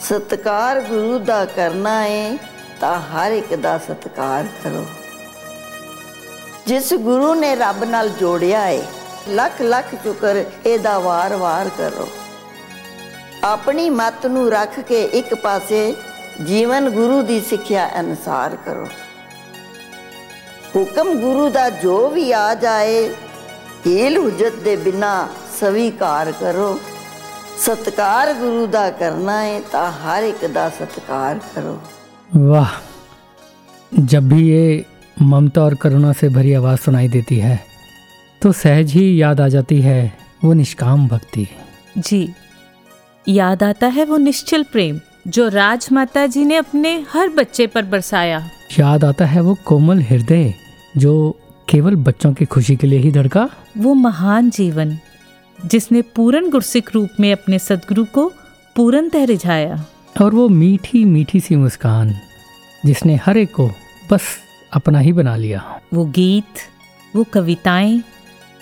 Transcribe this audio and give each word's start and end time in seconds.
ਸਤਕਾਰ 0.00 0.80
ਗੁਰੂ 0.80 1.18
ਦਾ 1.18 1.44
ਕਰਨਾ 1.44 2.06
ਏ, 2.06 2.38
ਤਾਂ 2.80 3.00
ਹਰ 3.00 3.32
ਇੱਕ 3.32 3.54
ਦਾ 3.54 3.78
ਸਤਕਾਰ 3.78 4.44
ਕਰੋ। 4.64 4.84
ਜਿਸ 6.66 6.94
ਗੁਰੂ 6.94 7.34
ਨੇ 7.34 7.56
ਰੱਬ 7.56 7.84
ਨਾਲ 7.84 8.08
ਜੋੜਿਆ 8.08 8.68
ਏ, 8.68 8.82
ਲੱਖ 9.28 9.62
ਲੱਖ 9.62 9.94
ਸ਼ੁਕਰ 9.94 10.44
ਇਹਦਾ 10.66 10.98
ਵਾਰ-ਵਾਰ 10.98 11.68
ਕਰੋ। 11.78 12.08
ਆਪਣੀ 13.44 13.90
ਮਤ 13.90 14.26
ਨੂੰ 14.26 14.50
ਰੱਖ 14.50 14.80
ਕੇ 14.80 15.02
ਇੱਕ 15.04 15.34
ਪਾਸੇ 15.34 15.94
ਜੀਵਨ 16.44 16.90
ਗੁਰੂ 16.90 17.22
ਦੀ 17.22 17.40
ਸਿੱਖਿਆ 17.40 17.90
ਅਨੁਸਾਰ 18.00 18.56
ਕਰੋ। 18.56 18.86
ਹੁਕਮ 20.76 21.20
ਗੁਰੂ 21.20 21.48
ਦਾ 21.50 21.70
ਜੋ 21.70 22.08
ਵੀ 22.08 22.32
ਆ 22.32 22.54
ਜਾਏ, 22.54 23.08
ਹੀਲ 23.86 24.18
ਹੁਜਤ 24.18 24.54
ਦੇ 24.54 24.76
ਬਿਨਾ 24.76 25.28
ਸਵੀਕਾਰ 25.60 26.32
ਕਰੋ। 26.32 26.80
ਸਤਕਾਰ 27.59 28.33
ਗੁਰੂ 28.33 28.65
ਦਾ 28.67 28.89
ਕਰਨਾ 28.91 29.41
ਹੈ 29.43 29.59
ਤਾਂ 29.71 29.91
ਹਰ 29.99 30.23
ਇੱਕ 30.23 30.45
ਦਾ 30.47 30.69
ਸਤਕਾਰ 30.71 31.39
ਕਰੋ 31.55 31.77
वाह 32.51 32.71
जब 33.91 34.27
भी 34.29 34.37
ये 34.43 34.61
ममता 35.23 35.63
और 35.63 35.73
करुणा 35.77 36.11
से 36.13 36.29
भरी 36.31 36.53
आवाज़ 36.53 36.79
सुनाई 36.79 37.07
देती 37.09 37.37
है 37.39 37.57
तो 38.41 38.51
सहज 38.53 38.91
ही 38.91 39.03
याद 39.21 39.41
आ 39.41 39.47
जाती 39.49 39.79
है 39.81 39.99
वो 40.43 40.53
निष्काम 40.53 41.07
भक्ति 41.07 41.45
जी 41.99 42.21
याद 43.25 43.63
आता 43.63 43.87
है 43.89 44.05
वो 44.05 44.17
निश्चल 44.19 44.63
प्रेम 44.71 44.99
जो 45.29 45.47
राजमाता 45.49 46.25
जी 46.29 46.45
ने 46.45 46.55
अपने 46.57 46.95
हर 47.13 47.29
बच्चे 47.35 47.67
पर 47.69 47.85
बरसाया 47.87 48.43
याद 48.79 49.05
आता 49.05 49.25
है 49.27 49.41
वो 49.41 49.55
कोमल 49.65 50.01
हृदय 50.03 50.53
जो 50.97 51.13
केवल 51.67 51.95
बच्चों 52.03 52.33
की 52.33 52.45
खुशी 52.47 52.75
के 52.75 52.87
लिए 52.87 52.99
ही 52.99 53.11
धड़का 53.11 53.47
वो 53.79 53.93
महान 54.01 54.49
जीवन 54.51 54.97
जिसने 55.66 56.02
पूर्ण 56.02 56.50
गुरसिक 56.50 56.90
रूप 56.94 57.10
में 57.20 57.32
अपने 57.32 57.58
सदगुरु 57.58 58.04
को 58.04 58.32
पूर्णतः 58.76 59.24
रिझाया 59.24 59.84
और 60.22 60.34
वो 60.34 60.48
मीठी 60.48 61.04
मीठी 61.04 61.40
सी 61.40 61.56
मुस्कान 61.56 62.14
जिसने 62.86 63.16
हर 63.16 63.36
एक 63.36 63.52
को 63.54 63.68
बस 64.12 64.22
अपना 64.72 64.98
ही 64.98 65.12
बना 65.12 65.36
लिया। 65.36 65.80
वो 65.94 66.04
गीत 66.04 66.60
वो 67.16 67.24
कविताएँ 67.24 68.02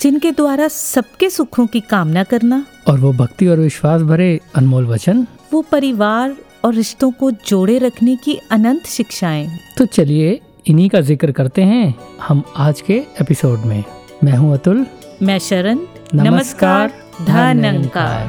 जिनके 0.00 0.32
द्वारा 0.32 0.68
सबके 0.68 1.30
सुखों 1.30 1.66
की 1.66 1.80
कामना 1.80 2.24
करना 2.24 2.64
और 2.88 2.98
वो 3.00 3.12
भक्ति 3.12 3.46
और 3.46 3.58
विश्वास 3.58 4.02
भरे 4.02 4.40
अनमोल 4.54 4.86
वचन। 4.86 5.26
वो 5.52 5.62
परिवार 5.62 6.36
और 6.64 6.74
रिश्तों 6.74 7.10
को 7.10 7.30
जोड़े 7.30 7.78
रखने 7.78 8.16
की 8.16 8.38
अनंत 8.50 8.86
शिक्षाएँ। 8.86 9.48
तो 9.78 9.86
चलिए 9.86 10.40
इन्हीं 10.66 10.88
का 10.90 11.00
ज़िक्र 11.00 11.32
करते 11.32 11.62
हैं 11.62 11.94
हम 12.20 12.42
आज 12.56 12.80
के 12.80 12.94
एपिसोड 13.20 13.58
में। 13.58 13.84
मैं 14.24 14.32
हूँ 14.32 14.54
अतुल। 14.54 14.86
मैं 15.22 15.38
शरण। 15.38 15.78
नमस्कार 16.14 16.90
धन 17.26 17.64
अंकार 17.64 18.28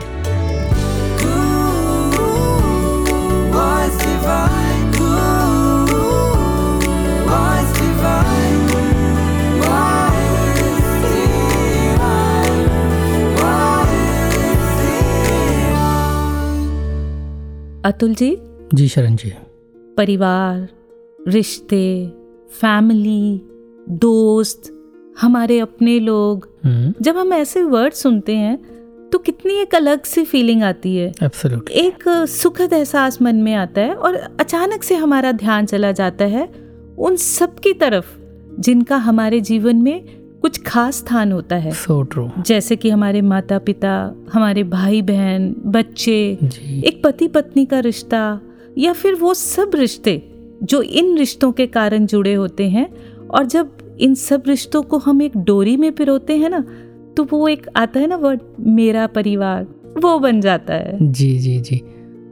अतुल 17.85 18.13
जी? 18.13 18.37
जी 18.73 18.87
शरण 18.87 19.15
जी। 19.15 19.33
परिवार 19.97 20.67
रिश्ते 21.27 22.07
फैमिली 22.49 23.41
दोस्त 23.89 24.73
हमारे 25.21 25.59
अपने 25.59 25.99
लोग। 25.99 26.47
हम्म। 26.65 26.93
जब 27.01 27.17
हम 27.17 27.33
ऐसे 27.33 27.63
वर्ड 27.63 27.93
सुनते 27.93 28.35
हैं 28.35 28.57
तो 29.11 29.17
कितनी 29.17 29.53
एक 29.53 29.75
अलग 29.75 30.03
सी 30.03 30.23
फीलिंग 30.23 30.63
आती 30.63 30.95
है। 30.95 31.07
एब्सोल्युटली 31.23 31.75
एक 31.77 32.03
सुखद 32.29 32.73
एहसास 32.73 33.21
मन 33.21 33.35
में 33.35 33.53
आता 33.53 33.81
है 33.81 33.95
और 33.95 34.15
अचानक 34.39 34.83
से 34.83 34.95
हमारा 34.95 35.31
ध्यान 35.31 35.65
चला 35.65 35.91
जाता 35.91 36.25
है 36.25 36.47
उन 36.97 37.15
सब 37.15 37.59
की 37.59 37.73
तरफ़ 37.73 38.05
जिनका 38.59 38.97
हमारे 38.97 39.41
जीवन 39.41 39.75
में 39.75 40.03
कुछ 40.41 40.61
खास 40.63 40.95
स्थान 40.95 41.31
होता 41.31 41.55
है। 41.55 41.71
सो 41.71 42.01
ट्रू 42.03 42.29
जैसे 42.39 42.75
कि 42.75 42.89
हमारे 42.89 43.21
माता 43.21 43.57
पिता 43.59 43.93
हमारे 44.33 44.63
भाई 44.63 45.01
बहन 45.01 45.53
बच्चे 45.65 46.37
जी। 46.43 46.81
एक 46.85 47.01
पति 47.03 47.27
पत्नी 47.27 47.65
का 47.65 47.79
रिश्ता 47.79 48.39
या 48.77 48.93
फिर 48.93 49.15
वो 49.15 49.33
सब 49.33 49.71
रिश्ते 49.75 50.21
जो 50.63 50.81
इन 50.81 51.17
रिश्तों 51.17 51.51
के 51.51 51.67
कारण 51.67 52.05
जुड़े 52.05 52.33
होते 52.33 52.69
हैं 52.69 52.89
और 53.27 53.45
जब 53.45 53.77
इन 53.99 54.13
सब 54.15 54.43
रिश्तों 54.47 54.81
को 54.83 54.97
हम 54.97 55.21
एक 55.21 55.37
डोरी 55.37 55.75
में 55.77 55.91
पिरोते 55.91 56.37
हैं 56.37 56.49
ना 56.49 56.59
तो 57.17 57.23
वो 57.23 57.47
एक 57.47 57.67
आता 57.75 57.99
है 57.99 58.07
ना 58.07 58.15
वर्ड 58.15 58.39
मेरा 58.59 59.05
परिवार 59.07 59.67
वो 59.97 60.17
बन 60.19 60.41
जाता 60.41 60.73
है। 60.73 60.97
जी 61.01 61.37
जी 61.39 61.59
जी। 61.59 61.81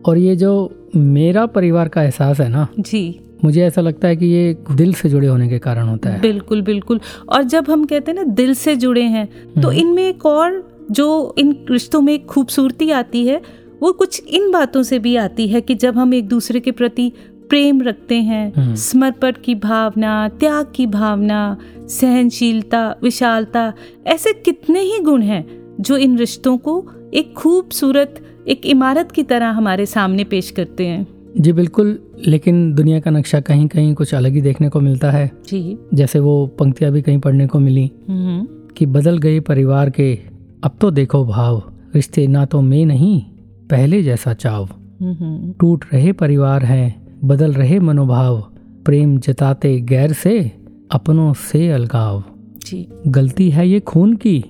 और 0.05 0.17
ये 0.17 0.35
जो 0.35 0.51
मेरा 0.95 1.45
परिवार 1.45 1.87
का 1.87 2.03
एहसास 2.03 2.39
है 2.39 2.47
ना 2.49 2.67
जी। 2.79 3.19
मुझे 3.43 3.61
ऐसा 3.61 3.81
लगता 3.81 4.07
है 4.07 4.15
कि 4.15 4.25
ये 4.25 4.55
दिल 4.71 4.93
से 4.93 5.09
जुड़े 5.09 5.27
होने 5.27 5.49
के 5.49 5.59
कारण 5.59 5.87
होता 5.87 6.09
है। 6.09 6.21
बिल्कुल 6.21 6.61
बिल्कुल। 6.61 6.99
और 7.29 7.43
जब 7.43 7.69
हम 7.69 7.85
कहते 7.85 8.11
हैं 8.11 8.17
ना 8.17 8.23
दिल 8.33 8.53
से 8.53 8.75
जुड़े 8.75 9.03
हैं 9.03 9.27
तो 9.53 9.67
हम्म। 9.67 9.79
इनमें 9.79 10.07
एक 10.09 10.25
और 10.25 10.63
जो 10.91 11.35
इन 11.37 11.55
रिश्तों 11.71 12.01
में 12.01 12.25
खूबसूरती 12.25 12.89
आती 12.91 13.25
है 13.27 13.41
वो 13.81 13.91
कुछ 13.91 14.23
इन 14.27 14.51
बातों 14.51 14.83
से 14.83 14.99
भी 14.99 15.15
आती 15.15 15.47
है 15.47 15.61
कि 15.61 15.75
जब 15.75 15.97
हम 15.97 16.13
एक 16.13 16.27
दूसरे 16.27 16.59
के 16.59 16.71
प्रति 16.71 17.11
प्रेम 17.49 17.81
रखते 17.81 18.15
हैं। 18.15 18.53
हम्म। 18.57 18.75
समर्पण 18.75 19.33
की 19.45 19.55
भावना 19.55 20.29
त्याग 20.29 20.71
की 20.75 20.87
भावना 20.87 21.57
सहनशीलता 21.77 22.95
विशालता 23.03 23.73
ऐसे 24.07 24.33
कितने 24.33 24.79
ही 24.79 24.99
गुण 24.99 25.21
हैं 25.21 25.73
जो 25.81 25.97
इन 25.97 26.17
रिश्तों 26.17 26.57
को 26.57 26.89
एक 27.13 27.33
खूबसूरत 27.33 28.21
एक 28.47 28.65
इमारत 28.65 29.11
की 29.11 29.23
तरह 29.23 29.47
हमारे 29.47 29.85
सामने 29.85 30.23
पेश 30.23 30.51
करते 30.51 30.87
हैं। 30.87 31.07
जी 31.39 31.51
बिल्कुल। 31.51 31.99
लेकिन 32.27 32.73
दुनिया 32.73 32.99
का 32.99 33.11
नक्शा 33.11 33.39
कहीं 33.39 33.67
कहीं 33.67 33.93
कुछ 33.93 34.15
अलग 34.15 34.31
ही 34.31 34.41
देखने 34.41 34.69
को 34.69 34.79
मिलता 34.79 35.11
है। 35.11 35.31
जी। 35.47 35.77
जैसे 35.93 36.19
वो 36.19 36.47
पंक्तियाँ 36.47 36.91
भी 36.91 37.01
कहीं 37.01 37.19
पढ़ने 37.19 37.47
को 37.47 37.59
मिली। 37.59 37.91
हम्म। 38.09 38.47
कि 38.77 38.85
बदल 38.85 39.17
गए 39.17 39.39
परिवार 39.39 39.89
के 39.89 40.19
अब 40.63 40.71
तो 40.81 40.91
देखो 40.91 41.25
भाव। 41.25 41.63
रिश्ते 41.95 42.27
ना 42.27 42.45
तो 42.45 42.61
में 42.61 42.85
नहीं 42.85 43.21
पहले 43.69 44.03
जैसा 44.03 44.33
चाव। 44.33 44.69
हम्म। 45.01 45.53
टूट 45.59 45.85
रहे 45.93 46.11
परिवार 46.11 46.65
हैं 46.65 47.04
बदल 47.25 47.53
रहे 47.53 47.79
मनोभाव। 47.79 48.41
प्रेम 48.85 49.17
जताते 49.17 49.81
गैर 49.81 50.13
से 50.13 50.51
अपनों 50.91 51.33
से 51.33 51.69
अलगाव। 51.69 52.23
जी। 52.65 52.87
गलती 53.07 53.49
है 53.49 53.69
ये 53.69 53.79
खून 53.79 54.13
की 54.13 54.45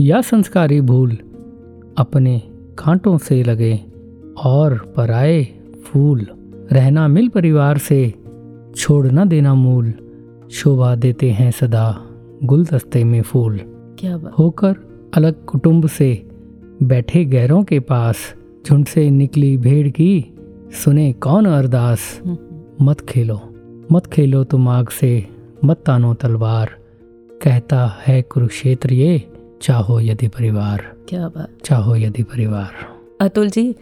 या 0.00 0.20
संस्कारी 0.20 0.80
भूल? 0.80 1.16
अपने 1.96 2.42
कांटों 2.78 3.18
से 3.18 3.42
लगे 3.42 3.80
और 4.44 4.92
पराए 4.96 5.44
फूल। 5.84 6.26
रहना 6.72 7.08
मिल 7.08 7.28
परिवार 7.28 7.78
से 7.78 8.14
छोड़ 8.76 9.06
न 9.06 9.28
देना 9.28 9.54
मूल। 9.54 9.94
शोभा 10.50 10.94
देते 10.94 11.30
हैं 11.30 11.50
सदा 11.50 12.06
गुलदस्ते 12.44 13.04
में 13.04 13.22
फूल। 13.22 13.58
क्या 13.98 14.16
बात। 14.16 14.32
होकर 14.38 14.76
अलग 15.14 15.44
कुटुंब 15.44 15.86
से 15.86 16.28
बैठे 16.82 17.24
गैरों 17.24 17.64
के 17.64 17.80
पास। 17.80 18.16
झुंड 18.68 18.86
से 18.86 19.10
निकली 19.10 19.56
भेड़ 19.56 19.88
की 19.88 20.31
सुने 20.72 21.12
कौन 21.12 21.46
अरदास? 21.46 22.20
हम्म, 22.26 22.84
मत 22.84 23.00
खेलो 23.00 23.40
मत 23.92 24.06
खेलो 24.06 24.44
तुम 24.44 24.68
आग 24.68 24.88
से 24.88 25.26
मत 25.64 25.76
तानो 25.86 26.14
तलवार। 26.14 26.70
कहता 27.42 28.02
है 28.06 28.22
कुरुक्षेत्र 28.22 28.92
ये 28.92 29.32
चाहो 29.62 30.00
यदि 30.00 30.28
परिवार। 30.28 30.92
क्या 31.08 31.28
बात। 31.28 31.48
चाहो 31.64 31.96
यदि 31.96 32.22
परिवार। 32.22 32.70
अतुल 33.20 33.50
जी 33.50 33.74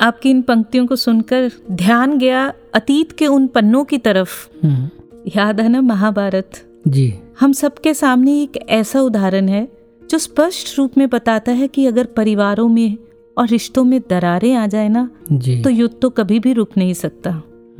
आपकी 0.00 0.30
इन 0.30 0.42
पंक्तियों 0.42 0.86
को 0.86 0.96
सुनकर 0.96 1.50
ध्यान 1.70 2.18
गया 2.18 2.52
अतीत 2.74 3.12
के 3.12 3.26
उन 3.26 3.46
पन्नों 3.46 3.84
की 3.84 3.98
तरफ़। 3.98 4.48
हम्म, 4.66 4.90
याद 5.36 5.60
है 5.60 5.68
ना 5.68 5.80
महाभारत? 5.80 6.50
जी। 6.88 7.14
हम 7.40 7.52
सबके 7.52 7.94
सामने 7.94 8.42
एक 8.42 8.56
ऐसा 8.68 9.00
उदाहरण 9.00 9.48
है 9.48 9.68
जो 10.10 10.18
स्पष्ट 10.18 10.78
रूप 10.78 10.98
में 10.98 11.08
बताता 11.08 11.52
है 11.52 11.68
कि 11.68 11.86
अगर 11.86 12.04
परिवारों 12.04 12.68
में 12.68 12.96
और 13.38 13.48
रिश्तों 13.48 13.84
में 13.84 14.00
दरारें 14.10 14.54
आ 14.54 14.66
जाए 14.66 14.88
ना 14.88 15.10
जी। 15.32 15.62
तो 15.62 15.70
युद्ध 15.70 15.94
तो 16.02 16.10
कभी 16.10 16.40
भी 16.40 16.52
रुक 16.52 16.70
नहीं 16.76 16.94
सकता। 16.94 17.30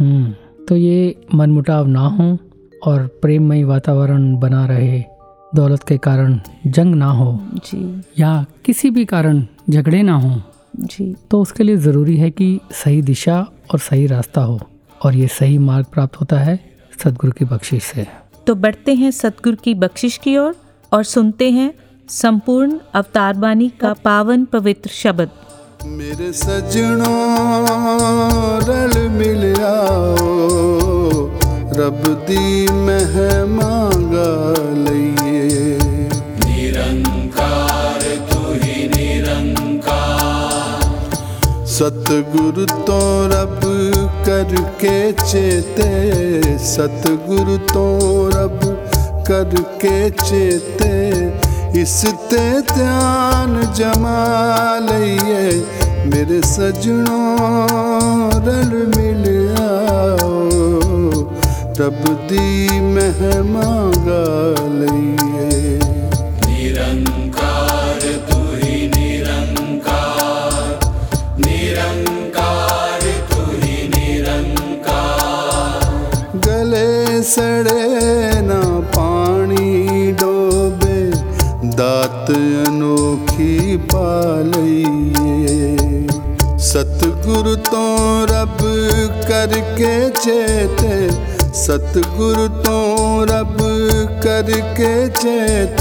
हम्म, 0.01 0.35
तो 0.65 0.77
ये 0.77 1.17
मनमुटाव 1.35 1.87
ना 1.87 2.01
हो 2.01 2.39
और 2.87 3.07
प्रेममय 3.07 3.65
वातावरण 3.65 4.37
बना 4.37 4.67
रहे 4.67 5.05
दौलत 5.55 5.83
के 5.83 5.99
कारण 5.99 6.41
जंग 6.67 6.95
ना 6.95 7.07
हो 7.07 7.41
जी। 7.57 8.03
या 8.19 8.47
किसी 8.65 8.91
भी 8.91 9.05
कारण 9.05 9.47
झगड़े 9.71 10.03
ना 10.03 10.15
हो 10.15 10.43
जी। 10.77 11.17
तो 11.31 11.41
उसके 11.41 11.65
लिए 11.65 11.77
ज़रूरी 11.77 12.17
है 12.17 12.31
कि 12.31 12.61
सही 12.73 13.03
दिशा 13.03 13.41
और 13.73 13.79
सही 13.79 14.07
रास्ता 14.07 14.41
हो 14.41 14.61
और 15.03 15.15
ये 15.15 15.27
सही 15.27 15.59
मार्ग 15.59 15.87
प्राप्त 15.93 16.21
होता 16.21 16.39
है 16.39 16.61
सदगुरु 17.05 17.33
की 17.33 17.45
बख्शिश 17.45 17.83
से। 17.83 18.07
तो 18.47 18.55
बढ़ते 18.55 18.95
हैं 18.95 19.11
सतगुरु 19.11 19.57
की 19.57 19.75
बख्शिश 19.75 20.17
की 20.17 20.37
ओर 20.37 20.45
और, 20.45 20.57
और 20.93 21.05
सुनते 21.05 21.51
हैं 21.51 21.75
संपूर्ण 22.09 22.79
अवतार 22.95 23.35
बानी 23.35 23.69
का 23.81 23.93
पावन 24.05 24.45
पवित्र 24.45 24.91
शब्द। 24.91 25.31
मेरे 25.87 26.33
सजनों 26.33 27.15
रल 28.63 29.09
मिल 29.09 29.45
आओ। 29.61 30.17
रब 31.79 32.03
दी 32.29 32.67
मह 32.81 33.15
मांगा 33.47 34.31
निरंकार 36.45 38.01
तू 38.33 38.53
ही 38.55 38.89
निरंकार। 38.89 39.97
सतगुरु 41.67 42.67
तो 42.67 43.01
रब 43.27 43.61
करके 44.27 45.13
चेते। 45.13 46.59
सतगुरु 46.67 47.57
तो 47.57 47.87
रब 48.29 48.61
करके 49.29 50.11
चेते। 50.11 50.93
ਇਸ 51.75 52.01
ਤੇ 52.31 52.61
ਧਿਆਨ 52.75 53.67
ਜਮਾ 53.75 54.79
ਲਈਏ। 54.79 55.63
ਮੇਰੇ 56.07 56.41
ਸਜਣੋ 56.43 57.37
ਰਲ 58.47 58.87
ਮਿਲ 58.97 59.55
ਆਓ। 59.61 60.49
ਰੱਬ 61.81 62.29
ਦੀ 62.29 62.69
ਮਹਿਮਾ 62.81 63.93
ਗਾ 64.07 64.25
ਲਈਏ। 64.69 65.22
चेत, 90.25 90.81
सतगुरु 91.57 92.47
तो 92.63 92.79
रब 93.31 93.57
करके 94.25 94.93
चेत। 95.11 95.81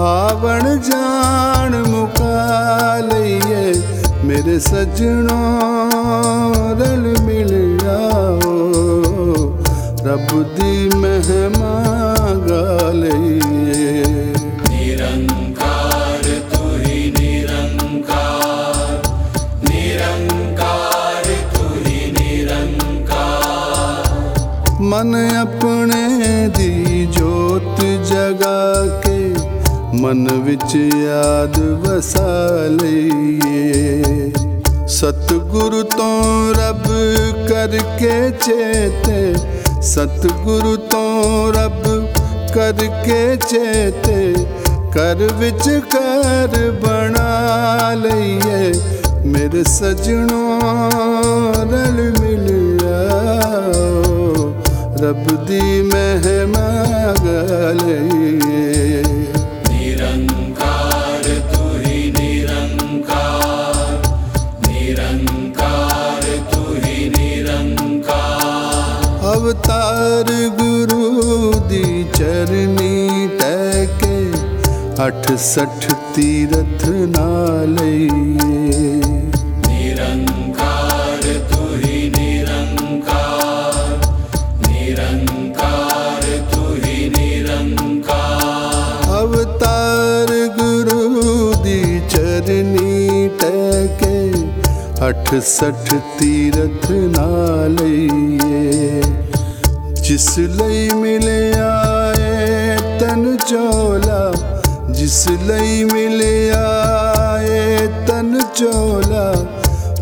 आवण 0.00 0.62
जान 0.88 1.74
मुका 1.88 2.98
लिए 3.02 3.72
मेरे 4.24 4.58
सजनों 4.60 5.38
रल 6.80 7.04
मिल 7.24 7.50
जाओ 7.82 8.52
रब 10.06 10.28
दी 10.54 10.74
मेहमा 10.98 11.74
गा 12.46 12.90
लिए 12.92 14.37
ਮਨ 24.98 25.36
ਆਪਣੇ 25.36 26.48
ਦੀ 26.48 27.06
ਜੋਤ 27.06 27.80
ਜਗਾ 27.80 28.86
ਕੇ 29.04 29.34
ਮਨ 29.94 30.28
ਵਿੱਚ 30.32 30.74
ਯਾਦ 30.74 31.58
ਵਸਾ 31.58 32.48
ਲਈਏ। 32.70 34.02
ਸਤਿਗੁਰੂ 34.86 35.82
ਤੋਂ 35.82 36.54
ਰੱਬ 36.54 36.82
ਕਰਕੇ 37.48 38.30
ਚੇਤੇ, 38.30 39.34
ਸਤਿਗੁਰੂ 39.82 40.76
ਤੋਂ 40.76 41.52
ਰੱਬ 41.52 42.06
ਕਰਕੇ 42.54 43.36
ਚੇਤੇ 43.36 44.34
ਕਰ 44.94 45.28
ਵਿੱਚ 45.38 45.68
ਕਰ 45.94 46.70
ਬਣਾ 46.70 47.94
ਲਈਏ। 47.94 48.72
ਮੇਰੇ 49.24 49.64
ਸਜਣੋ 49.64 50.60
ਰਲ 51.72 52.12
ਮਿਲ 52.17 52.17
रब 55.00 55.26
दी 55.48 55.64
मेहमा 55.82 56.68
निरंकार 59.68 61.26
तू 61.50 61.66
ही 61.82 61.98
निरंकार। 62.16 63.92
निरंकार 64.66 66.24
तू 66.52 66.62
ही 66.74 66.96
निरंकार। 67.16 68.16
अवतार 69.34 70.32
गुरु 70.60 71.04
दी 71.68 71.84
चरणी 72.16 72.96
टैके 73.38 74.16
अठसठ 75.06 75.90
तीरथ 76.16 76.82
ना 77.14 77.27
अठ 95.08 95.28
सठ 95.34 95.92
तीरथ 96.16 96.86
नालइए 97.12 99.02
जिस 100.06 100.26
लई 100.38 100.88
मिले 100.94 101.38
आए 101.60 102.76
तन 103.00 103.22
चोला। 103.44 104.18
जिस 104.98 105.20
लई 105.48 105.84
मिले 105.92 106.34
आए 106.58 107.86
तन 108.08 108.30
चोला। 108.56 109.24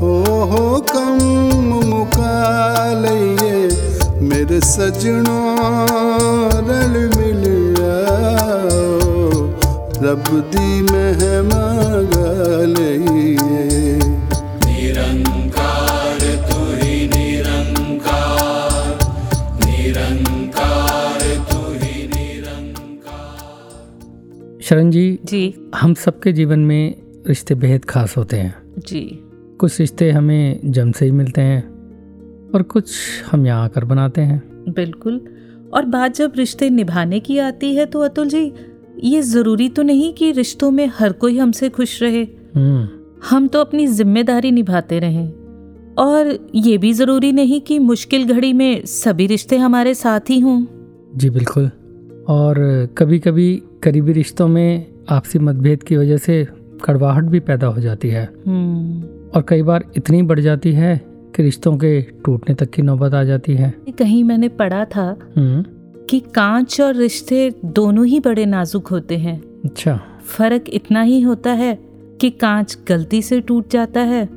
ओ 0.07 0.13
हो 0.53 0.65
कम 0.91 1.23
मुकालइए 1.93 3.55
मेरे 4.29 4.61
सजनों 4.73 5.47
रल 6.69 6.95
मिल 7.17 7.43
रब 10.05 10.27
दी 10.53 10.69
मेहमा 10.91 11.65
गलइए 12.13 13.06
शरण 24.69 24.91
जी 24.91 25.19
जी। 25.25 25.71
हम 25.75 25.95
सबके 25.95 26.33
जीवन 26.33 26.61
में 26.61 26.95
रिश्ते 27.27 27.55
बेहद 27.55 27.85
खास 27.85 28.17
होते 28.17 28.37
हैं। 28.37 28.55
जी। 28.79 29.01
कुछ 29.59 29.81
रिश्ते 29.81 30.11
हमें 30.11 30.61
जम 30.65 30.93
से 30.93 31.05
ही 31.05 31.11
मिलते 31.11 31.41
हैं 31.41 31.63
और 32.55 32.63
कुछ 32.63 32.91
हम 33.31 33.47
यहाँ 33.47 33.65
आकर 33.65 33.85
बनाते 33.85 34.21
हैं। 34.21 34.43
बिल्कुल। 34.69 35.21
और 35.75 35.85
बात 35.85 36.15
जब 36.15 36.33
रिश्ते 36.37 36.71
निभाने 36.71 37.21
की 37.21 37.39
आती 37.39 37.75
है 37.75 37.87
तो 37.87 38.01
अतुल 38.01 38.29
जी 38.29 38.53
ये 39.05 39.23
ज़रूरी 39.23 39.69
तो 39.69 39.83
नहीं 39.83 40.15
कि 40.15 40.33
रिश्तों 40.33 40.71
में 40.71 40.91
हर 40.99 41.13
कोई 41.13 41.39
हमसे 41.39 41.69
खुश 41.69 42.03
रहे। 42.03 42.23
हम्म। 42.55 42.89
हम 43.31 43.49
तो 43.49 43.61
अपनी 43.61 43.87
ज़िम्मेदारी 43.87 44.51
निभाते 44.51 44.99
रहें। 44.99 45.29
और 45.99 46.51
ये 46.55 46.79
भी 46.79 46.93
ज़रूरी 46.93 47.33
नहीं 47.33 47.61
कि 47.61 47.79
मुश्किल 47.79 48.25
घड़ी 48.25 48.53
में 48.53 48.85
सभी 48.85 49.27
रिश्ते 49.27 49.57
हमारे 49.57 49.95
साथ 49.95 50.31
ही 50.31 50.41
हों। 50.41 50.65
जी 51.17 51.31
बिल्कुल। 51.31 51.71
और 52.29 52.55
कभी 52.99 53.19
कभी 53.19 53.63
करीबी 53.83 54.13
रिश्तों 54.13 54.49
में 54.49 54.87
आपसी 55.09 55.39
मतभेद 55.39 55.83
की 55.83 55.97
वजह 55.97 56.17
से 56.17 56.47
कड़वाहट 56.85 57.25
भी 57.25 57.41
पैदा 57.41 57.67
हो 57.67 57.81
जाती 57.81 58.09
है। 58.09 58.31
हम्म, 58.47 59.03
और 59.37 59.45
कई 59.49 59.63
बार 59.63 59.85
इतनी 59.97 60.23
बढ़ 60.23 60.41
जाती 60.41 60.73
है 60.73 61.01
कि 61.07 61.43
रिश्तों 61.43 61.77
के 61.77 62.03
टूटने 62.03 62.55
तक 62.55 62.71
की 62.71 62.83
नौबत 62.83 63.15
आ 63.15 63.25
जाती 63.25 63.55
है। 63.55 63.75
कहीं 63.99 64.25
मैंने 64.25 64.49
पढ़ा 64.49 64.85
था 64.85 65.19
हम्म। 65.37 65.65
कि 66.11 66.21
कांच 66.21 66.81
और 66.81 66.95
रिश्ते 66.95 67.53
दोनों 67.65 68.07
ही 68.07 68.21
बड़े 68.21 68.47
नाजुक 68.47 68.87
होते 68.87 69.19
हैं। 69.19 69.43
अच्छा। 69.65 70.01
फ़र्क 70.25 70.65
इतना 70.69 71.03
ही 71.03 71.21
होता 71.21 71.53
है 71.53 71.79
कि 72.21 72.31
कांच 72.31 72.79
गलती 72.89 73.23
से 73.23 73.41
टूट 73.41 73.71
जाता 73.71 74.01
है 74.01 74.29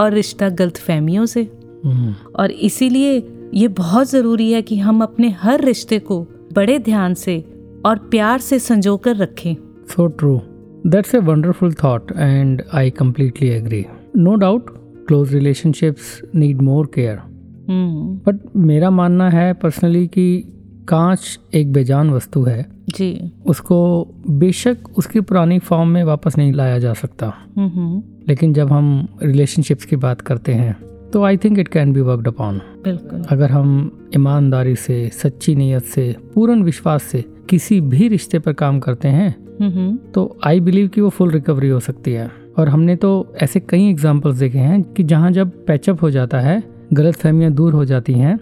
और 0.00 0.12
रिश्ता 0.12 0.48
गलत 0.48 0.76
फहमियों 0.76 1.26
से। 1.26 1.52
हम्म। 1.84 2.14
और 2.36 2.50
इसीलिए 2.50 3.28
ये 3.54 3.68
बहुत 3.68 4.10
ज़रूरी 4.10 4.52
है 4.52 4.62
कि 4.62 4.78
हम 4.78 5.02
अपने 5.02 5.30
हर 5.30 5.64
रिश्ते 5.64 5.98
को 5.98 6.26
बड़े 6.52 6.78
ध्यान 6.78 7.14
से 7.14 7.44
और 7.86 7.98
प्यार 7.98 8.38
से 8.38 8.58
संजो 8.58 8.96
कर 8.96 9.16
रखें। 9.16 9.54
So 9.88 10.06
true 10.06 10.40
That's 10.86 11.14
a 11.14 11.20
wonderful 11.20 11.70
thought, 11.70 12.16
and 12.16 12.60
I 12.74 12.90
completely 13.02 13.62
agree. 13.62 13.84
No 14.18 14.32
doubt, 14.36 14.60
close 15.10 15.28
relationships 15.32 16.00
need 16.36 16.58
more 16.60 16.86
care. 16.98 17.18
Hmm 17.68 18.32
but 18.32 18.56
मेरा 18.56 18.90
मानना 18.90 19.30
है 19.30 19.52
पर्सनली 19.52 20.06
कि 20.06 20.44
कांच 20.88 21.40
एक 21.54 21.72
बेजान 21.72 22.10
वस्तु 22.10 22.42
है। 22.42 22.66
जी। 22.88 23.32
उसको 23.46 24.08
बेशक 24.30 24.76
उसकी 24.98 25.20
पुरानी 25.20 25.58
फॉर्म 25.58 25.88
में 25.88 26.04
वापस 26.04 26.38
नहीं 26.38 26.52
लाया 26.52 26.78
जा 26.78 26.92
सकता। 26.92 27.32
हम्म 27.56 27.68
हम्म, 27.68 28.02
लेकिन 28.28 28.52
जब 28.52 28.72
हम 28.72 29.08
रिलेशनशिप्स 29.22 29.84
की 29.84 29.96
बात 29.96 30.20
करते 30.20 30.52
हैं 30.52 30.76
तो 31.12 31.22
I 31.22 31.36
think 31.36 31.58
it 31.58 31.68
can 31.68 31.92
be 31.92 32.00
worked 32.00 32.26
upon 32.28 32.60
बिल्कुल। 32.84 33.22
अगर 33.30 33.50
हम 33.50 33.70
ईमानदारी 34.14 34.74
से 34.76 35.08
सच्ची 35.12 35.54
नीयत 35.54 35.84
से 35.84 36.14
पूर्ण 36.34 36.62
विश्वास 36.62 37.02
से 37.02 37.24
किसी 37.50 37.80
भी 37.82 38.08
रिश्ते 38.08 38.38
पर 38.38 38.52
काम 38.54 38.80
करते 38.80 39.08
हैं 39.08 39.34
तो 40.14 40.36
आई 40.44 40.60
बिलीव 40.60 40.88
कि 40.88 41.00
वो 41.00 41.08
फुल 41.08 41.30
रिकवरी 41.30 41.68
हो 41.68 41.80
सकती 41.80 42.12
है। 42.12 42.30
और 42.58 42.68
हमने 42.68 42.96
तो 42.96 43.10
ऐसे 43.42 43.60
कई 43.60 43.88
एग्जाम्पल्स 43.88 44.36
देखे 44.36 44.58
हैं 44.58 44.82
कि 44.84 45.02
जहाँ 45.04 45.30
जब 45.30 45.50
पैचअप 45.66 46.02
हो 46.02 46.10
जाता 46.10 46.40
है 46.40 46.62
गलत 46.92 47.14
फहमियाँ 47.14 47.50
दूर 47.52 47.72
हो 47.72 47.84
जाती 47.84 48.12
हैं 48.12 48.36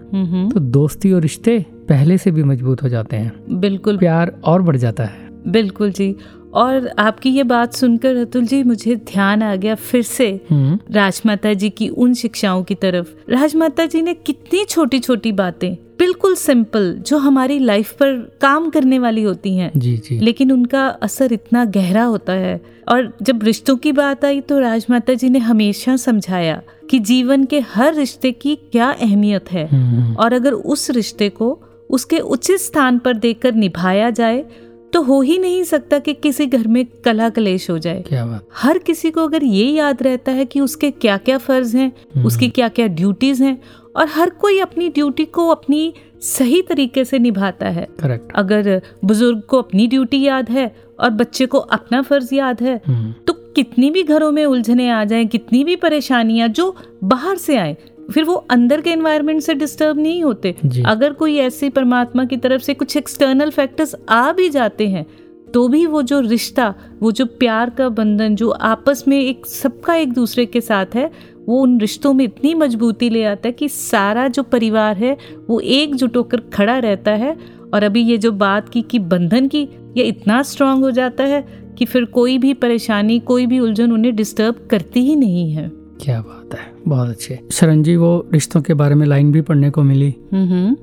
तो 0.48 0.60
दोस्ती 0.60 1.12
और 1.12 1.20
रिश्ते 1.22 1.58
पहले 1.88 2.16
से 2.18 2.30
भी 2.30 2.42
मज़बूत 2.42 2.82
हो 2.82 2.88
जाते 2.88 3.16
हैं। 3.16 3.60
बिल्कुल। 3.60 3.98
प्यार 3.98 4.32
और 4.44 4.62
बढ़ 4.62 4.76
जाता 4.76 5.04
है। 5.04 5.28
बिल्कुल 5.48 5.90
जी। 5.90 6.14
और 6.54 6.88
आपकी 6.98 7.30
ये 7.30 7.42
बात 7.42 7.72
सुनकर 7.72 8.16
अतुल 8.16 8.46
जी 8.46 8.62
मुझे 8.62 8.96
ध्यान 8.96 9.42
आ 9.42 9.56
गया 9.56 9.74
फिर 9.74 10.02
से 10.02 10.40
हम्म। 10.50 10.78
राजमाता 10.90 11.52
जी 11.52 11.70
की 11.70 11.88
उन 11.88 12.14
शिक्षाओं 12.14 12.64
की 12.64 12.74
तरफ़। 12.74 13.30
राजमाता 13.30 13.86
जी 13.86 14.02
ने 14.02 14.14
कितनी 14.14 14.64
छोटी 14.64 14.98
छोटी 14.98 15.32
बातें 15.32 15.74
बिल्कुल 15.98 16.34
सिंपल 16.34 16.92
जो 17.06 17.18
हमारी 17.18 17.58
लाइफ 17.58 17.92
पर 17.92 18.38
काम 18.40 18.70
करने 18.70 18.98
वाली 18.98 19.22
होती 19.22 19.56
हैं। 19.56 19.70
जी 19.76 19.96
जी। 19.96 20.18
लेकिन 20.18 20.52
उनका 20.52 20.86
असर 20.86 21.32
इतना 21.32 21.64
गहरा 21.64 22.04
होता 22.04 22.32
है। 22.32 22.60
और 22.88 23.12
जब 23.22 23.42
रिश्तों 23.42 23.76
की 23.76 23.92
बात 23.92 24.24
आई 24.24 24.40
तो 24.40 24.58
राजमाता 24.58 25.14
जी 25.14 25.30
ने 25.30 25.38
हमेशा 25.38 25.96
समझाया 25.96 26.62
कि 26.90 26.98
जीवन 26.98 27.44
के 27.44 27.60
हर 27.60 27.94
रिश्ते 27.94 28.32
की 28.32 28.56
क्या 28.56 28.90
अहमियत 28.90 29.52
है। 29.52 29.66
हम्म। 29.66 30.14
और 30.14 30.32
अगर 30.32 30.52
उस 30.52 30.90
रिश्ते 30.90 31.28
को 31.28 31.62
उसके 31.90 32.18
उचित 32.18 32.60
स्थान 32.60 32.98
पर 32.98 33.14
देकर 33.14 33.54
निभाया 33.54 34.10
जाए 34.10 34.44
तो 34.92 35.02
हो 35.02 35.20
ही 35.20 35.38
नहीं 35.38 35.62
सकता 35.64 35.98
कि 35.98 36.12
किसी 36.14 36.46
घर 36.46 36.66
में 36.66 36.84
कला 37.04 37.28
कलेश 37.28 37.68
हो 37.70 37.78
जाए। 37.78 38.02
क्या 38.08 38.24
बात? 38.26 38.46
हर 38.54 38.78
किसी 38.78 39.10
को 39.10 39.24
अगर 39.24 39.44
ये 39.44 39.64
याद 39.66 40.02
रहता 40.02 40.32
है 40.32 40.44
कि 40.44 40.60
उसके 40.60 40.90
क्या 40.90 41.16
क्या 41.18 41.38
फ़र्ज़ 41.38 41.76
हैं 41.76 42.24
उसकी 42.24 42.48
क्या 42.48 42.68
क्या 42.68 42.86
ड्यूटीज़ 42.86 43.42
हैं 43.42 43.60
और 43.96 44.08
हर 44.08 44.30
कोई 44.30 44.58
अपनी 44.60 44.88
ड्यूटी 44.88 45.24
को 45.24 45.48
अपनी 45.48 45.92
सही 46.22 46.60
तरीके 46.62 47.04
से 47.04 47.18
निभाता 47.18 47.68
है। 47.68 47.86
करेक्ट। 48.00 48.32
अगर 48.34 48.80
बुज़ुर्ग 49.04 49.40
को 49.40 49.58
अपनी 49.58 49.86
ड्यूटी 49.86 50.22
याद 50.22 50.50
है 50.50 50.74
और 51.00 51.10
बच्चे 51.10 51.46
को 51.46 51.58
अपना 51.58 52.02
फ़र्ज़ 52.02 52.34
याद 52.34 52.62
है 52.62 52.80
हम्म। 52.86 53.12
तो 53.26 53.32
कितनी 53.56 53.90
भी 53.90 54.02
घरों 54.02 54.30
में 54.32 54.44
उलझने 54.44 54.88
आ 54.90 55.04
जाएँ 55.04 55.26
कितनी 55.26 55.62
भी 55.64 55.76
परेशानियाँ 55.76 56.48
जो 56.48 56.74
बाहर 57.04 57.36
से 57.36 57.56
आए 57.56 57.76
फिर 58.14 58.24
वो 58.24 58.34
अंदर 58.34 58.80
के 58.80 58.90
एनवायरनमेंट 58.90 59.42
से 59.42 59.54
डिस्टर्ब 59.54 59.98
नहीं 59.98 60.22
होते। 60.24 60.54
अगर 60.86 61.12
कोई 61.12 61.36
ऐसी 61.36 61.68
परमात्मा 61.70 62.24
की 62.24 62.36
तरफ़ 62.36 62.62
से 62.62 62.74
कुछ 62.74 62.96
एक्सटर्नल 62.96 63.50
फैक्टर्स 63.50 63.96
आ 64.08 64.32
भी 64.32 64.48
जाते 64.48 64.88
हैं 64.88 65.06
तो 65.54 65.68
भी 65.68 65.86
वो 65.86 66.02
जो 66.02 66.20
रिश्ता 66.20 66.74
वो 67.00 67.12
जो 67.12 67.26
प्यार 67.26 67.70
का 67.70 67.88
बंधन 67.88 68.34
जो 68.34 68.50
आपस 68.50 69.04
में 69.08 69.20
एक 69.20 69.46
सबका 69.46 69.94
एक 69.94 70.12
दूसरे 70.12 70.46
के 70.46 70.60
साथ 70.60 70.86
है 70.94 71.10
वो 71.48 71.60
उन 71.62 71.80
रिश्तों 71.80 72.12
में 72.12 72.24
इतनी 72.24 72.54
मजबूती 72.54 73.10
ले 73.10 73.24
आता 73.24 73.48
है 73.48 73.52
कि 73.52 73.68
सारा 73.68 74.28
जो 74.28 74.42
परिवार 74.42 74.96
है 74.96 75.16
वो 75.48 75.60
एकजुट 75.60 76.16
होकर 76.16 76.40
खड़ा 76.40 76.78
रहता 76.78 77.10
है 77.10 77.36
और 77.74 77.82
अभी 77.82 78.02
ये 78.02 78.18
जो 78.18 78.32
बात 78.32 78.68
की 78.68 78.82
कि 78.82 78.98
बंधन 78.98 79.48
की 79.48 79.62
ये 79.96 80.04
इतना 80.04 80.42
स्ट्रांग 80.42 80.82
हो 80.82 80.90
जाता 80.90 81.24
है 81.24 81.44
कि 81.78 81.84
फिर 81.84 82.04
कोई 82.04 82.38
भी 82.38 82.54
परेशानी 82.54 83.18
कोई 83.18 83.46
भी 83.46 83.58
उलझन 83.58 83.92
उन्हें 83.92 84.16
डिस्टर्ब 84.16 84.68
करती 84.70 85.00
ही 85.00 85.16
नहीं 85.16 85.52
है। 85.52 85.79
क्या 86.00 86.20
बात 86.20 86.54
है 86.54 86.72
बहुत 86.88 87.08
अच्छे। 87.08 87.38
शरण 87.52 87.82
जी 87.82 87.96
वो 87.96 88.28
रिश्तों 88.32 88.60
के 88.62 88.74
बारे 88.74 88.94
में 88.94 89.06
लाइन 89.06 89.32
भी 89.32 89.40
पढ़ने 89.40 89.70
को 89.70 89.82
मिली 89.82 90.14
हम्म 90.32 90.74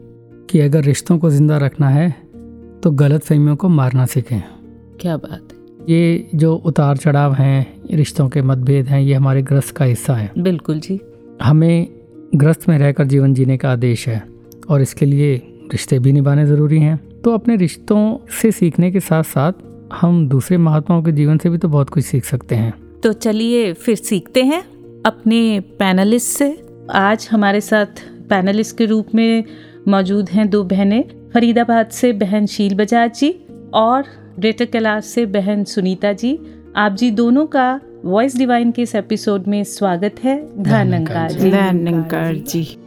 कि 0.50 0.60
अगर 0.60 0.84
रिश्तों 0.84 1.18
को 1.20 1.30
ज़िंदा 1.30 1.58
रखना 1.58 1.90
है 1.90 2.10
तो 2.84 2.92
गलत 2.94 3.24
फहमियों 3.24 3.56
को 3.56 3.70
मारना 3.70 4.06
सीखें। 4.06 4.42
क्या 5.00 5.18
बात 5.18 5.52
है। 5.52 5.86
ये 5.90 6.30
जो 6.36 6.54
उतार 6.56 6.98
चढ़ाव 6.98 7.34
हैं 7.34 7.96
रिश्तों 7.96 8.28
के 8.30 8.42
मतभेद 8.42 8.88
हैं 8.88 9.02
ये 9.02 9.14
हमारे 9.14 9.42
ग्रस्त 9.42 9.76
का 9.76 9.86
हिस्सा 9.86 10.14
है। 10.14 10.32
बिल्कुल 10.38 10.80
जी। 10.80 11.00
हमें 11.42 11.88
ग्रस्त 12.36 12.70
में 12.70 12.78
रहकर 12.80 13.06
जीवन 13.06 13.34
जीने 13.34 13.58
का 13.58 13.72
आदेश 13.72 14.08
है 14.08 14.24
और 14.70 14.82
इसके 14.82 15.06
लिए 15.06 15.36
रिश्ते 15.72 16.00
भी 16.00 16.12
निभाने 16.12 16.46
ज़रूरी 16.46 16.80
हैं। 16.80 16.98
तो 17.22 17.34
अपने 17.34 17.56
रिश्तों 17.56 18.18
से 18.42 18.52
सीखने 18.52 18.92
के 18.92 19.00
साथ 19.00 19.24
साथ 19.24 19.54
हम 19.94 20.28
दूसरे 20.30 20.58
महात्माओं 20.58 21.04
के 21.04 21.12
जीवन 21.12 21.38
से 21.38 21.50
भी 21.50 21.58
तो 21.58 21.68
बहुत 21.68 21.90
कुछ 21.90 22.06
सीख 22.06 22.26
सकते 22.26 22.56
हैं। 22.56 22.74
तो 23.04 23.14
चलिए 23.14 23.72
फिर 23.74 23.96
सीखते 23.96 24.44
हैं। 24.44 24.64
अपने 25.06 25.60
पैनलिस्ट 25.60 26.28
से। 26.28 26.68
आज 26.92 27.28
हमारे 27.32 27.62
साथ 27.62 27.86
पैनलिस्ट 28.30 28.78
के 28.78 28.86
रूप 28.86 29.08
में 29.16 29.44
मौजूद 29.88 30.30
हैं 30.30 30.50
दो 30.50 30.64
बहनें 30.64 31.04
फरीदाबाद 31.34 31.90
से 31.90 32.14
बहन 32.14 32.46
शील 32.46 32.76
बजाज 32.76 33.20
जी 33.20 33.46
और 33.74 34.06
ग्रेटर 34.40 34.66
कैलाश 34.66 35.06
से 35.06 35.26
बहन 35.26 35.64
सुनीता 35.64 36.14
जी। 36.14 36.40
आप 36.76 36.92
जी 36.92 37.12
दोनों 37.12 37.46
का 37.46 37.82
वॉइस 38.06 38.38
डिवाइन 38.38 38.72
के 38.72 38.82
इस 38.82 38.96
एपिसोड 38.96 39.48
में 39.48 39.64
स्वागत 39.64 40.16
है। 40.24 40.64
धन्यकार 40.64 41.32
जी। 41.32 41.52
धन्यकार 41.52 42.36
जी। 42.36 42.78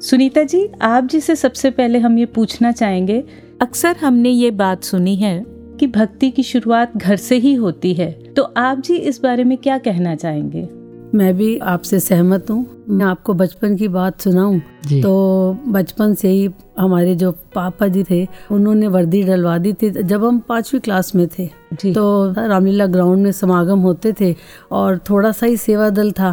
सुनीता 0.00 0.42
जी 0.42 0.68
आप 0.82 1.04
जी 1.04 1.20
से 1.20 1.36
सबसे 1.36 1.70
पहले 1.70 1.98
हम 1.98 2.18
ये 2.18 2.26
पूछना 2.26 2.72
चाहेंगे 2.72 3.24
अक्सर 3.60 3.96
हमने 3.96 4.28
ये 4.28 4.50
बात 4.50 4.84
सुनी 4.84 5.16
है 5.16 5.51
कि 5.82 5.86
भक्ति 5.86 6.30
की 6.30 6.42
शुरुआत 6.42 6.96
घर 6.96 7.16
से 7.16 7.36
ही 7.36 7.54
होती 7.54 7.94
है। 7.94 8.12
तो 8.12 8.42
आप 8.42 8.78
जी 8.78 8.96
इस 8.96 9.20
बारे 9.22 9.44
में 9.44 9.58
क्या 9.58 9.78
कहना 9.78 10.14
चाहेंगे? 10.14 10.81
मैं 11.14 11.34
भी 11.36 11.56
आपसे 11.58 11.98
सहमत 12.00 12.50
हूँ। 12.50 12.66
मैं 12.88 13.06
आपको 13.06 13.34
बचपन 13.34 13.76
की 13.76 13.88
बात 13.88 14.20
सुनाऊं 14.20 14.58
तो 15.02 15.58
बचपन 15.68 16.14
से 16.14 16.28
ही 16.28 16.48
हमारे 16.78 17.14
जो 17.14 17.30
पापा 17.54 17.86
जी 17.88 18.02
थे 18.10 18.26
उन्होंने 18.50 18.86
वर्दी 18.86 19.22
डलवा 19.22 19.56
दी 19.58 19.72
थी 19.72 19.90
जब 19.90 20.24
हम 20.24 20.38
पांचवी 20.38 20.80
क्लास 20.80 21.14
में 21.14 21.26
थे। 21.28 21.46
तो 21.84 22.32
रामलीला 22.38 22.86
ग्राउंड 22.86 23.22
में 23.24 23.30
समागम 23.32 23.80
होते 23.80 24.12
थे 24.20 24.34
और 24.72 24.98
थोड़ा 25.10 25.32
सा 25.32 25.46
ही 25.46 25.56
सेवा 25.56 25.88
दल 25.90 26.10
था। 26.12 26.32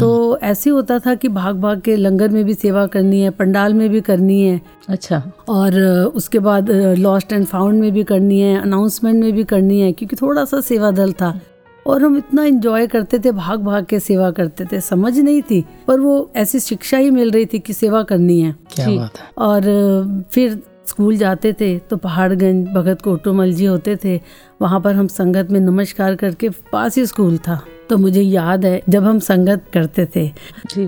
तो 0.00 0.38
ऐसे 0.42 0.70
होता 0.70 0.98
था 0.98 1.14
कि 1.14 1.28
भाग 1.28 1.60
भाग 1.60 1.80
के 1.80 1.96
लंगर 1.96 2.28
में 2.28 2.44
भी 2.44 2.54
सेवा 2.54 2.86
करनी 2.86 3.20
है 3.20 3.30
पंडाल 3.30 3.74
में 3.74 3.88
भी 3.90 4.00
करनी 4.00 4.40
है। 4.40 4.60
अच्छा। 4.88 5.22
और 5.48 5.80
उसके 6.16 6.38
बाद 6.38 6.70
लॉस्ट 6.98 7.32
एंड 7.32 7.46
फाउंड 7.46 7.80
में 7.80 7.92
भी 7.92 8.04
करनी 8.04 8.40
है 8.40 8.60
अनाउंसमेंट 8.60 9.20
में 9.20 9.32
भी 9.32 9.44
करनी 9.44 9.80
है 9.80 9.92
क्योंकि 9.92 10.16
थोड़ा 10.16 10.44
सा 10.44 10.60
सेवा 10.60 10.90
दल 10.90 11.12
था। 11.12 11.38
और 11.86 12.02
हम 12.02 12.16
इतना 12.16 12.44
एंजॉय 12.44 12.86
करते 12.86 13.18
थे 13.18 13.32
भाग 13.32 13.60
भाग 13.60 13.84
के 13.84 14.00
सेवा 14.00 14.30
करते 14.30 14.64
थे। 14.64 14.80
समझ 14.82 15.18
नहीं 15.18 15.42
थी 15.42 15.64
पर 15.88 16.00
वो 16.00 16.30
ऐसी 16.36 16.60
शिक्षा 16.60 16.98
ही 16.98 17.10
मिल 17.10 17.30
रही 17.30 17.46
थी 17.46 17.58
कि 17.58 17.72
सेवा 17.72 18.02
करनी 18.02 18.40
है। 18.40 18.54
क्या 18.74 18.88
बात 18.88 19.18
है। 19.18 19.30
और 19.38 20.24
फिर 20.32 20.60
स्कूल 20.86 21.16
जाते 21.16 21.52
थे 21.52 21.76
तो 21.80 21.96
पहाड़गंज 21.96 22.68
भगत 22.68 23.00
कोटोमल 23.02 23.52
जी 23.52 23.64
होते 23.66 23.96
थे। 24.04 24.20
वहाँ 24.62 24.80
पर 24.80 24.94
हम 24.94 25.06
संगत 25.08 25.50
में 25.50 25.60
नमस्कार 25.60 26.14
करके 26.14 26.48
पास 26.72 26.96
ही 26.98 27.06
स्कूल 27.06 27.38
था। 27.38 27.60
तो 27.90 27.96
मुझे 27.98 28.22
याद 28.22 28.64
है 28.64 28.80
जब 28.88 29.04
हम 29.04 29.18
संगत 29.18 29.64
करते 29.74 30.06
थे 30.16 30.28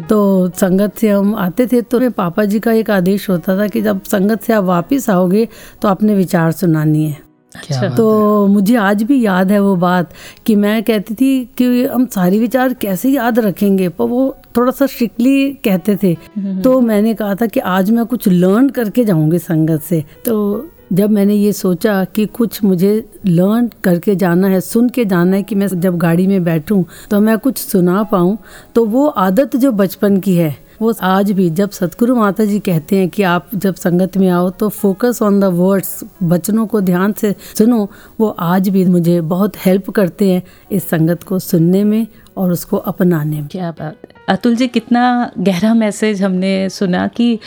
तो 0.08 0.48
संगत 0.50 0.96
से 0.96 1.10
हम 1.10 1.34
आते 1.36 1.66
थे 1.66 1.82
तो 1.82 1.98
मेरे 2.00 2.10
पापा 2.12 2.44
जी 2.44 2.60
का 2.60 2.72
एक 2.72 2.90
आदेश 2.90 3.28
होता 3.30 3.56
था 3.58 3.66
कि 3.66 3.82
जब 3.82 4.02
संगत 4.02 4.42
से 4.42 4.52
आप 4.52 4.64
वापस 4.64 5.08
आओगे 5.10 5.46
तो 5.82 5.88
आपने 5.88 6.14
विचार 6.14 6.52
सुनानी 6.52 7.04
है। 7.06 7.27
तो 7.96 8.46
मुझे 8.46 8.76
आज 8.76 9.02
भी 9.02 9.24
याद 9.24 9.52
है 9.52 9.60
वो 9.60 9.76
बात 9.76 10.10
कि 10.46 10.56
मैं 10.56 10.82
कहती 10.82 11.14
थी 11.14 11.44
कि 11.44 11.84
हम 11.84 12.06
सारे 12.06 12.38
विचार 12.38 12.72
कैसे 12.72 13.10
याद 13.10 13.38
रखेंगे 13.38 13.88
पर 13.88 14.04
वो 14.04 14.36
थोड़ा 14.56 14.72
सा 14.72 14.86
स्ट्रिक्टली 14.86 15.52
कहते 15.52 15.96
थे। 15.96 16.14
तो 16.62 16.80
मैंने 16.80 17.14
कहा 17.14 17.34
था 17.34 17.46
कि 17.46 17.60
आज 17.60 17.90
मैं 17.90 18.06
कुछ 18.06 18.28
लर्न 18.28 18.68
करके 18.68 19.04
जाऊँगी 19.04 19.38
संगत 19.38 19.82
से। 19.82 20.04
तो 20.24 20.68
जब 20.92 21.11
मैंने 21.11 21.35
ये 21.35 21.52
सोचा 21.52 22.04
कि 22.04 22.25
कुछ 22.26 22.62
मुझे 22.64 22.92
लर्न 23.26 23.71
करके 23.85 24.14
जाना 24.16 24.49
है, 24.49 24.61
सुन 24.61 24.88
के 24.88 25.04
जाना 25.04 25.37
है 25.37 25.42
कि 25.42 25.54
मैं 25.54 25.66
जब 25.80 25.97
गाड़ी 25.99 26.26
में 26.26 26.45
बैठूं 26.45 26.83
तो 27.11 27.21
मैं 27.21 27.38
कुछ 27.38 27.59
सुना 27.59 28.02
पाऊँ 28.02 28.38
तो 28.75 28.85
वो 28.85 29.07
आदत 29.07 29.57
जो 29.57 29.73
बचपन 29.73 30.18
की 30.21 30.35
है, 30.35 30.57
वो 30.83 30.92
आज 31.02 31.30
भी 31.33 31.49
जब 31.50 31.71
सतगुरु 31.71 32.16
माता 32.16 32.45
जी 32.45 32.59
कहते 32.61 32.97
हैं 32.97 33.09
कि 33.09 33.23
आप 33.23 33.49
जब 33.54 33.75
संगत 33.75 34.16
में 34.16 34.28
आओ 34.28 34.50
तो 34.50 34.68
फोकस 34.68 35.18
ऑन 35.23 35.40
द 35.40 35.45
वर्ड्स 35.45 36.04
बचनों 36.23 36.66
को 36.66 36.80
ध्यान 36.80 37.12
से 37.12 37.35
सुनो, 37.59 37.88
वो 38.21 38.28
आज 38.28 38.68
भी 38.68 38.85
मुझे 38.85 39.21
बहुत 39.21 39.57
हेल्प 39.66 39.90
करते 39.90 40.30
हैं 40.30 40.42
इस 40.73 40.88
संगत 40.88 41.23
को 41.23 41.38
सुनने 41.38 41.85
में 41.85 42.07
और 42.37 42.52
उसको 42.52 42.76
अपनाने 42.76 43.37
में। 43.37 43.47
क्या 43.47 43.71
बात 43.71 43.97
अतुल 44.28 44.57
जी, 44.57 44.66
कितना 44.68 45.33
गहरा 45.38 45.75
मैसेज 45.75 46.23
हमने 46.23 46.68
सुना 46.71 47.07
कि 47.07 47.38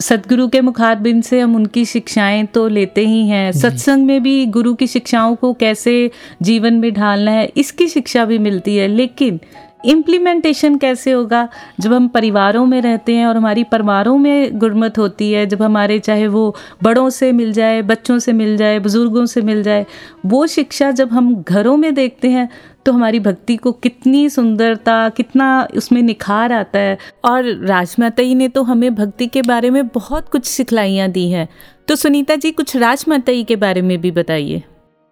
सदगुरु 0.00 0.48
के 0.48 0.60
मुखारबिन 0.60 1.20
से 1.20 1.40
हम 1.40 1.56
उनकी 1.56 1.84
शिक्षाएँ 1.84 2.44
तो 2.44 2.66
लेते 2.68 3.06
ही 3.06 3.26
हैं। 3.28 3.50
सत्संग 3.52 4.06
में 4.06 4.22
भी 4.22 4.46
गुरु 4.46 4.74
की 4.74 4.86
शिक्षाओं 4.86 5.34
को 5.36 5.52
कैसे 5.54 6.10
जीवन 6.42 6.74
में 6.74 6.92
ढालना 6.94 7.30
है 7.30 7.50
इसकी 7.56 7.88
शिक्षा 7.88 8.24
भी 8.24 8.38
मिलती 8.38 8.76
है। 8.76 8.86
लेकिन 8.88 9.40
इम्प्लीमेंटेशन 9.84 10.76
कैसे 10.76 11.12
होगा? 11.12 11.48
जब 11.80 11.92
हम 11.92 12.08
परिवारों 12.08 12.64
में 12.66 12.80
रहते 12.80 13.14
हैं 13.14 13.26
और 13.26 13.36
हमारी 13.36 13.64
परिवारों 13.64 14.16
में 14.18 14.58
गुरमत 14.58 14.98
होती 14.98 15.30
है 15.32 15.46
जब 15.46 15.62
हमारे 15.62 15.98
चाहे 15.98 16.26
वो 16.28 16.56
बड़ों 16.82 17.08
से 17.10 17.32
मिल 17.32 17.52
जाए 17.52 17.82
बच्चों 17.82 18.18
से 18.18 18.32
मिल 18.32 18.56
जाए 18.56 18.78
बुज़ुर्गों 18.78 19.24
से 19.26 19.42
मिल 19.42 19.62
जाए 19.62 19.86
वो 20.26 20.46
शिक्षा 20.46 20.90
जब 20.90 21.12
हम 21.12 21.34
घरों 21.42 21.76
में 21.76 21.94
देखते 21.94 22.28
हैं 22.28 22.48
तो 22.86 22.92
हमारी 22.92 23.20
भक्ति 23.20 23.56
को 23.56 23.72
कितनी 23.72 24.30
सुंदरता 24.30 25.08
कितना 25.08 25.68
उसमें 25.76 26.02
निखार 26.02 26.52
आता 26.52 26.78
है। 26.78 26.98
और 27.24 27.66
राजमाताई 27.66 28.34
ने 28.34 28.48
तो 28.48 28.62
हमें 28.62 28.94
भक्ति 28.94 29.26
के 29.26 29.42
बारे 29.42 29.70
में 29.70 29.88
बहुत 29.88 30.28
कुछ 30.28 30.44
सिखलाइयाँ 30.44 31.08
दी 31.08 31.30
हैं। 31.30 31.48
तो 31.88 31.96
सुनीता 31.96 32.34
जी 32.34 32.50
कुछ 32.50 32.76
राजमाता 32.76 32.90
राजमाताई 32.90 33.44
के 33.44 33.56
बारे 33.56 33.82
में 33.82 34.00
भी 34.00 34.10
बताइए। 34.10 34.62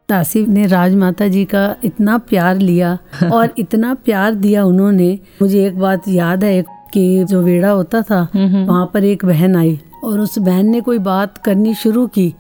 दासी 0.09 0.47
ने 0.47 0.67
राजमाता 0.67 1.29
जी 1.29 1.45
का 1.45 1.77
इतना 1.85 2.19
प्यार 2.19 2.57
लिया 2.57 2.99
और 3.33 3.55
इतना 3.59 3.95
प्यार 3.95 4.35
दिया 4.35 4.65
उन्होंने। 4.65 5.19
मुझे 5.43 5.67
एक 5.67 5.79
बात 5.79 6.03
याद 6.09 6.45
है 6.45 6.65
कि 6.93 7.25
जो 7.25 7.43
वेड़ा 7.43 7.71
होता 7.71 8.03
था 8.03 8.29
वहाँ 8.37 8.91
पर 8.95 9.05
एक 9.05 9.25
बहन 9.25 9.57
आई 9.57 9.81
और 10.05 10.21
उस 10.21 10.39
बहन 10.39 10.67
ने 10.67 10.81
कोई 10.81 10.99
बात 10.99 11.39
करनी 11.39 11.75
शुरू 11.75 12.07
की। 12.07 12.35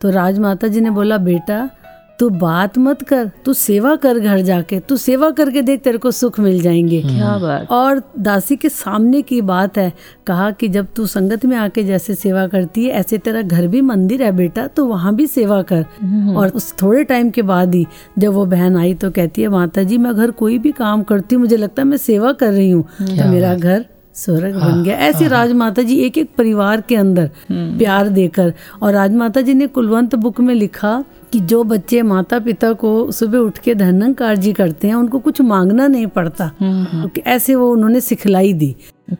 तो 0.00 0.10
राजमाता 0.10 0.68
जी 0.68 0.80
ने 0.80 0.90
बोला 0.90 1.18
बेटा 1.18 1.70
तू 2.18 2.28
बात 2.30 2.76
मत 2.78 3.02
कर 3.02 3.30
तू 3.44 3.52
सेवा 3.52 3.94
कर 3.96 4.18
घर 4.18 4.40
जाके 4.40 4.78
तू 4.80 4.96
सेवा 4.96 5.30
करके 5.30 5.62
देख 5.62 5.80
तेरे 5.80 5.98
को 5.98 6.10
सुख 6.10 6.38
मिल 6.40 6.60
जाएँगे। 6.62 7.00
क्या 7.00 7.36
बात। 7.38 7.70
और 7.70 8.02
दासी 8.18 8.56
के 8.56 8.68
सामने 8.68 9.22
की 9.22 9.40
बात 9.40 9.78
है 9.78 9.92
कहा 10.26 10.50
कि 10.50 10.68
जब 10.68 10.86
तू 10.96 11.06
संगत 11.06 11.44
में 11.44 11.56
आके 11.56 11.82
जैसे 11.82 12.14
सेवा 12.14 12.46
करती 12.46 12.84
है 12.84 12.90
ऐसे 12.90 13.18
तेरा 13.18 13.42
घर 13.42 13.66
भी 13.66 13.80
मंदिर 13.80 14.22
है 14.22 14.30
बेटा 14.32 14.66
तो 14.66 14.84
वहाँ 14.86 15.14
भी 15.14 15.26
सेवा 15.26 15.60
कर। 15.62 15.84
और 16.36 16.48
उस 16.48 16.72
थोड़े 16.82 17.02
टाइम 17.04 17.30
के 17.30 17.42
बाद 17.42 17.74
ही 17.74 17.86
जब 18.18 18.32
वो 18.32 18.44
बहन 18.46 18.76
आई 18.76 18.94
तो 18.94 19.10
कहती 19.10 19.42
है 19.42 19.48
माता 19.48 19.82
जी 19.82 19.98
मैं 19.98 20.14
घर 20.14 20.30
कोई 20.30 20.58
भी 20.58 20.72
काम 20.72 21.02
करती 21.02 21.34
हूँ 21.34 21.42
मुझे 21.42 21.56
लगता 21.56 21.82
है 21.82 21.88
मैं 21.88 21.96
सेवा 21.96 22.32
कर 22.32 22.52
रही 22.52 22.70
हूँ। 22.70 22.82
तो 23.00 23.28
मेरा 23.30 23.54
घर 23.54 23.84
स्वर्ग 24.14 24.54
बन 24.54 24.82
गया। 24.84 24.96
ऐसे 24.98 25.28
राजमाता 25.28 25.82
जी 25.82 25.96
एक 25.98 26.18
एक 26.18 26.30
परिवार 26.38 26.80
के 26.80 26.96
अंदर 26.96 27.30
प्यार 27.50 28.08
देकर 28.08 28.52
और 28.82 28.92
राजमाता 28.92 29.40
जी 29.40 29.54
ने 29.54 29.66
कुलवंत 29.66 30.14
बुक 30.14 30.40
में 30.40 30.54
लिखा 30.54 31.02
कि 31.34 31.40
जो 31.40 31.62
बच्चे 31.64 32.02
माता 32.02 32.38
पिता 32.38 32.72
को 32.72 32.90
सुबह 33.12 33.38
उठ 33.38 33.58
के 33.58 33.74
धनंकार 33.74 34.36
जी 34.36 34.52
करते 34.52 34.88
हैं 34.88 34.94
उनको 34.94 35.18
कुछ 35.18 35.40
मांगना 35.40 35.86
नहीं 35.86 36.06
पड़ता। 36.06 36.46
तो 36.62 37.20
ऐसे 37.26 37.54
वो 37.54 37.70
उन्होंने 37.72 38.00
सिखलाई 38.00 38.52
दी। 38.52 38.76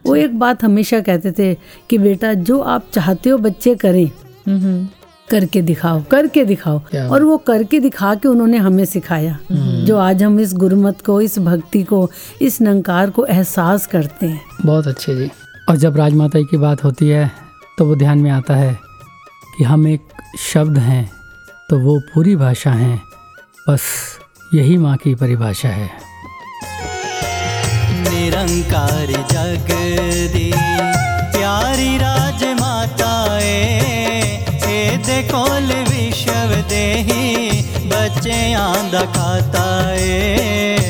वो 0.07 0.15
एक 0.17 0.39
बात 0.39 0.63
हमेशा 0.65 1.01
कहते 1.01 1.33
थे 1.33 1.55
कि 1.91 1.99
बेटा 1.99 2.33
जो 2.35 2.59
आप 2.61 2.85
चाहते 2.93 3.31
हो 3.31 3.39
बच्चे 3.39 3.75
करें 3.75 4.11
करके 5.31 5.63
दिखाओ 5.63 6.03
करके 6.11 6.45
दिखाओ। 6.45 6.81
और 7.11 7.23
वो 7.23 7.37
करके 7.37 7.81
दिखा 7.81 8.15
के 8.15 8.29
उन्होंने 8.29 8.59
हमें 8.59 8.85
सिखाया। 8.85 9.39
जो 9.53 9.97
आज 9.99 10.23
हम 10.23 10.39
इस 10.41 10.55
गुरमत 10.55 11.01
को 11.01 11.21
इस 11.21 11.39
भक्ति 11.39 11.83
को 11.83 12.09
इस 12.43 12.61
नंकार 12.61 13.11
को 13.11 13.25
एहसास 13.27 13.87
करते 13.87 14.27
हैं। 14.27 14.41
बहुत 14.65 14.87
अच्छे 14.87 15.17
जी। 15.17 15.31
और 15.69 15.77
जब 15.77 15.97
राजमाता 15.97 16.43
की 16.43 16.57
बात 16.57 16.85
होती 16.85 17.09
है 17.09 17.31
तो 17.79 17.87
वो 17.87 17.97
ध्यान 17.97 18.19
में 18.19 18.31
आता 18.31 18.55
है 18.55 18.79
कि 19.59 19.65
हम 19.65 19.89
एक 19.89 20.01
शब्द 20.53 20.79
हैं। 20.79 21.11
तो 21.71 21.79
वो 21.81 21.99
पूरी 22.09 22.35
भाषा 22.37 22.71
हैं, 22.71 22.97
बस 23.69 23.83
यही 24.55 24.77
माँ 24.79 24.97
की 24.97 25.15
परिभाषा 25.15 25.69
है। 25.69 25.89
निरंकार 28.03 29.13
जग 29.33 29.71
दी 30.35 30.51
प्यारी 31.35 31.97
राज 31.99 32.45
माताए 32.61 33.57
हे 34.65 34.97
दे 35.07 35.21
कोल 35.31 35.73
विश्व 35.89 36.55
देही 36.71 37.63
बच्चे 37.89 38.39
आंदा 38.55 39.05
खाता 39.17 39.67
निरंकारी 39.91 40.84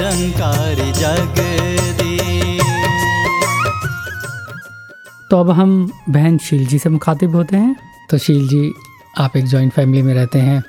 निरंकार 0.00 0.74
जग 0.74 1.34
दी। 2.00 2.60
तो 5.30 5.40
अब 5.40 5.50
हम 5.50 5.92
बहन 6.08 6.38
शील 6.38 6.66
जी 6.66 6.78
से 6.78 6.88
मुखातिब 6.88 7.34
होते 7.34 7.56
हैं। 7.56 7.76
तो 8.10 8.18
शील 8.18 8.48
जी 8.48 8.72
आप 9.18 9.36
एक 9.36 9.46
जॉइंट 9.46 9.72
फैमिली 9.72 10.02
में 10.02 10.14
रहते 10.14 10.38
हैं 10.38 10.62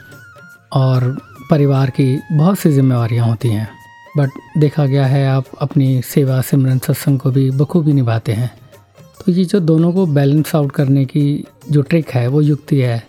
और 0.73 1.17
परिवार 1.51 1.89
की 1.89 2.19
बहुत 2.31 2.59
सी 2.59 2.71
जिम्मेवारियाँ 2.71 3.27
होती 3.27 3.49
हैं। 3.49 3.69
बट 4.17 4.29
देखा 4.57 4.85
गया 4.85 5.05
है 5.05 5.27
आप 5.27 5.45
अपनी 5.61 6.01
सेवा 6.01 6.41
सिमरन 6.41 6.79
सत्संग 6.79 7.19
को 7.19 7.31
भी 7.31 7.51
बखूबी 7.51 7.93
निभाते 7.93 8.31
हैं। 8.31 8.51
तो 9.25 9.31
ये 9.31 9.45
जो 9.45 9.59
दोनों 9.59 9.93
को 9.93 10.05
बैलेंस 10.05 10.55
आउट 10.55 10.71
करने 10.71 11.05
की 11.05 11.45
जो 11.71 11.81
ट्रिक 11.81 12.09
है 12.09 12.27
वो 12.27 12.41
युक्ति 12.41 12.79
है 12.79 13.03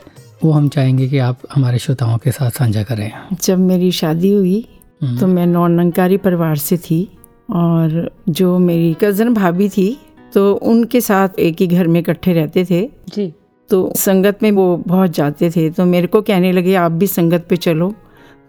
वो 0.45 0.53
हम 0.53 0.69
चाहेंगे 0.69 1.09
कि 1.09 1.19
आप 1.19 1.39
हमारे 1.55 1.79
श्रोताओं 1.79 2.19
के 2.19 2.33
साथ 2.33 2.51
साझा 2.51 2.83
करें। 2.83 3.11
जब 3.43 3.59
मेरी 3.59 3.93
शादी 3.93 4.33
हुई। 4.33 4.69
तो 5.05 5.27
मैं 5.27 5.47
नॉन 5.47 5.79
अंकारी 5.79 6.17
परिवार 6.17 6.57
से 6.57 6.77
थी 6.77 7.19
और 7.51 8.11
जो 8.29 8.59
मेरी 8.59 8.97
कज़न 9.01 9.35
भाभी 9.35 9.69
थी 9.69 10.01
तो 10.35 10.55
उनके 10.55 11.01
साथ 11.01 11.29
एक 11.39 11.57
ही 11.61 11.67
घर 11.67 11.89
में 11.89 12.01
इकट्ठे 12.01 12.33
रहते 12.33 12.65
थे। 12.65 12.91
जी। 13.09 13.33
तो 13.69 13.93
संगत 13.97 14.39
में 14.43 14.53
वो 14.53 14.77
बहुत 14.87 15.11
जाते 15.11 15.51
थे। 15.51 15.71
तो 15.71 15.85
मेरे 15.85 16.07
को 16.07 16.23
कहने 16.23 16.53
लगे 16.53 16.75
आप 16.75 16.93
भी 16.93 17.07
संगत 17.07 17.47
पे 17.49 17.57
चलो। 17.57 17.95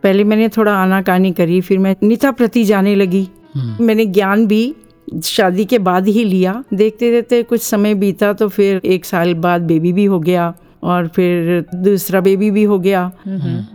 पहले 0.04 0.24
मैंने 0.24 0.50
थोड़ा 0.50 0.74
आनाकानी 0.74 1.32
करी 1.32 1.62
फिर 1.62 1.80
मैं 1.80 1.96
निता 2.04 2.32
प्रति 2.32 2.64
जाने 2.64 2.96
लगी। 2.96 3.28
हम्म। 3.56 3.86
मैंने 3.86 4.06
ज्ञान 4.06 4.48
भी 4.48 4.76
शादी 5.24 5.66
के 5.66 5.80
बाद 5.80 6.08
ही 6.08 6.24
लिया। 6.24 6.64
देखते 6.74 7.12
देखते 7.12 7.44
कुछ 7.44 7.62
समय 7.62 7.94
बीता 7.94 8.34
तो 8.34 8.48
फिर 8.48 8.82
एक 8.86 9.06
साल 9.06 9.34
बाद 9.34 9.62
बेबी 9.62 9.94
भी 9.94 10.06
हो 10.06 10.20
गया। 10.20 10.54
और 10.84 11.08
फिर 11.08 11.66
दूसरा 11.76 12.22
बेबी 12.22 12.52
भी 12.52 12.64
हो 12.64 12.80
गया। 12.80 13.12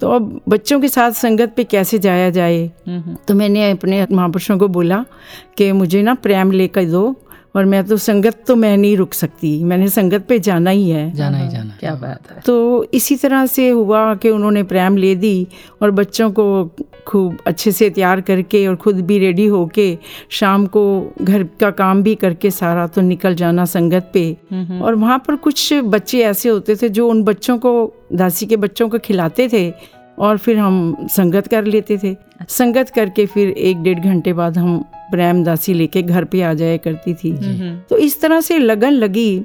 तो 0.00 0.10
अब 0.10 0.40
बच्चों 0.48 0.80
के 0.80 0.88
साथ 0.88 1.10
संगत 1.10 1.52
पे 1.56 1.64
कैसे 1.64 1.98
जाया 1.98 2.30
जाए? 2.30 2.70
तो 3.28 3.34
मैंने 3.34 3.70
अपने 3.70 4.06
महापुरुषों 4.12 4.58
को 4.58 4.68
बोला 4.68 5.04
कि 5.56 5.72
मुझे 5.72 6.02
ना 6.02 6.14
प्रेम 6.14 6.50
लेकर 6.52 6.84
दो। 6.84 7.14
और 7.54 7.64
मैं 7.64 7.82
तो 7.84 7.96
संगत 7.96 8.42
तो 8.46 8.56
मैं 8.56 8.76
नहीं 8.76 8.96
रुक 8.96 9.12
सकती। 9.12 9.64
मैंने 9.64 9.88
संगत 9.88 10.26
पे 10.28 10.38
जाना 10.38 10.70
ही 10.70 10.88
है। 10.90 11.10
जाना 11.12 11.38
ही 11.38 11.48
जाना। 11.48 11.76
क्या 11.80 11.94
बात 11.94 12.30
है। 12.30 12.40
तो 12.40 12.86
इसी 12.94 13.16
तरह 13.16 13.46
से 13.46 13.68
हुआ 13.68 14.14
कि 14.14 14.30
उन्होंने 14.30 14.62
प्रेम 14.62 14.96
ले 14.96 15.14
दी 15.14 15.46
और 15.82 15.90
बच्चों 15.90 16.30
को 16.30 16.70
खूब 17.06 17.38
अच्छे 17.46 17.72
से 17.72 17.90
तैयार 17.90 18.20
करके 18.20 18.66
और 18.66 18.76
खुद 18.76 19.00
भी 19.00 19.18
रेडी 19.18 19.46
होके 19.46 19.98
शाम 20.30 20.66
को 20.66 20.84
घर 21.22 21.44
का 21.60 21.70
काम 21.70 22.02
भी 22.02 22.14
करके 22.14 22.50
सारा 22.50 22.86
तो 22.86 23.00
निकल 23.00 23.34
जाना 23.34 23.64
संगत 23.64 24.10
पे। 24.14 24.30
और 24.80 24.94
वहाँ 24.94 25.18
पर 25.18 25.36
कुछ 25.36 25.72
बच्चे 25.74 26.20
ऐसे 26.20 26.48
होते 26.48 26.76
थे 26.76 26.88
जो 26.88 27.08
उन 27.08 27.22
बच्चों 27.22 27.58
को 27.58 27.72
दासी 28.12 28.46
के 28.46 28.56
बच्चों 28.56 28.88
को 28.88 28.98
खिलाते 28.98 29.48
थे। 29.52 29.97
और 30.18 30.38
फिर 30.38 30.58
हम 30.58 31.06
संगत 31.10 31.46
कर 31.46 31.64
लेते 31.64 31.98
थे। 31.98 32.16
संगत 32.48 32.90
करके 32.90 33.26
फिर 33.26 33.48
एक 33.48 33.82
डेढ़ 33.82 33.98
घंटे 33.98 34.32
बाद 34.32 34.58
हम 34.58 34.78
प्रेम 35.10 35.42
दासी 35.44 35.74
लेके 35.74 36.02
घर 36.02 36.24
पे 36.24 36.42
आ 36.42 36.52
जाया 36.54 36.76
करती 36.76 37.14
थी। 37.14 37.32
तो 37.90 37.96
इस 37.96 38.20
तरह 38.20 38.40
से 38.40 38.58
लगन 38.58 38.92
लगी 38.92 39.38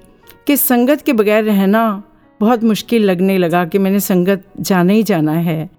कि 0.48 0.58
संगत 0.58 1.02
के 1.02 1.14
बगैर 1.14 1.44
रहना 1.44 2.04
बहुत 2.40 2.64
मुश्किल 2.64 3.04
लगने 3.04 3.38
लगा 3.38 3.66
कि 3.66 3.78
मैंने 3.78 4.00
संगत 4.00 4.44
जाना 4.60 4.94
ही 4.94 5.04
जाना 5.04 5.32
है। 5.32 5.70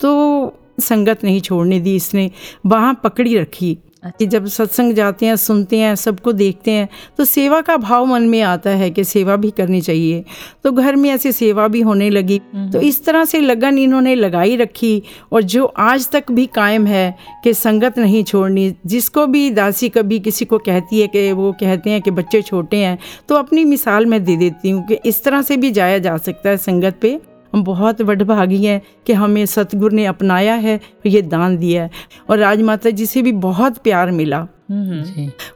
तो 0.00 0.58
संगत 0.80 1.24
नहीं 1.24 1.40
छोड़ने 1.40 1.80
दी 1.80 1.94
इसने 1.96 2.30
वहाँ 2.66 3.00
पकड़ी 3.04 3.36
रखी। 3.38 3.76
कि 4.04 4.26
जब 4.26 4.46
सत्संग 4.46 4.92
जाते 4.92 5.26
हैं 5.26 5.36
सुनते 5.36 5.78
हैं 5.78 5.94
सबको 5.94 6.32
देखते 6.32 6.70
हैं 6.70 6.88
तो 7.18 7.24
सेवा 7.24 7.60
का 7.60 7.76
भाव 7.76 8.06
मन 8.06 8.22
में 8.22 8.40
आता 8.42 8.70
है 8.70 8.90
कि 8.90 9.04
सेवा 9.04 9.36
भी 9.36 9.50
करनी 9.50 9.80
चाहिए। 9.80 10.24
तो 10.64 10.72
घर 10.72 10.96
में 10.96 11.08
ऐसी 11.10 11.32
सेवा 11.32 11.68
भी 11.68 11.80
होने 11.80 12.10
लगी। 12.10 12.38
तो 12.72 12.80
इस 12.80 13.04
तरह 13.04 13.24
से 13.24 13.40
लगन 13.40 13.78
इन्होंने 13.78 14.14
लगाई 14.14 14.56
रखी 14.56 15.02
और 15.32 15.42
जो 15.42 15.64
आज 15.64 16.08
तक 16.10 16.30
भी 16.32 16.46
कायम 16.46 16.86
है 16.86 17.16
कि 17.44 17.54
संगत 17.54 17.98
नहीं 17.98 18.24
छोड़नी 18.24 18.74
जिसको 18.86 19.26
भी 19.26 19.50
दासी 19.50 19.88
कभी 19.88 20.20
किसी 20.20 20.44
को 20.44 20.58
कहती 20.58 21.00
है 21.00 21.06
कि 21.06 21.30
वो 21.32 21.52
कहते 21.52 21.90
हैं 21.90 22.02
कि 22.02 22.10
बच्चे 22.10 22.42
छोटे 22.42 22.76
हैं 22.76 22.98
तो 23.28 23.34
अपनी 23.34 23.64
मिसाल 23.64 24.06
मैं 24.06 24.24
दे 24.24 24.36
देती 24.36 24.70
हूँ 24.70 24.86
कि 24.86 24.98
इस 25.04 25.24
तरह 25.24 25.42
से 25.42 25.56
भी 25.56 25.70
जाया 25.70 25.98
जा 25.98 26.16
सकता 26.16 26.50
है 26.50 26.56
संगत 26.56 26.98
पे। 27.02 27.20
हम 27.52 27.64
बहुत 27.64 28.02
वडभागी 28.02 28.64
हैं 28.64 28.80
कि 29.06 29.12
हमें 29.12 29.46
सतगुरु 29.46 29.96
ने 29.96 30.06
अपनाया 30.06 30.54
है 30.54 30.80
ये 31.06 31.22
दान 31.22 31.56
दिया 31.56 31.82
है। 31.82 31.90
और 32.30 32.38
राजमाता 32.38 32.90
जी 32.90 33.06
से 33.06 33.22
भी 33.22 33.32
बहुत 33.32 33.78
प्यार 33.78 34.10
मिला। 34.10 34.46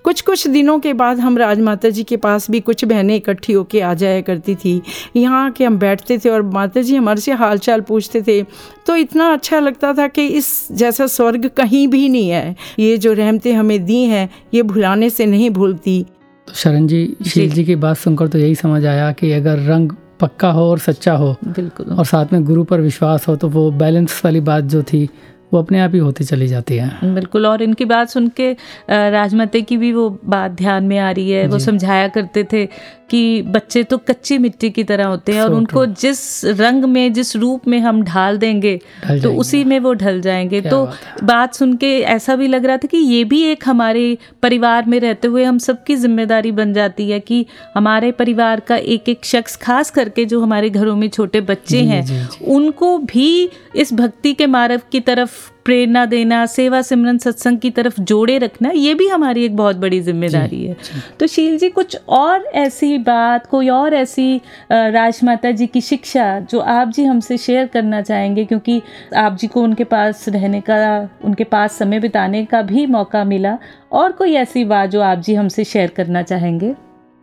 कुछ 0.04 0.20
कुछ 0.20 0.46
दिनों 0.48 0.78
के 0.78 0.92
बाद 0.92 1.18
हम 1.18 1.38
राजमाता 1.38 1.90
जी 1.90 2.02
के 2.04 2.16
पास 2.16 2.50
भी 2.50 2.60
कुछ 2.60 2.84
बहनें 2.84 3.14
इकट्ठी 3.16 3.52
होके 3.52 3.80
आ 3.80 3.94
जाया 3.94 4.20
करती 4.20 4.54
थी। 4.54 4.82
यहाँ 5.16 5.50
के 5.50 5.64
हम 5.64 5.78
बैठते 5.78 6.18
थे 6.18 6.28
और 6.28 6.42
माता 6.42 6.82
जी 6.82 6.96
हमारे 6.96 7.20
से 7.20 7.32
हाल 7.32 7.58
चाल 7.58 7.80
पूछते 7.80 8.22
थे। 8.22 8.42
तो 8.86 8.96
इतना 8.96 9.32
अच्छा 9.32 9.60
लगता 9.60 9.92
था 9.92 10.06
कि 10.08 10.26
इस 10.26 10.68
जैसा 10.72 11.06
स्वर्ग 11.06 11.50
कहीं 11.56 11.86
भी 11.88 12.08
नहीं 12.08 12.28
है। 12.30 12.56
ये 12.78 12.96
जो 12.98 13.12
रहमतें 13.12 13.52
हमें 13.52 13.84
दी 13.84 14.02
हैं 14.02 14.28
ये 14.54 14.62
भुलाने 14.62 15.10
से 15.10 15.26
नहीं 15.26 15.50
भूलती। 15.50 16.02
तो 16.48 16.54
शरण 16.54 16.86
जी। 16.86 17.16
शील 17.26 17.50
जी 17.50 17.64
की 17.64 17.76
बात 17.76 17.96
सुनकर 17.96 18.28
तो 18.28 18.38
यही 18.38 18.54
समझ 18.54 18.84
आया 18.86 19.12
कि 19.12 19.32
अगर 19.32 19.58
रंग 19.58 19.92
पक्का 20.20 20.50
हो 20.50 20.70
और 20.70 20.78
सच्चा 20.78 21.14
हो। 21.14 21.34
बिल्कुल। 21.46 21.86
और 21.88 22.04
साथ 22.04 22.32
में 22.32 22.44
गुरु 22.44 22.64
पर 22.64 22.80
विश्वास 22.80 23.28
हो 23.28 23.36
तो 23.36 23.48
वो 23.48 23.70
बैलेंस 23.70 24.20
वाली 24.24 24.40
बात 24.40 24.64
जो 24.64 24.82
थी 24.82 25.08
वो 25.52 25.58
अपने 25.58 25.80
आप 25.80 25.92
ही 25.92 25.98
होती 25.98 26.24
चली 26.24 26.46
जाती 26.48 26.76
है। 26.76 27.14
बिल्कुल 27.14 27.46
और 27.46 27.62
इनकी 27.62 27.84
बात 27.84 28.08
सुन 28.08 28.28
के 28.28 28.50
राजमाते 28.50 29.10
राजमते 29.10 29.60
की 29.62 29.76
भी 29.76 29.92
वो 29.92 30.08
बात 30.24 30.50
ध्यान 30.50 30.84
में 30.84 30.98
आ 30.98 31.10
रही 31.10 31.30
है 31.30 31.46
वो 31.46 31.58
समझाया 31.58 32.08
करते 32.08 32.44
थे 32.52 32.64
कि 33.10 33.42
बच्चे 33.42 33.82
तो 33.82 33.98
कच्ची 33.98 34.38
मिट्टी 34.38 34.70
की 34.70 34.84
तरह 34.84 35.06
होते 35.06 35.32
हैं 35.32 35.42
और 35.42 35.54
उनको 35.54 35.86
जिस 35.86 36.44
रंग 36.44 36.84
में 36.84 37.12
जिस 37.12 37.36
रूप 37.36 37.68
में 37.68 37.78
हम 37.80 38.02
ढाल 38.02 38.38
देंगे 38.38 38.80
तो 39.22 39.32
उसी 39.34 39.64
में 39.64 39.80
वो 39.80 39.92
ढल 39.94 40.20
जाएँगे। 40.20 40.60
तो 40.60 40.84
बात 40.86 41.24
बात 41.24 41.54
सुन 41.54 41.76
के 41.76 42.00
ऐसा 42.00 42.36
भी 42.36 42.48
लग 42.48 42.64
रहा 42.64 42.76
था 42.76 42.86
कि 42.86 42.96
ये 42.96 43.24
भी 43.24 43.42
एक 43.42 43.68
हमारे 43.68 44.18
परिवार 44.42 44.86
में 44.86 45.00
रहते 45.00 45.28
हुए 45.28 45.44
हम 45.44 45.58
सबकी 45.58 45.96
ज़िम्मेदारी 45.96 46.52
बन 46.52 46.72
जाती 46.72 47.10
है 47.10 47.20
कि 47.20 47.46
हमारे 47.74 48.12
परिवार 48.12 48.60
का 48.60 48.76
एक 48.76 49.08
एक 49.08 49.24
शख्स 49.24 49.56
खास 49.56 49.90
करके 49.90 50.24
जो 50.24 50.40
हमारे 50.40 50.70
घरों 50.70 50.96
में 50.96 51.08
छोटे 51.08 51.40
बच्चे 51.40 51.82
हैं। 51.82 52.28
उनको 52.46 52.98
भी 52.98 53.48
इस 53.76 53.92
भक्ति 53.94 54.32
के 54.32 54.46
मार्ग 54.46 54.80
की 54.92 55.00
तरफ़ 55.00 55.55
प्रेरणा 55.66 56.04
देना 56.06 56.44
सेवा 56.46 56.80
सिमरन 56.82 57.18
सत्संग 57.18 57.58
की 57.58 57.70
तरफ़ 57.70 58.00
जोड़े 58.00 58.36
रखना 58.38 58.70
ये 58.70 58.94
भी 58.94 59.06
हमारी 59.08 59.44
एक 59.44 59.56
बहुत 59.56 59.76
बड़ी 59.76 60.00
ज़िम्मेदारी 60.00 60.64
है। 60.64 60.76
तो 61.20 61.26
शील 61.26 61.56
जी 61.58 61.68
कुछ 61.68 61.96
और 62.08 62.44
ऐसी 62.54 62.98
बात 62.98 63.46
कोई 63.46 63.68
और 63.68 63.94
ऐसी 63.94 64.40
राजमाता 64.72 65.50
जी 65.50 65.66
की 65.66 65.80
शिक्षा 65.80 66.28
जो 66.40 66.60
आप 66.60 66.88
जी 66.88 67.04
हमसे 67.04 67.38
शेयर 67.38 67.66
करना 67.66 68.02
चाहेंगे? 68.02 68.44
क्योंकि 68.44 68.80
आप 69.16 69.36
जी 69.36 69.46
को 69.46 69.62
उनके 69.62 69.84
पास 69.84 70.24
रहने 70.28 70.60
का 70.60 71.08
उनके 71.24 71.44
पास 71.44 71.78
समय 71.78 72.00
बिताने 72.00 72.44
का 72.44 72.62
भी 72.62 72.86
मौका 72.86 73.24
मिला। 73.24 73.56
और 73.92 74.12
कोई 74.12 74.34
ऐसी 74.34 74.64
बात 74.64 74.90
जो 74.90 75.00
आप 75.00 75.18
जी 75.18 75.34
हमसे 75.34 75.64
शेयर 75.64 75.90
करना 75.96 76.22
चाहेंगे? 76.22 76.74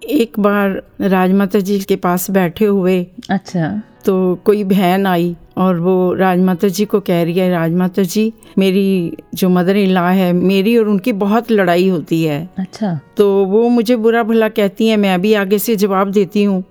एक 0.01 0.39
बार 0.39 0.82
राजमाता 1.01 1.60
जी 1.60 1.79
के 1.79 1.95
पास 1.95 2.29
बैठे 2.32 2.65
हुए 2.65 3.06
अच्छा। 3.29 3.69
तो 4.06 4.13
कोई 4.36 4.63
बहन 4.63 5.08
आई 5.08 5.36
और 5.57 5.79
वो 5.79 6.13
राजमाता 6.13 6.67
जी 6.67 6.85
को 6.85 6.99
कह 6.99 7.23
रही 7.23 7.33
है 7.33 7.49
राजमाता 7.49 8.03
जी 8.03 8.31
मेरी 8.57 9.17
जो 9.33 9.49
मदर 9.49 9.77
इन 9.77 9.89
लॉ 9.89 10.03
है 10.03 10.31
मेरी 10.33 10.77
और 10.77 10.87
उनकी 10.87 11.11
बहुत 11.15 11.51
लड़ाई 11.51 11.87
होती 11.89 12.23
है। 12.23 12.47
अच्छा। 12.59 12.99
तो 13.17 13.27
वो 13.45 13.67
मुझे 13.69 13.95
बुरा 13.97 14.23
भला 14.23 14.49
कहती 14.49 14.87
है 14.87 14.97
मैं 14.97 15.19
भी 15.21 15.33
आगे 15.35 15.59
से 15.59 15.75
जवाब 15.75 16.11
देती 16.11 16.43
हूँ। 16.43 16.63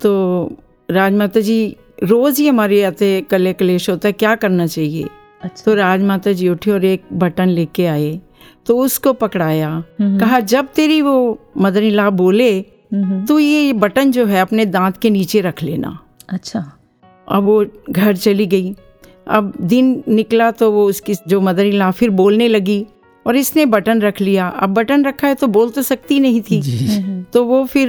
तो 0.00 0.56
राजमाता 0.88 1.40
जी 1.40 1.76
रोज़ 2.02 2.40
ही 2.40 2.48
हमारे 2.48 2.82
आते 2.84 3.20
कले 3.30 3.52
कलेश 3.52 3.88
होता 3.90 4.08
है 4.08 4.12
क्या 4.14 4.34
करना 4.36 4.66
चाहिए? 4.66 5.06
अच्छा। 5.42 5.64
तो 5.64 5.74
राजमाता 5.74 6.32
जी 6.32 6.48
उठी 6.48 6.70
और 6.70 6.84
एक 6.84 7.02
बटन 7.12 7.48
लेके 7.48 7.86
आए 7.86 8.20
तो 8.66 8.76
उसको 8.78 9.12
पकड़ाया। 9.12 9.70
कहा 10.00 10.40
जब 10.42 10.68
तेरी 10.74 11.00
वो 11.02 11.38
मदर 11.58 11.82
इन 11.82 11.94
लॉ 11.94 12.10
बोले 12.12 12.60
तो 12.92 13.38
ये 13.38 13.72
बटन 13.74 14.10
जो 14.12 14.24
है 14.26 14.40
अपने 14.40 14.66
दांत 14.66 14.96
के 14.96 15.10
नीचे 15.10 15.40
रख 15.40 15.62
लेना। 15.62 15.98
अच्छा। 16.28 16.60
अब 17.30 17.42
वो 17.42 17.64
घर 17.90 18.16
चली 18.16 18.46
गई। 18.46 18.74
अब 19.26 19.52
दिन 19.60 20.02
निकला 20.08 20.50
तो 20.50 20.70
वो 20.72 20.84
उसकी 20.86 21.14
जो 21.28 21.40
मदर 21.40 21.66
इन 21.66 21.74
लॉ 21.74 21.90
फिर 21.90 22.10
बोलने 22.10 22.48
लगी 22.48 22.84
और 23.26 23.36
इसने 23.36 23.66
बटन 23.66 24.00
रख 24.00 24.20
लिया। 24.20 24.46
अब 24.48 24.74
बटन 24.74 25.04
रखा 25.04 25.28
है 25.28 25.34
तो 25.34 25.46
बोल 25.46 25.70
तो 25.70 25.82
सकती 25.82 26.20
नहीं 26.20 26.40
थी। 26.40 26.60
तो 27.32 27.44
वो 27.44 27.64
फिर 27.64 27.88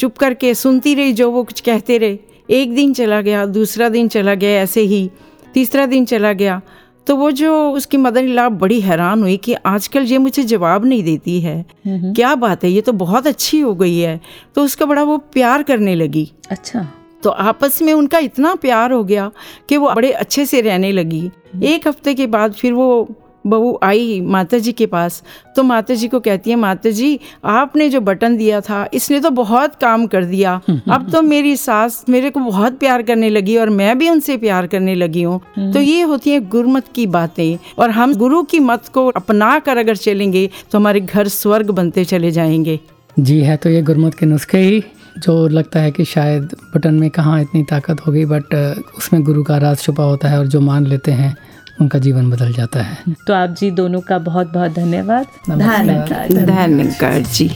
चुप 0.00 0.16
करके 0.18 0.54
सुनती 0.54 0.94
रही 0.94 1.12
जो 1.12 1.30
वो 1.30 1.42
कुछ 1.44 1.60
कहते 1.60 1.98
रहे। 1.98 2.18
एक 2.50 2.74
दिन 2.74 2.92
चला 2.92 3.20
गया 3.20 3.44
दूसरा 3.46 3.88
दिन 3.88 4.08
चला 4.08 4.34
गया 4.34 4.60
ऐसे 4.62 4.80
ही 4.80 5.10
तीसरा 5.54 5.86
दिन 5.86 6.04
चला 6.04 6.32
गया। 6.32 6.60
तो 7.06 7.16
वो 7.16 7.30
जो 7.30 7.52
उसकी 7.70 7.96
मदर 7.96 8.20
इन 8.20 8.28
लॉ 8.28 8.48
बड़ी 8.48 8.80
हैरान 8.80 9.22
हुई 9.22 9.36
कि 9.36 9.54
आजकल 9.66 10.02
ये 10.02 10.18
मुझे 10.18 10.42
जवाब 10.42 10.84
नहीं 10.84 11.02
देती 11.02 11.40
है। 11.40 11.64
नहीं। 11.86 12.12
क्या 12.14 12.34
बात 12.34 12.64
है 12.64 12.70
ये 12.70 12.80
तो 12.80 12.92
बहुत 12.92 13.26
अच्छी 13.26 13.60
हो 13.60 13.74
गई 13.74 13.98
है। 13.98 14.20
तो 14.54 14.64
उसका 14.64 14.86
बड़ा 14.86 15.02
वो 15.02 15.16
प्यार 15.32 15.62
करने 15.62 15.94
लगी। 15.94 16.30
अच्छा। 16.50 16.86
तो 17.24 17.30
आपस 17.30 17.82
में 17.82 17.92
उनका 17.92 18.18
इतना 18.18 18.54
प्यार 18.54 18.92
हो 18.92 19.02
गया 19.04 19.30
कि 19.68 19.76
वो 19.76 19.92
बड़े 19.94 20.12
अच्छे 20.12 20.46
से 20.46 20.60
रहने 20.60 20.92
लगी। 20.92 21.30
एक 21.62 21.88
हफ़्ते 21.88 22.14
के 22.14 22.26
बाद 22.26 22.52
फिर 22.52 22.72
वो 22.72 23.16
बहू 23.46 23.78
आई 23.82 24.20
माता 24.20 24.58
जी 24.58 24.72
के 24.72 24.86
पास। 24.86 25.22
तो 25.56 25.62
माता 25.62 25.94
जी 25.94 26.08
को 26.08 26.20
कहती 26.20 26.50
है 26.50 26.56
माता 26.56 26.90
जी 26.90 27.18
आपने 27.44 27.88
जो 27.88 28.00
बटन 28.00 28.36
दिया 28.36 28.60
था 28.60 28.86
इसने 28.94 29.20
तो 29.20 29.30
बहुत 29.30 29.74
काम 29.74 30.06
कर 30.06 30.24
दिया। 30.24 30.60
अब 30.90 31.10
तो 31.12 31.22
मेरी 31.22 31.56
सास 31.56 32.04
मेरे 32.08 32.30
को 32.30 32.40
बहुत 32.40 32.78
प्यार 32.78 33.02
करने 33.02 33.30
लगी 33.30 33.56
और 33.56 33.70
मैं 33.70 33.98
भी 33.98 34.08
उनसे 34.10 34.36
प्यार 34.36 34.66
करने 34.66 34.94
लगी 34.94 35.22
हूँ। 35.22 35.72
तो 35.72 35.80
ये 35.80 36.02
होती 36.02 36.30
है 36.30 36.40
गुरमत 36.48 36.88
की 36.94 37.06
बातें 37.08 37.58
और 37.78 37.90
हम 37.90 38.14
गुरु 38.14 38.42
की 38.42 38.58
मत 38.60 38.88
को 38.88 39.06
अपना 39.06 39.58
कर 39.58 39.76
अगर 39.76 39.96
चलेंगे 39.96 40.48
तो 40.70 40.78
हमारे 40.78 41.00
घर 41.00 41.28
स्वर्ग 41.28 41.70
बनते 41.70 42.04
चले 42.04 42.30
जाएँगे। 42.30 42.80
जी 43.18 43.40
है 43.40 43.56
तो 43.56 43.70
ये 43.70 43.82
गुरमत 43.82 44.14
के 44.14 44.26
नुस्खे 44.26 44.58
ही 44.58 44.82
जो 45.18 45.48
लगता 45.48 45.80
है 45.80 45.90
कि 45.90 46.04
शायद 46.04 46.56
बटन 46.74 46.94
में 46.94 47.10
कहाँ 47.10 47.40
इतनी 47.40 47.62
ताकत 47.62 48.06
होगी 48.06 48.24
बट 48.24 48.54
उसमें 48.98 49.22
गुरु 49.22 49.42
का 49.42 49.58
राज 49.58 49.78
छुपा 49.78 50.04
होता 50.04 50.28
है 50.28 50.38
और 50.38 50.46
जो 50.46 50.60
मान 50.60 50.86
लेते 50.86 51.12
हैं 51.12 51.36
उनका 51.80 51.98
जीवन 51.98 52.30
बदल 52.30 52.52
जाता 52.52 52.82
है। 52.82 52.98
तो 53.26 53.34
आप 53.34 53.50
जी 53.50 53.70
दोनों 53.70 54.00
का 54.00 54.18
बहुत 54.18 54.52
बहुत 54.52 54.72
धन्यवाद। 54.72 55.26
धन्यवाद 55.50 57.22
जी। 57.22 57.50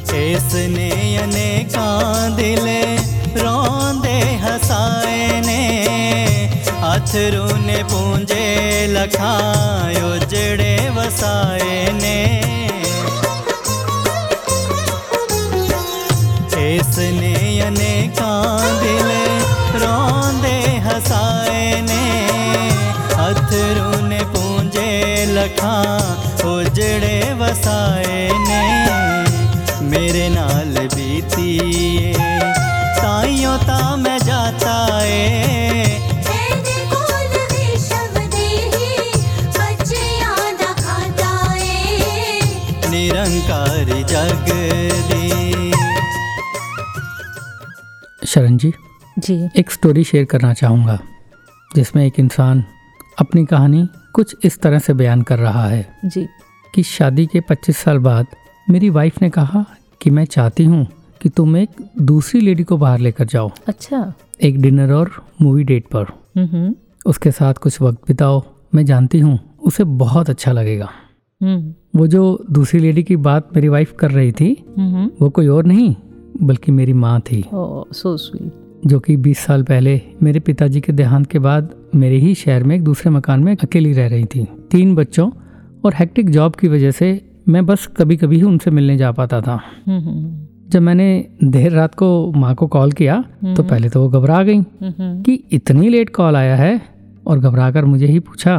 दिले 2.36 2.96
रोंदे 3.42 4.18
हसाए 4.36 5.42
ने 5.46 5.86
अथरू 6.82 7.66
ने 7.66 7.82
पूंजे 7.82 8.86
लखां 8.92 9.94
उजड़े 10.12 10.90
वसाए 10.90 11.92
ने। 11.92 12.45
शरण 48.36 48.56
जी 48.56 48.72
जी। 49.18 49.48
एक 49.56 49.70
स्टोरी 49.70 50.04
शेयर 50.04 50.24
करना 50.24 50.52
चाहूँगा 50.54 50.98
जिसमें 51.76 52.06
एक 52.06 52.18
इंसान 52.20 52.64
अपनी 53.18 53.44
कहानी 53.46 53.88
कुछ 54.12 54.36
इस 54.44 54.60
तरह 54.60 54.78
से 54.78 54.92
बयान 54.92 55.22
कर 55.22 55.38
रहा 55.38 55.68
है 55.68 55.98
जी। 56.04 56.26
कि 56.74 56.82
शादी 56.82 57.26
के 57.26 57.40
25 57.40 57.76
साल 57.76 57.98
बाद 57.98 58.26
मेरी 58.70 58.90
वाइफ 58.90 59.22
ने 59.22 59.30
कहा 59.30 59.64
कि 60.02 60.10
मैं 60.10 60.24
चाहती 60.24 60.64
हूँ 60.64 60.86
कि 61.22 61.28
तुम 61.28 61.56
एक 61.56 61.70
दूसरी 62.00 62.40
लेडी 62.40 62.62
को 62.62 62.76
बाहर 62.76 62.98
लेकर 62.98 63.24
जाओ। 63.24 63.50
अच्छा। 63.66 64.12
एक 64.42 64.60
डिनर 64.60 64.92
और 64.92 65.10
मूवी 65.42 65.64
डेट 65.64 65.84
पर। 65.96 66.06
उसके 67.06 67.30
साथ 67.30 67.54
कुछ 67.54 67.80
वक्त 67.82 67.98
बिताओ 68.08 68.42
मैं 68.74 68.84
जानती 68.84 69.18
हूँ 69.18 69.38
उसे 69.62 69.84
बहुत 69.84 70.30
अच्छा 70.30 70.52
लगेगा। 70.52 70.90
हम्म। 71.42 71.74
वो 71.98 72.06
जो 72.06 72.44
दूसरी 72.50 72.80
लेडी 72.80 73.02
की 73.02 73.16
बात 73.16 73.48
मेरी 73.56 73.68
वाइफ 73.68 73.94
कर 73.98 74.10
रही 74.10 74.32
थी 74.32 74.52
वो 75.20 75.30
कोई 75.30 75.46
और 75.46 75.64
नहीं 75.64 75.94
बल्कि 76.42 76.72
मेरी 76.72 76.92
माँ 76.92 77.20
थी। 77.20 77.42
सो 77.52 78.16
स्वीट 78.16 78.86
जो 78.86 78.98
कि 79.00 79.16
20 79.16 79.38
साल 79.38 79.62
पहले 79.62 80.00
मेरे 80.22 80.40
पिताजी 80.40 80.80
के 80.80 80.92
देहांत 80.92 81.26
के 81.26 81.38
बाद 81.38 81.70
मेरे 81.94 82.16
ही 82.16 82.34
शहर 82.34 82.64
में 82.64 82.74
एक 82.76 82.82
दूसरे 82.84 83.10
मकान 83.10 83.44
में 83.44 83.56
अकेली 83.56 83.92
रह 83.92 84.08
रही 84.08 84.24
थी। 84.24 84.46
तीन 84.70 84.94
बच्चों 84.94 85.30
और 85.84 85.94
हेक्टिक 85.94 86.30
जॉब 86.30 86.54
की 86.54 86.68
वजह 86.68 86.90
से 86.90 87.08
मैं 87.48 87.64
बस 87.66 87.86
कभी 87.96 88.16
कभी 88.16 88.36
ही 88.36 88.42
उनसे 88.42 88.70
मिलने 88.70 88.96
जा 88.96 89.10
पाता 89.12 89.40
था। 89.40 89.60
हम्म 89.86 90.00
हम्म 90.00 90.70
जब 90.70 90.82
मैंने 90.82 91.08
देर 91.44 91.72
रात 91.72 91.94
को 91.94 92.32
माँ 92.32 92.54
को 92.54 92.66
कॉल 92.66 92.92
किया 92.92 93.22
तो 93.46 93.62
पहले 93.62 93.88
तो 93.88 94.02
वो 94.02 94.08
घबरा 94.08 94.42
गई 94.42 94.58
हम्म 94.58 95.22
कि 95.22 95.42
इतनी 95.52 95.88
लेट 95.88 96.10
कॉल 96.10 96.36
आया 96.36 96.56
है 96.56 96.80
और 97.26 97.38
घबरा 97.38 97.70
कर 97.70 97.84
मुझे 97.84 98.06
ही 98.06 98.18
पूछा 98.20 98.58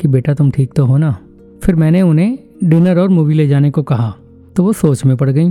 कि 0.00 0.08
बेटा 0.08 0.34
तुम 0.34 0.50
ठीक 0.50 0.72
तो 0.76 0.84
हो 0.86 0.96
ना? 0.96 1.16
फिर 1.62 1.74
मैंने 1.74 2.02
उन्हें 2.02 2.38
डिनर 2.64 2.98
और 2.98 3.08
मूवी 3.08 3.34
ले 3.34 3.46
जाने 3.48 3.70
को 3.70 3.82
कहा 3.82 4.14
तो 4.56 4.62
वो 4.62 4.72
सोच 4.72 5.04
में 5.04 5.16
पड़ 5.16 5.30
गई। 5.30 5.50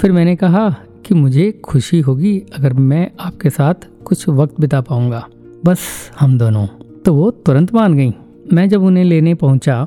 फिर 0.00 0.12
मैंने 0.12 0.34
कहा 0.36 0.68
कि 1.06 1.14
मुझे 1.14 1.50
खुशी 1.64 2.00
होगी 2.00 2.38
अगर 2.54 2.72
मैं 2.72 3.10
आपके 3.20 3.50
साथ 3.50 3.88
कुछ 4.04 4.28
वक्त 4.28 4.60
बिता 4.60 4.80
पाऊँगा। 4.80 5.26
बस 5.64 5.78
हम 6.20 6.38
दोनों। 6.38 6.66
तो 7.04 7.14
वो 7.14 7.30
तुरंत 7.30 7.74
मान 7.74 7.94
गई। 7.94 8.12
मैं 8.52 8.68
जब 8.68 8.82
उन्हें 8.82 9.04
लेने 9.04 9.34
पहुँचा 9.34 9.86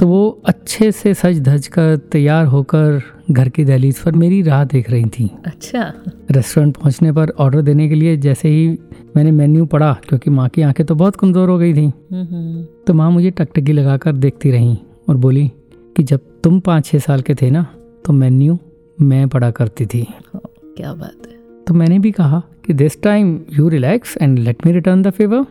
तो 0.00 0.06
वो 0.06 0.28
अच्छे 0.46 0.90
से 0.92 1.12
सज 1.14 1.40
धज 1.40 1.66
कर 1.66 1.96
तैयार 2.12 2.46
होकर 2.46 3.00
घर 3.30 3.48
की 3.48 3.64
दहलीज 3.64 3.98
पर 3.98 4.12
मेरी 4.12 4.40
राह 4.42 4.64
देख 4.64 4.90
रही 4.90 5.04
थी। 5.08 5.28
अच्छा। 5.46 5.82
रेस्टोरेंट 6.30 6.76
पहुँचने 6.76 7.12
पर 7.12 7.30
ऑर्डर 7.38 7.62
देने 7.62 7.88
के 7.88 7.94
लिए 7.94 8.16
जैसे 8.16 8.48
ही 8.48 8.68
मैंने 9.16 9.30
मेन्यू 9.30 9.66
पढ़ा 9.66 9.92
क्योंकि 10.08 10.30
माँ 10.30 10.48
की 10.48 10.62
आँखें 10.62 10.84
तो 10.86 10.94
बहुत 10.94 11.16
कमज़ोर 11.16 11.48
हो 11.48 11.58
गई 11.58 11.74
थी 11.74 11.84
हम्म 11.84 12.24
हम्म। 12.24 12.64
तो 12.86 12.94
माँ 12.94 13.10
मुझे 13.10 13.30
टकटकी 13.30 13.72
लगाकर 13.72 14.12
देखती 14.16 14.50
रहीं 14.50 14.76
और 15.08 15.16
बोली 15.16 15.50
कि 15.96 16.02
जब 16.02 16.20
तुम 16.44 16.60
पाँच 16.60 16.86
छः 16.86 16.98
साल 16.98 17.20
के 17.20 17.34
थे 17.34 17.50
ना 17.50 17.66
तो 18.04 18.12
मेन्यू 18.12 18.58
मैं 19.02 19.28
पढ़ा 19.28 19.50
करती 19.50 19.86
थी। 19.86 20.06
क्या 20.36 20.94
बात 20.94 21.26
है। 21.26 21.38
तो 21.66 21.74
मैंने 21.74 21.98
भी 21.98 22.10
कहा 22.10 22.42
कि 22.66 22.72
this 22.72 23.02
time 23.02 23.40
you 23.52 23.68
relax 23.68 24.18
and 24.22 24.38
let 24.38 24.66
me 24.66 24.72
return 24.72 25.02
the 25.02 25.10
favour 25.10 25.46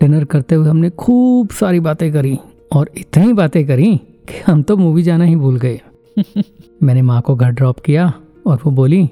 dinner 0.00 0.24
करते 0.24 0.54
हुए 0.54 0.68
हमने 0.68 0.90
खूब 0.90 1.50
सारी 1.50 1.80
बातें 1.80 2.12
करी 2.12 2.38
और 2.72 2.90
इतनी 2.98 3.32
बातें 3.32 3.66
करी 3.66 3.96
कि 3.96 4.40
हम 4.46 4.62
तो 4.62 4.76
मूवी 4.76 5.02
जाना 5.02 5.24
ही 5.24 5.36
भूल 5.36 5.58
गए। 5.58 5.80
मैंने 6.82 7.02
माँ 7.02 7.22
को 7.22 7.34
घर 7.36 7.50
ड्रॉप 7.50 7.80
किया 7.80 8.12
और 8.46 8.58
वो 8.66 8.70
बोली 8.70 9.10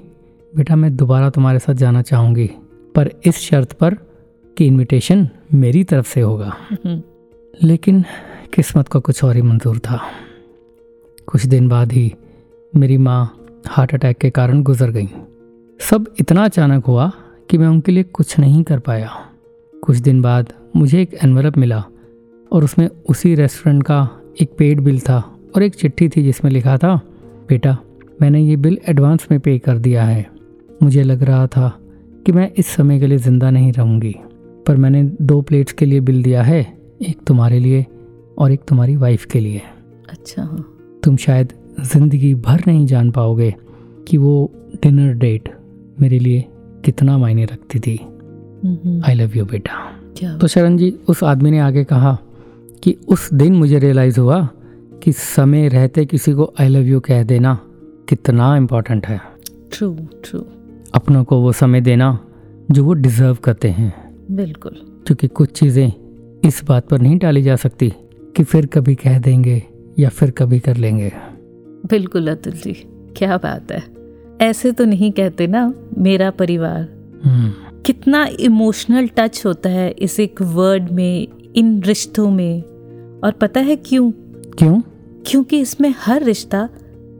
बेटा 0.55 0.75
मैं 0.75 0.95
दोबारा 0.95 1.29
तुम्हारे 1.29 1.59
साथ 1.59 1.73
जाना 1.73 2.01
चाहूँगी 2.01 2.49
पर 2.95 3.09
इस 3.25 3.35
शर्त 3.37 3.73
पर 3.73 3.93
कि 4.57 4.65
इनविटेशन 4.65 5.29
मेरी 5.53 5.83
तरफ़ 5.83 6.07
से 6.07 6.21
होगा। 6.21 6.57
हम्म। 6.71 7.01
लेकिन 7.63 8.03
किस्मत 8.53 8.87
को 8.87 8.99
कुछ 8.99 9.23
और 9.23 9.35
ही 9.35 9.41
मंजूर 9.41 9.79
था। 9.79 10.01
कुछ 11.27 11.45
दिन 11.45 11.67
बाद 11.67 11.91
ही 11.91 12.13
मेरी 12.73 12.97
माँ 12.97 13.21
हार्ट 13.67 13.93
अटैक 13.93 14.17
के 14.17 14.29
कारण 14.29 14.61
गुजर 14.63 14.89
गई। 14.91 15.07
सब 15.79 16.07
इतना 16.19 16.43
अचानक 16.45 16.85
हुआ 16.85 17.11
कि 17.49 17.57
मैं 17.57 17.67
उनके 17.67 17.91
लिए 17.91 18.03
कुछ 18.03 18.37
नहीं 18.39 18.63
कर 18.63 18.79
पाया। 18.79 19.09
कुछ 19.73 19.97
दिन 19.97 20.21
बाद 20.21 20.53
मुझे 20.75 21.01
एक 21.01 21.13
एनवलप 21.23 21.57
मिला 21.57 21.83
और 22.51 22.63
उसमें 22.63 22.87
उसी 23.09 23.33
रेस्टोरेंट 23.35 23.83
का 23.83 23.99
एक 24.41 24.51
पेड 24.57 24.81
बिल 24.81 24.99
था 24.99 25.17
और 25.55 25.63
एक 25.63 25.75
चिट्ठी 25.75 26.09
थी 26.09 26.23
जिसमें 26.23 26.51
लिखा 26.51 26.77
था 26.77 26.95
बेटा 27.49 27.77
मैंने 28.21 28.41
ये 28.41 28.55
बिल 28.55 28.77
एडवांस 28.87 29.27
में 29.31 29.39
पे 29.39 29.57
कर 29.59 29.77
दिया 29.77 30.03
है। 30.03 30.25
मुझे 30.83 31.03
लग 31.03 31.23
रहा 31.23 31.45
था 31.47 31.69
कि 32.25 32.31
मैं 32.31 32.51
इस 32.57 32.67
समय 32.67 32.99
के 32.99 33.07
लिए 33.07 33.17
ज़िंदा 33.17 33.49
नहीं 33.49 33.71
रहूँगी 33.73 34.15
पर 34.67 34.77
मैंने 34.77 35.03
दो 35.21 35.41
प्लेट्स 35.41 35.73
के 35.73 35.85
लिए 35.85 35.99
बिल 35.99 36.23
दिया 36.23 36.43
है 36.43 36.61
एक 37.01 37.23
तुम्हारे 37.27 37.59
लिए 37.59 37.85
और 38.37 38.51
एक 38.51 38.61
तुम्हारी 38.67 38.95
वाइफ 38.95 39.25
के 39.25 39.39
लिए। 39.39 39.61
अच्छा 40.09 40.43
हाँ। 40.43 40.65
तुम 41.03 41.15
शायद 41.17 41.53
ज़िंदगी 41.81 42.33
भर 42.35 42.61
नहीं 42.67 42.85
जान 42.85 43.11
पाओगे 43.11 43.53
कि 44.07 44.17
वो 44.17 44.51
डिनर 44.83 45.13
डेट 45.13 45.49
मेरे 46.01 46.19
लिए 46.19 46.45
कितना 46.85 47.17
मायने 47.17 47.45
रखती 47.45 47.79
थी। 47.79 47.95
आई 49.05 49.13
लव 49.13 49.37
यू 49.37 49.45
बेटा। 49.45 50.37
तो 50.37 50.47
शरण 50.47 50.77
जी 50.77 50.89
उस 51.07 51.23
आदमी 51.23 51.51
ने 51.51 51.59
आगे 51.59 51.83
कहा 51.83 52.17
कि 52.83 52.95
उस 53.07 53.33
दिन 53.33 53.55
मुझे 53.55 53.79
रियलाइज़ 53.79 54.19
हुआ 54.19 54.47
कि 55.03 55.11
समय 55.11 55.67
रहते 55.67 56.05
किसी 56.05 56.33
को 56.33 56.53
आई 56.59 56.67
लव 56.67 56.81
यू 56.81 56.99
कह 56.99 57.23
देना 57.23 57.59
कितना 58.09 58.55
इम्पोर्टेंट 58.57 59.07
है। 59.07 59.19
ट्रू 59.71 59.93
ट्रू 60.23 60.45
अपनों 60.93 61.23
को 61.23 61.41
वो 61.41 61.51
समय 61.51 61.81
देना 61.81 62.19
जो 62.71 62.83
वो 62.85 62.93
डिज़र्व 62.93 63.37
करते 63.43 63.69
हैं। 63.69 63.93
बिल्कुल। 64.31 64.75
क्योंकि 65.07 65.27
कुछ 65.27 65.51
चीज़ें 65.51 65.91
इस 66.45 66.61
बात 66.67 66.87
पर 66.89 67.01
नहीं 67.01 67.17
टाली 67.17 67.41
जा 67.41 67.55
सकती 67.55 67.93
कि 68.35 68.43
फिर 68.43 68.65
कभी 68.65 68.95
कह 68.95 69.19
देंगे 69.19 69.63
या 69.99 70.09
फिर 70.09 70.31
कभी 70.31 70.59
कर 70.59 70.77
लेंगे। 70.77 71.11
बिल्कुल 71.85 72.27
अतुल 72.27 72.53
जी 72.53 72.73
क्या 73.17 73.37
बात 73.37 73.71
है। 73.71 73.83
ऐसे 74.41 74.71
तो 74.71 74.85
नहीं 74.85 75.11
कहते 75.11 75.47
ना 75.47 75.73
मेरा 75.97 76.31
परिवार। 76.31 76.89
हम्म, 77.23 77.81
कितना 77.81 78.29
इमोशनल 78.39 79.07
टच 79.07 79.43
होता 79.45 79.69
है 79.69 79.91
इस 79.91 80.19
एक 80.19 80.41
वर्ड 80.41 80.89
में 80.91 81.27
इन 81.55 81.83
रिश्तों 81.83 82.31
में। 82.31 82.61
और 83.23 83.31
पता 83.31 83.59
है 83.59 83.75
क्यों? 83.75 84.11
क्यों? 84.57 84.81
क्योंकि 85.25 85.59
इसमें 85.59 85.93
हर 85.97 86.23
रिश्ता 86.23 86.69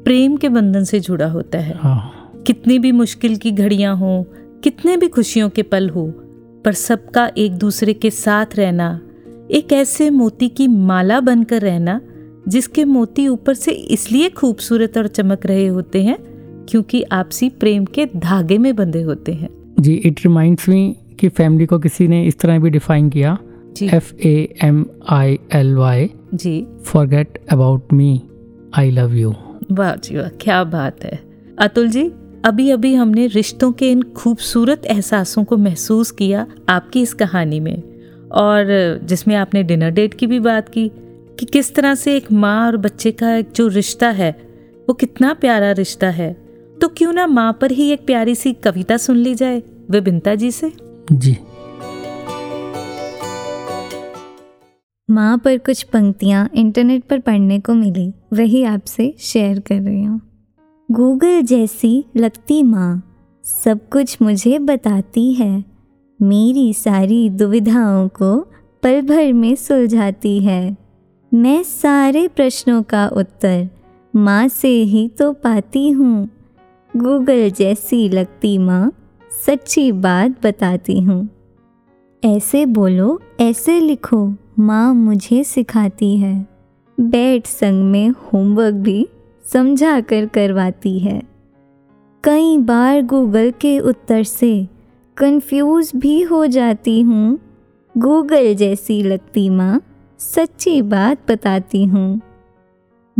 प्रेम 0.03 0.37
के 0.37 0.49
बंधन 0.49 0.83
से 0.83 0.99
जुड़ा 0.99 1.27
होता 1.27 1.57
है। 1.57 1.77
हाँ। 1.77 2.13
कितनी 2.47 2.79
भी 2.79 2.91
मुश्किल 2.91 3.35
की 3.35 3.51
घड़ियाँ 3.51 3.95
हों 3.95 4.23
कितने 4.63 4.97
भी 4.97 5.07
खुशियों 5.07 5.49
के 5.49 5.63
पल 5.63 5.89
हो 5.89 6.07
पर 6.65 6.73
सबका 6.73 7.31
एक 7.37 7.53
दूसरे 7.53 7.93
के 7.93 8.09
साथ 8.09 8.45
रहना 8.55 9.01
एक 9.51 9.73
ऐसे 9.73 10.09
मोती 10.09 10.49
की 10.49 10.67
माला 10.67 11.19
बनकर 11.19 11.61
रहना 11.61 12.01
जिसके 12.47 12.85
मोती 12.85 13.27
ऊपर 13.27 13.53
से 13.53 13.71
इसलिए 13.71 14.29
खूबसूरत 14.29 14.97
और 14.97 15.07
चमक 15.07 15.45
रहे 15.45 15.67
होते 15.67 16.03
हैं 16.03 16.17
क्योंकि 16.69 17.01
आपसी 17.11 17.49
प्रेम 17.49 17.85
के 17.85 18.05
धागे 18.15 18.57
में 18.57 18.75
बंधे 18.75 19.01
होते 19.01 19.33
हैं। 19.33 19.49
जी 19.79 19.93
इट 19.95 20.19
रिमाइंड्स 20.25 20.69
मी 20.69 20.95
कि 21.19 21.29
फैमिली 21.29 21.65
को 21.65 21.79
किसी 21.79 22.07
ने 22.07 22.25
इस 22.25 22.39
तरह 22.39 22.59
भी 22.59 22.69
डिफाइन 22.69 23.09
किया 23.09 23.37
F 23.83 24.13
A 24.15 24.53
M 24.63 24.85
I 25.09 25.37
L 25.53 25.75
Y 25.75 26.09
ji. 26.33 26.67
Forget 26.85 27.39
about 27.51 27.93
me 27.93 28.21
I 28.73 28.91
love 28.91 29.15
you 29.15 29.33
वाह 29.71 29.95
जी 29.95 30.17
वाह 30.17 30.29
क्या 30.41 30.63
बात 30.63 31.03
है। 31.03 31.19
अतुल 31.59 31.89
जी 31.89 32.11
अभी 32.45 32.69
अभी 32.69 32.93
हमने 32.93 33.27
रिश्तों 33.27 33.71
के 33.71 33.91
इन 33.91 34.01
खूबसूरत 34.17 34.85
एहसासों 34.85 35.43
को 35.43 35.57
महसूस 35.57 36.11
किया 36.11 36.45
आपकी 36.69 37.01
इस 37.01 37.13
कहानी 37.13 37.59
में। 37.59 37.81
और 38.31 38.99
जिसमें 39.03 39.35
आपने 39.35 39.63
डिनर 39.63 39.89
डेट 39.89 40.13
की 40.13 40.27
भी 40.27 40.39
बात 40.39 40.69
की 40.69 40.91
कि 41.39 41.45
किस 41.45 41.75
तरह 41.75 41.95
से 41.95 42.15
एक 42.15 42.31
माँ 42.31 42.65
और 42.67 42.77
बच्चे 42.77 43.11
का 43.11 43.35
एक 43.35 43.51
जो 43.51 43.67
रिश्ता 43.67 44.09
है 44.09 44.31
वो 44.89 44.93
कितना 44.93 45.33
प्यारा 45.33 45.71
रिश्ता 45.71 46.09
है। 46.09 46.33
तो 46.81 46.87
क्यों 46.87 47.13
ना 47.13 47.27
माँ 47.27 47.57
पर 47.61 47.71
ही 47.71 47.89
एक 47.91 48.05
प्यारी 48.05 48.35
सी 48.35 48.53
कविता 48.53 48.97
सुन 48.97 49.17
ली 49.17 49.35
जाए 49.35 49.61
विबिनता 49.91 50.35
जी 50.35 50.51
से? 50.51 50.71
जी। 51.11 51.37
माँ 55.09 55.37
पर 55.37 55.57
कुछ 55.57 55.83
पंक्तियाँ 55.83 56.49
इंटरनेट 56.53 57.03
पर 57.03 57.19
पढ़ने 57.19 57.59
को 57.59 57.73
मिली 57.73 58.13
वही 58.33 58.63
आपसे 58.63 59.13
शेयर 59.19 59.59
कर 59.59 59.81
रही 59.81 60.03
हूँ। 60.03 60.21
गूगल 60.91 61.41
जैसी 61.41 62.05
लगती 62.17 62.63
माँ 62.63 63.03
सब 63.43 63.87
कुछ 63.89 64.17
मुझे 64.21 64.59
बताती 64.59 65.33
है। 65.33 65.63
मेरी 66.21 66.73
सारी 66.73 67.29
दुविधाओं 67.29 68.07
को 68.07 68.37
पल 68.83 69.01
भर 69.01 69.33
में 69.33 69.55
सुलझाती 69.55 70.39
है। 70.39 70.86
मैं 71.33 71.63
सारे 71.63 72.27
प्रश्नों 72.27 72.83
का 72.83 73.07
उत्तर 73.07 73.69
माँ 74.15 74.47
से 74.47 74.67
ही 74.67 75.07
तो 75.07 75.33
पाती 75.33 75.89
हूँ। 75.89 76.29
गूगल 76.97 77.49
जैसी 77.49 78.09
लगती 78.09 78.57
माँ 78.57 78.91
सच्ची 79.45 79.91
बात 79.91 80.45
बताती 80.45 80.99
हूँ। 81.01 81.29
ऐसे 82.23 82.65
बोलो, 82.65 83.21
ऐसे 83.39 83.79
लिखो, 83.79 84.33
माँ 84.59 84.93
मुझे 84.93 85.43
सिखाती 85.43 86.17
है। 86.17 86.47
बैठ 86.99 87.47
संग 87.47 87.83
में 87.83 88.09
होमवर्क 88.09 88.73
भी 88.73 89.07
समझा 89.43 90.01
कर 90.01 90.25
करवाती 90.25 90.99
है। 90.99 91.21
कई 92.23 92.57
बार 92.57 93.01
गूगल 93.01 93.51
के 93.51 93.79
उत्तर 93.79 94.23
से 94.23 94.67
कंफ्यूज 95.17 95.91
भी 95.95 96.21
हो 96.21 96.45
जाती 96.45 97.01
हूँ। 97.01 97.39
गूगल 97.97 98.53
जैसी 98.53 99.03
लगती 99.03 99.49
माँ 99.49 99.81
सच्ची 100.19 100.81
बात 100.81 101.31
बताती 101.31 101.85
हूँ। 101.85 102.21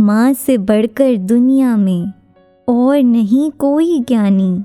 माँ 0.00 0.32
से 0.32 0.58
बढ़कर 0.58 1.16
दुनिया 1.16 1.76
में 1.76 2.12
और 2.68 3.02
नहीं 3.02 3.50
कोई 3.50 4.00
ज्ञानी। 4.00 4.64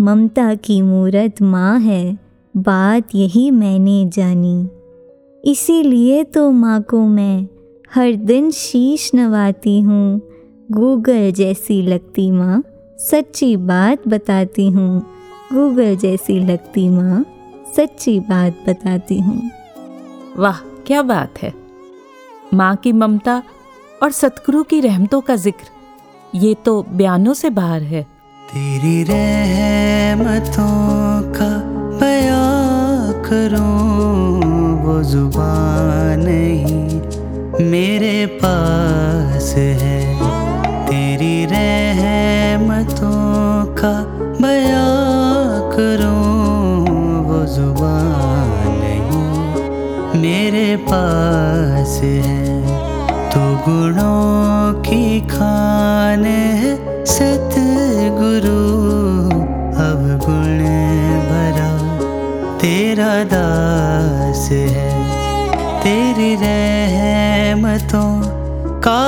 ममता 0.00 0.54
की 0.54 0.82
मूरत 0.82 1.42
माँ 1.42 1.80
है, 1.80 2.18
बात 2.56 3.14
यही 3.14 3.50
मैंने 3.50 4.08
जानी। 4.08 4.68
इसीलिए 5.44 6.24
तो 6.24 6.50
माँ 6.50 6.82
को 6.82 7.06
मैं 7.06 7.46
हर 7.94 8.12
दिन 8.12 8.50
शीश 8.50 9.10
नवाती 9.14 9.80
हूँ। 9.80 10.20
गूगल 10.72 11.30
जैसी 11.30 11.82
लगती 11.82 12.30
माँ, 12.30 12.62
सच्ची 12.98 13.56
बात 13.56 14.08
बताती 14.08 14.68
हूँ। 14.68 15.00
गूगल 15.52 15.96
जैसी 15.96 16.38
लगती 16.38 16.88
माँ, 16.88 17.24
सच्ची 17.76 18.20
बात 18.20 18.64
बताती 18.68 19.20
हूँ। 19.20 19.50
वाह, 20.36 20.58
क्या 20.58 21.02
बात 21.02 21.38
है। 21.42 21.65
माँ 22.54 22.74
की 22.76 22.92
ममता 22.92 23.42
और 24.02 24.10
सतगुरु 24.12 24.62
की 24.62 24.80
रहमतों 24.80 25.20
का 25.20 25.36
ज़िक्र। 25.36 25.66
ये 26.34 26.54
तो 26.64 26.82
बयानों 26.90 27.34
से 27.34 27.50
बाहर 27.50 27.82
है। 27.82 28.02
तेरी 28.52 29.02
रहमतों 29.02 30.62
का 31.32 31.50
बयां 32.00 33.12
करूँ 33.22 34.84
वो 34.84 35.02
ज़ुबान 35.02 36.20
नहीं 36.20 37.66
मेरे 37.70 38.26
पास 38.42 39.54
है। 39.56 40.00
तेरी 40.86 41.44
रहमतों 41.50 43.14
का 43.74 43.94
बयां 44.40 44.94
करूँ 45.72 47.24
वो 47.26 47.44
ज़ुबान 47.46 48.70
नहीं 48.78 50.20
मेरे 50.22 50.76
पास 50.86 52.00
है। 52.02 52.35
गुणों 53.66 54.82
की 54.82 55.20
खान 55.20 56.24
है 56.24 57.04
सत 57.04 57.54
गुरु 58.18 58.60
अब 59.84 60.02
गुण 60.24 60.60
भरा 61.30 61.70
तेरा 62.58 63.08
दास 63.24 64.44
है। 64.50 64.86
तेरी 65.82 66.34
रहमतों 66.42 68.10
का 68.80 69.02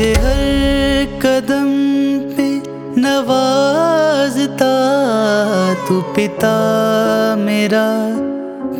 मुझे 0.00 0.12
हर 0.12 1.18
कदम 1.22 1.72
पे 2.36 2.46
नवाजता। 3.00 4.68
तू 5.88 6.00
पिता 6.14 6.54
मेरा, 7.38 7.88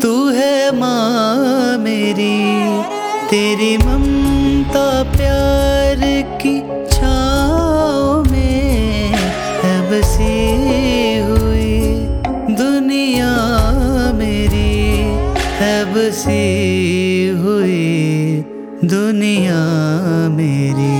तू 0.01 0.13
है 0.29 0.55
माँ 0.79 1.77
मेरी। 1.77 2.37
तेरी 3.29 3.77
ममता 3.77 4.87
प्यार 5.13 6.01
की 6.41 6.55
छाँव 6.91 8.31
में 8.31 9.13
है 9.61 9.75
बसी 9.91 10.33
हुई 11.27 11.77
दुनिया 12.55 13.33
मेरी। 14.13 14.73
है 15.59 15.75
बसी 15.93 16.41
हुई 17.43 17.85
दुनिया 18.89 19.61
मेरी। 20.37 20.90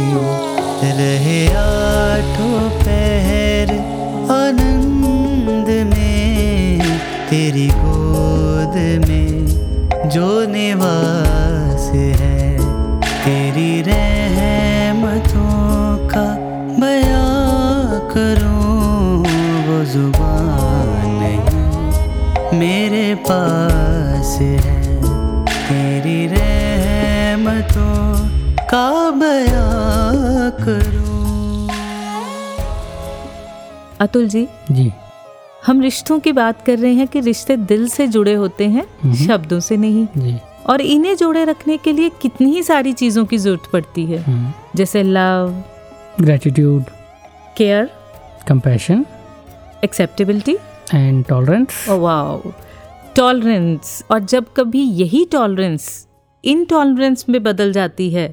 पास 23.32 24.38
है। 24.39 24.58
तेरी 25.48 26.26
रहमतों 26.28 27.94
का 28.72 29.12
बयां 29.12 30.50
करूँ। 30.63 31.70
अतुल 34.00 34.28
जी 34.28 34.48
जी। 34.72 34.91
हम 35.65 35.82
रिश्तों 35.82 36.20
की 36.20 36.32
बात 36.32 36.65
कर 36.65 36.78
रहे 36.80 36.94
हैं 36.94 37.08
कि 37.08 37.20
रिश्ते 37.20 37.58
दिल 37.58 37.88
से 37.89 38.08
जुड़े 38.08 38.34
होते 38.34 38.67
हैं 38.67 39.13
शब्दों 39.28 39.60
से 39.60 39.78
नहीं। 39.78 40.08
जी। 40.17 40.38
और 40.70 40.82
इन्हें 40.82 41.15
जोड़े 41.17 41.44
रखने 41.46 41.78
के 41.78 41.91
लिए 41.91 42.10
कितनी 42.22 42.50
ही 42.52 42.63
सारी 42.63 42.94
चीज़ों 42.94 43.26
की 43.26 43.38
ज़रूरत 43.38 43.70
पड़ती 43.74 44.06
है। 44.06 44.24
जैसे 44.76 45.04
love 45.04 45.63
gratitude 46.22 46.84
care 47.58 47.89
compassion 48.48 49.06
acceptability 49.84 50.58
and 50.94 51.26
tolerance 51.26 51.86
wow 51.89 52.41
tolerance 53.15 54.04
और 54.12 54.19
जब 54.19 54.45
कभी 54.58 54.82
यही 54.82 55.26
टॉलरेंस 55.26 56.08
इनटॉलरेंस 56.43 57.26
में 57.30 57.41
बदल 57.43 57.71
जाती 57.71 58.10
है 58.12 58.28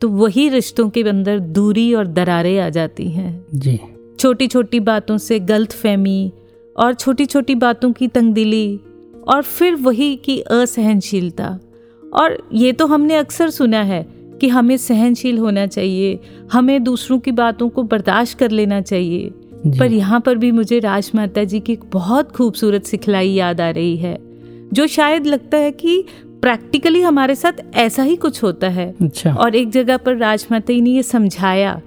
तो 0.00 0.08
वही 0.08 0.48
रिश्तों 0.48 0.88
के 0.90 1.02
अंदर 1.02 1.38
दूरी 1.38 1.92
और 1.94 2.06
दरारें 2.06 2.58
आ 2.60 2.68
जाती 2.68 3.08
हैं। 3.10 3.44
जी। 3.54 3.78
छोटी 4.18 4.46
छोटी 4.46 4.80
बातों 4.80 5.16
से 5.18 5.38
गलत 5.40 5.72
फहमी 5.72 6.32
और 6.76 6.94
छोटी 6.94 7.26
छोटी 7.26 7.54
बातों 7.54 7.92
की 7.92 8.08
तंगदिली 8.08 8.80
और 9.28 9.42
फिर 9.42 9.74
वही 9.74 10.14
की 10.16 10.38
असहनशीलता। 10.40 11.58
और 12.14 12.38
ये 12.52 12.72
तो 12.72 12.86
हमने 12.86 13.16
अक्सर 13.16 13.50
सुना 13.50 13.82
है 13.82 14.02
कि 14.40 14.48
हमें 14.48 14.76
सहनशील 14.76 15.38
होना 15.38 15.66
चाहिए 15.66 16.18
हमें 16.52 16.82
दूसरों 16.84 17.18
की 17.18 17.32
बातों 17.32 17.68
को 17.68 17.82
बर्दाश्त 17.82 18.38
कर 18.38 18.50
लेना 18.50 18.80
चाहिए। 18.80 19.30
पर 19.78 19.92
यहाँ 19.92 20.20
पर 20.20 20.36
भी 20.38 20.50
मुझे 20.52 20.78
राजमाता 20.78 21.44
जी 21.44 21.60
की 21.60 21.72
एक 21.72 21.84
बहुत 21.92 22.32
खूबसूरत 22.32 22.84
सिखलाई 22.84 23.28
याद 23.28 23.60
आ 23.60 23.70
रही 23.70 23.96
है 23.96 24.16
जो 24.72 24.86
शायद 24.86 25.26
लगता 25.26 25.56
है 25.56 25.70
कि 25.72 26.04
प्रैक्टिकली 26.42 27.00
हमारे 27.00 27.34
साथ 27.34 27.52
ऐसा 27.74 28.02
ही 28.02 28.16
कुछ 28.16 28.42
होता 28.42 28.68
है। 28.68 28.94
अच्छा। 29.02 29.32
और 29.34 29.54
एक 29.54 29.70
जगह 29.70 29.96
पर 29.96 30.16
राजमाता 30.16 30.72
जी 30.72 30.80
ने 30.80 30.90
ये 30.90 31.02
समझाया 31.02 31.80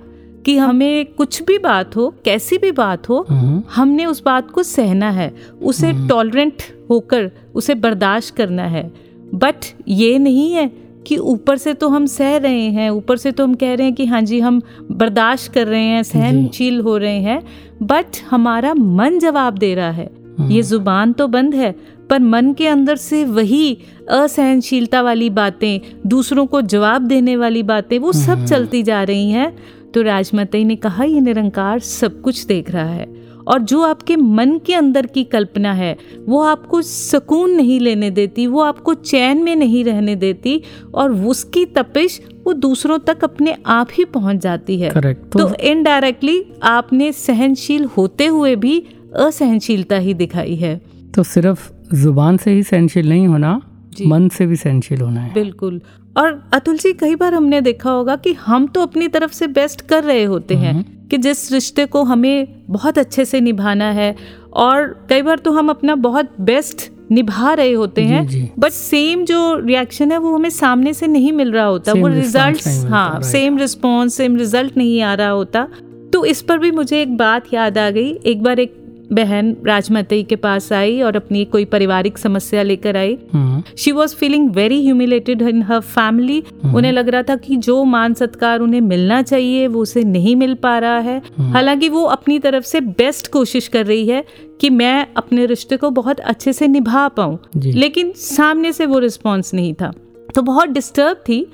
कि 0.45 0.57
हमें 0.57 1.05
कुछ 1.05 1.41
भी 1.43 1.57
बात 1.57 1.95
हो 1.95 2.13
कैसी 2.25 2.57
भी 2.57 2.71
बात 2.71 3.09
हो 3.09 3.25
हम्म, 3.29 3.61
हमने 3.75 4.05
उस 4.05 4.21
बात 4.23 4.51
को 4.51 4.63
सहना 4.63 5.09
है 5.11 5.33
उसे 5.61 5.91
टॉलरेंट 6.07 6.63
होकर 6.89 7.31
उसे 7.55 7.75
बर्दाश्त 7.75 8.35
करना 8.35 8.63
है। 8.63 8.91
बट 9.35 9.65
ये 9.87 10.17
नहीं 10.19 10.51
है 10.53 10.71
कि 11.07 11.17
ऊपर 11.17 11.57
से 11.57 11.73
तो 11.73 11.89
हम 11.89 12.05
सह 12.05 12.37
रहे 12.37 12.69
हैं 12.69 12.89
ऊपर 12.89 13.17
से 13.17 13.31
तो 13.31 13.43
हम 13.43 13.53
कह 13.53 13.73
रहे 13.73 13.85
हैं 13.87 13.95
कि 13.95 14.05
हाँ 14.05 14.21
जी 14.21 14.39
हम 14.39 14.61
बर्दाश्त 14.91 15.53
कर 15.53 15.67
रहे 15.67 15.83
हैं 15.83 16.03
सहनशील 16.03 16.79
हो 16.79 16.97
रहे 16.97 17.19
हैं 17.19 17.41
बट 17.83 18.17
हमारा 18.29 18.73
मन 18.73 19.19
जवाब 19.19 19.57
दे 19.57 19.73
रहा 19.75 19.91
है। 19.91 20.09
ये 20.41 20.61
ज़ुबान 20.61 21.13
तो 21.13 21.27
बंद 21.27 21.55
है 21.55 21.71
पर 22.09 22.19
मन 22.19 22.53
के 22.53 22.67
अंदर 22.67 22.95
से 22.95 23.23
वही 23.25 23.77
असहनशीलता 24.09 25.01
वाली 25.01 25.29
बातें 25.29 25.79
दूसरों 26.07 26.45
को 26.45 26.61
जवाब 26.61 27.01
देने 27.01 27.35
वाली 27.35 27.63
बातें 27.63 27.99
वो 27.99 28.11
सब 28.11 28.45
चलती 28.45 28.83
जा 28.83 29.03
रही 29.03 29.29
हैं। 29.31 29.55
तो 29.93 30.01
राजमती 30.01 30.63
ने 30.63 30.75
कहा 30.75 31.03
ये 31.03 31.19
निरंकार 31.21 31.79
सब 31.79 32.21
कुछ 32.21 32.45
देख 32.45 32.71
रहा 32.71 32.89
है। 32.89 33.05
और 33.49 33.59
जो 33.59 33.81
आपके 33.81 34.15
मन 34.15 34.57
के 34.65 34.73
अंदर 34.73 35.05
की 35.05 35.23
कल्पना 35.23 35.73
है 35.73 35.97
वो 36.27 36.41
आपको 36.41 36.81
सुकून 36.81 37.51
नहीं 37.51 37.79
लेने 37.79 38.09
देती 38.09 38.47
वो 38.47 38.61
आपको 38.61 38.93
चैन 38.93 39.43
में 39.43 39.55
नहीं 39.55 39.83
रहने 39.83 40.15
देती 40.15 40.61
और 40.93 41.11
उसकी 41.11 41.65
तपिश 41.65 42.21
वो 42.45 42.53
दूसरों 42.53 42.99
तक 42.99 43.23
अपने 43.23 43.55
आप 43.65 43.87
ही 43.93 44.05
पहुँच 44.05 44.35
जाती 44.35 44.79
है 44.79 44.89
करेक्ट 44.89 45.31
तो 45.31 45.39
तो 45.39 45.55
इनडायरेक्टली 45.55 46.45
आपने 46.63 47.11
सहनशील 47.11 47.85
होते 47.85 48.25
हुए 48.25 48.55
भी 48.55 48.87
असहनशीलता 49.15 49.97
ही 49.97 50.13
दिखाई 50.13 50.55
है 50.55 50.81
तो 51.15 51.23
सिर्फ़ 51.23 51.71
ज़ुबान 51.95 52.37
से 52.37 52.51
ही 52.51 52.63
सहनशील 52.63 53.09
नहीं 53.09 53.27
होना। 53.27 53.61
मन 54.05 54.29
से 54.29 54.45
भी 54.45 54.55
सहनशील 54.55 55.01
होना 55.01 55.21
है। 55.21 55.33
बिल्कुल। 55.33 55.81
और 56.17 56.49
अतुल 56.53 56.77
जी 56.77 56.93
कई 56.93 57.15
बार 57.15 57.33
हमने 57.33 57.61
देखा 57.61 57.91
होगा 57.91 58.15
कि 58.15 58.33
हम 58.33 58.67
तो 58.67 58.81
अपनी 58.81 59.07
तरफ़ 59.07 59.33
से 59.33 59.47
बेस्ट 59.47 59.81
कर 59.81 60.03
रहे 60.03 60.23
होते 60.23 60.55
हैं 60.55 61.07
कि 61.07 61.17
जिस 61.17 61.51
रिश्ते 61.51 61.85
को 61.85 62.03
हमें 62.03 62.47
बहुत 62.69 62.97
अच्छे 62.97 63.25
से 63.25 63.41
निभाना 63.41 63.91
है 63.91 64.15
और 64.53 65.05
कई 65.09 65.21
बार 65.21 65.39
तो 65.39 65.51
हम 65.51 65.69
अपना 65.69 65.95
बहुत 65.95 66.29
बेस्ट 66.41 66.91
निभा 67.11 67.53
रहे 67.53 67.71
होते 67.71 68.01
जी, 68.01 68.07
हैं 68.07 68.27
जी। 68.27 68.49
बट 68.59 68.69
सेम 68.69 69.25
जो 69.25 69.59
रिएक्शन 69.59 70.11
है 70.11 70.17
वो 70.17 70.35
हमें 70.35 70.49
सामने 70.49 70.93
से 70.93 71.07
नहीं 71.07 71.31
मिल 71.31 71.51
रहा 71.51 71.65
होता। 71.65 71.91
Same 71.91 72.03
वो 72.03 72.09
मिलता, 72.09 72.53
हाँ 72.89 73.21
सेम 73.21 73.57
रिस्पॉन्स 73.57 74.13
सेम 74.13 74.35
रिज़ल्ट 74.35 74.77
नहीं 74.77 75.01
आ 75.01 75.13
रहा 75.13 75.29
होता। 75.29 75.67
तो 76.13 76.25
इस 76.25 76.41
पर 76.41 76.57
भी 76.57 76.71
मुझे 76.71 77.01
एक 77.01 77.17
बात 77.17 77.53
याद 77.53 77.77
आ 77.77 77.89
गई। 77.89 78.19
एक 78.25 78.43
बार 78.43 78.59
एक 78.59 78.78
बहन 79.13 79.55
राजमती 79.65 80.23
के 80.23 80.35
पास 80.35 80.73
आई 80.73 81.01
और 81.01 81.15
अपनी 81.15 81.45
कोई 81.45 81.65
पारिवारिक 81.65 82.17
समस्या 82.17 82.63
लेकर 82.63 82.97
आई। 82.97 83.17
हम्म, 83.33 83.63
she 83.77 83.91
was 83.91 84.15
feeling 84.15 84.49
very 84.49 84.83
humiliated 84.85 85.41
in 85.41 85.61
her 85.61 85.79
family 85.79 86.43
उन्हें 86.75 86.91
लग 86.91 87.09
रहा 87.09 87.23
था 87.23 87.35
कि 87.35 87.55
जो 87.55 87.83
मान 87.83 88.13
सत्कार 88.13 88.59
उन्हें 88.59 88.81
मिलना 88.81 89.21
चाहिए 89.21 89.67
वो 89.67 89.81
उसे 89.81 90.03
नहीं 90.03 90.35
मिल 90.35 90.53
पा 90.53 90.77
रहा 90.79 90.99
है। 90.99 91.21
हालाँकि 91.39 91.89
वो 91.89 92.03
अपनी 92.03 92.39
तरफ़ 92.39 92.65
से 92.65 92.81
बेस्ट 92.81 93.31
कोशिश 93.31 93.67
कर 93.67 93.85
रही 93.85 94.07
है 94.07 94.25
कि 94.61 94.69
मैं 94.69 95.07
अपने 95.17 95.45
रिश्ते 95.45 95.77
को 95.77 95.89
बहुत 95.89 96.19
अच्छे 96.19 96.53
से 96.53 96.67
निभा 96.67 97.07
पाऊँ। 97.07 97.39
लेकिन 97.55 98.11
सामने 98.15 98.73
से 98.73 98.85
वो 98.85 98.99
रिस्पॉन्स 98.99 99.53
नहीं 99.53 99.73
था। 99.73 99.93
तो 100.35 100.41
बहुत 100.41 100.69
डिस्टर्ब 100.69 101.17
थी 101.17 101.45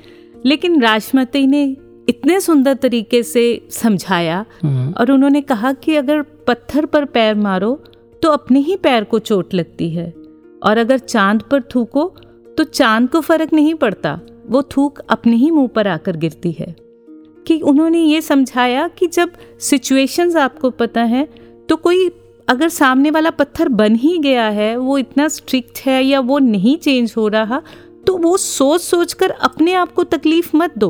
लेकिन 0.45 0.81
राजमती 0.81 1.47
ने 1.47 1.77
इतने 2.07 2.39
सुंदर 2.39 2.73
तरीके 2.73 3.21
से 3.23 3.43
समझाया 3.71 4.45
हम्म, 4.63 4.93
और 4.93 5.11
उन्होंने 5.11 5.41
कहा 5.41 5.71
कि 5.73 5.95
अगर 5.95 6.21
पत्थर 6.47 6.85
पर 6.85 7.05
पैर 7.05 7.35
मारो 7.35 7.73
तो 8.21 8.29
अपने 8.29 8.59
ही 8.59 8.75
पैर 8.75 9.03
को 9.03 9.19
चोट 9.19 9.53
लगती 9.53 9.89
है। 9.89 10.13
और 10.63 10.77
अगर 10.77 10.97
चाँद 10.97 11.41
पर 11.41 11.61
थूको 11.75 12.07
तो 12.57 12.63
चाँद 12.63 13.09
को 13.09 13.21
फ़र्क 13.21 13.53
नहीं 13.53 13.73
पड़ता 13.75 14.19
वो 14.49 14.61
थूक 14.71 14.99
अपने 15.09 15.35
ही 15.35 15.49
मुँह 15.51 15.67
पर 15.67 15.87
आकर 15.87 16.17
गिरती 16.17 16.51
है। 16.51 16.75
कि 17.47 17.59
उन्होंने 17.61 18.01
ये 18.01 18.21
समझाया 18.21 18.87
कि 18.87 19.07
जब 19.07 19.31
सिचुएशंस 19.59 20.35
आपको 20.35 20.69
पता 20.69 21.01
है 21.03 21.27
तो 21.69 21.75
कोई 21.75 22.09
अगर 22.47 22.69
सामने 22.69 23.11
वाला 23.11 23.29
पत्थर 23.29 23.69
बन 23.69 23.95
ही 23.95 24.17
गया 24.17 24.47
है 24.49 24.75
वो 24.77 24.97
इतना 24.97 25.27
स्ट्रिक्ट 25.27 25.79
है 25.79 26.01
या 26.03 26.19
वो 26.19 26.39
नहीं 26.39 26.77
चेंज 26.77 27.13
हो 27.17 27.27
रहा 27.27 27.61
तो 28.07 28.17
वो 28.17 28.35
सोच 28.37 28.81
सोच 28.81 29.13
कर 29.13 29.29
अपने 29.29 29.73
आप 29.73 29.91
को 29.91 30.03
तकलीफ़ 30.05 30.55
मत 30.57 30.77
दो। 30.77 30.89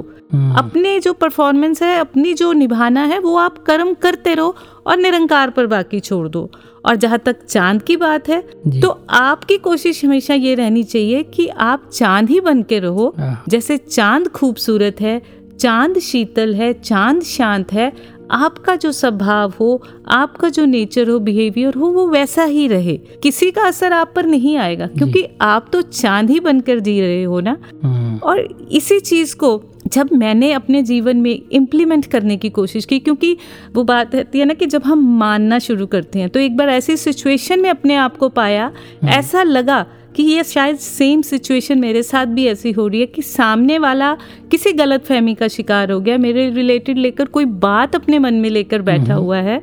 अपने 0.58 1.00
जो 1.00 1.14
परफॉर्मेंस 1.14 1.82
है 1.84 1.98
अपनी 2.00 2.34
जो 2.34 2.52
निभाना 2.54 3.04
है 3.04 3.20
वो 3.20 3.36
आप 3.38 3.58
कर्म 3.58 3.94
करते 3.94 4.34
रहो 4.34 4.56
और 4.88 4.98
निरंकार 4.98 5.50
पर 5.50 5.68
बाकी 5.68 6.00
छोड़ 6.00 6.28
दो। 6.28 6.50
और 6.86 6.96
जहाँ 6.96 7.20
तक 7.20 7.44
चाँद 7.46 7.82
की 7.82 7.98
बात 7.98 8.28
है 8.30 8.42
तो 8.82 8.90
आपकी 9.10 9.58
कोशिश 9.58 10.04
हमेशा 10.06 10.34
ये 10.34 10.56
रहनी 10.56 10.84
चाहिए 10.84 11.24
कि 11.26 11.48
आप 11.48 11.90
चाँद 11.94 12.30
ही 12.30 12.40
बन 12.40 12.62
के 12.64 12.80
रहो। 12.80 13.14
हाँ। 13.18 13.44
जैसे 13.50 13.78
चाँद 13.78 14.28
खूबसूरत 14.28 15.02
है 15.02 15.22
चाँद 15.60 16.00
शीतल 16.00 16.54
है 16.56 16.72
चाँद 16.74 17.22
शांत 17.24 17.72
है 17.74 17.92
आपका 18.32 18.76
जो 18.76 18.92
स्वभाव 18.92 19.54
हो 19.60 19.84
आपका 20.08 20.50
जो 20.50 20.66
नेचर 20.66 21.10
हो 21.10 21.20
बिहेवियर 21.20 21.74
हो 21.74 21.88
वो 21.88 22.08
वैसा 22.08 22.44
ही 22.44 22.68
रहे। 22.68 22.98
किसी 22.98 23.52
का 23.52 23.62
असर 23.64 23.94
आप 23.94 24.14
पर 24.16 24.26
नहीं 24.26 24.58
आएगा 24.58 24.88
क्योंकि 24.88 25.28
आप 25.42 25.70
तो 25.74 25.82
चाँद 25.82 26.30
ही 26.30 26.40
बनकर 26.40 26.80
जी 26.80 27.02
रहे 27.02 27.24
हो 27.24 27.40
ना? 27.40 27.58
हम्म, 27.84 28.18
और 28.18 28.68
इसी 28.72 29.00
चीज़ 29.00 29.36
को 29.36 29.64
जब 29.88 30.10
मैंने 30.14 30.52
अपने 30.52 30.82
जीवन 30.84 31.18
में 31.18 31.42
इम्प्लीमेंट 31.52 32.06
करने 32.06 32.38
की 32.38 32.50
कोशिश 32.50 32.86
की 32.86 33.00
क्योंकि 33.00 33.38
वो 33.76 33.84
बात 33.84 34.16
रहती 34.16 34.40
है 34.40 34.46
ना 34.46 34.54
कि 34.54 34.66
जब 34.66 34.84
हम 34.86 35.18
मानना 35.20 35.60
शुरू 35.60 35.86
करते 35.86 36.20
हैं 36.20 36.30
तो 36.30 36.40
एक 36.40 36.58
बार 36.58 36.70
ऐसी 36.70 36.98
सिचुएशन 36.98 37.62
में 37.62 37.70
अपने 37.70 37.96
आप 37.96 38.18
को 38.18 38.30
पाया 38.30 38.72
ऐसा 39.04 39.44
लगा 39.44 39.86
कि 40.16 40.24
ये 40.24 40.44
शायद 40.44 40.76
सेम 40.76 41.22
सिचुएशन 41.22 41.80
मेरे 41.80 42.04
साथ 42.04 42.26
भी 42.26 42.46
ऐसी 42.48 42.72
हो 42.72 42.88
रही 42.88 43.00
है 43.00 43.06
कि 43.06 43.22
सामने 43.22 43.80
वाला 43.80 44.14
किसी 44.52 44.72
गलत 44.72 45.06
फहमी 45.06 45.36
का 45.36 45.48
शिकार 45.48 45.92
हो 45.92 46.00
गया 46.00 46.18
मेरे 46.18 46.50
रिलेटेड 46.50 46.98
लेकर 46.98 47.26
कोई 47.26 47.46
बात 47.46 47.96
अपने 47.96 48.20
मन 48.20 48.34
में 48.34 48.50
लेकर 48.50 48.82
बैठा 48.82 49.14
हुआ 49.14 49.38
है। 49.38 49.62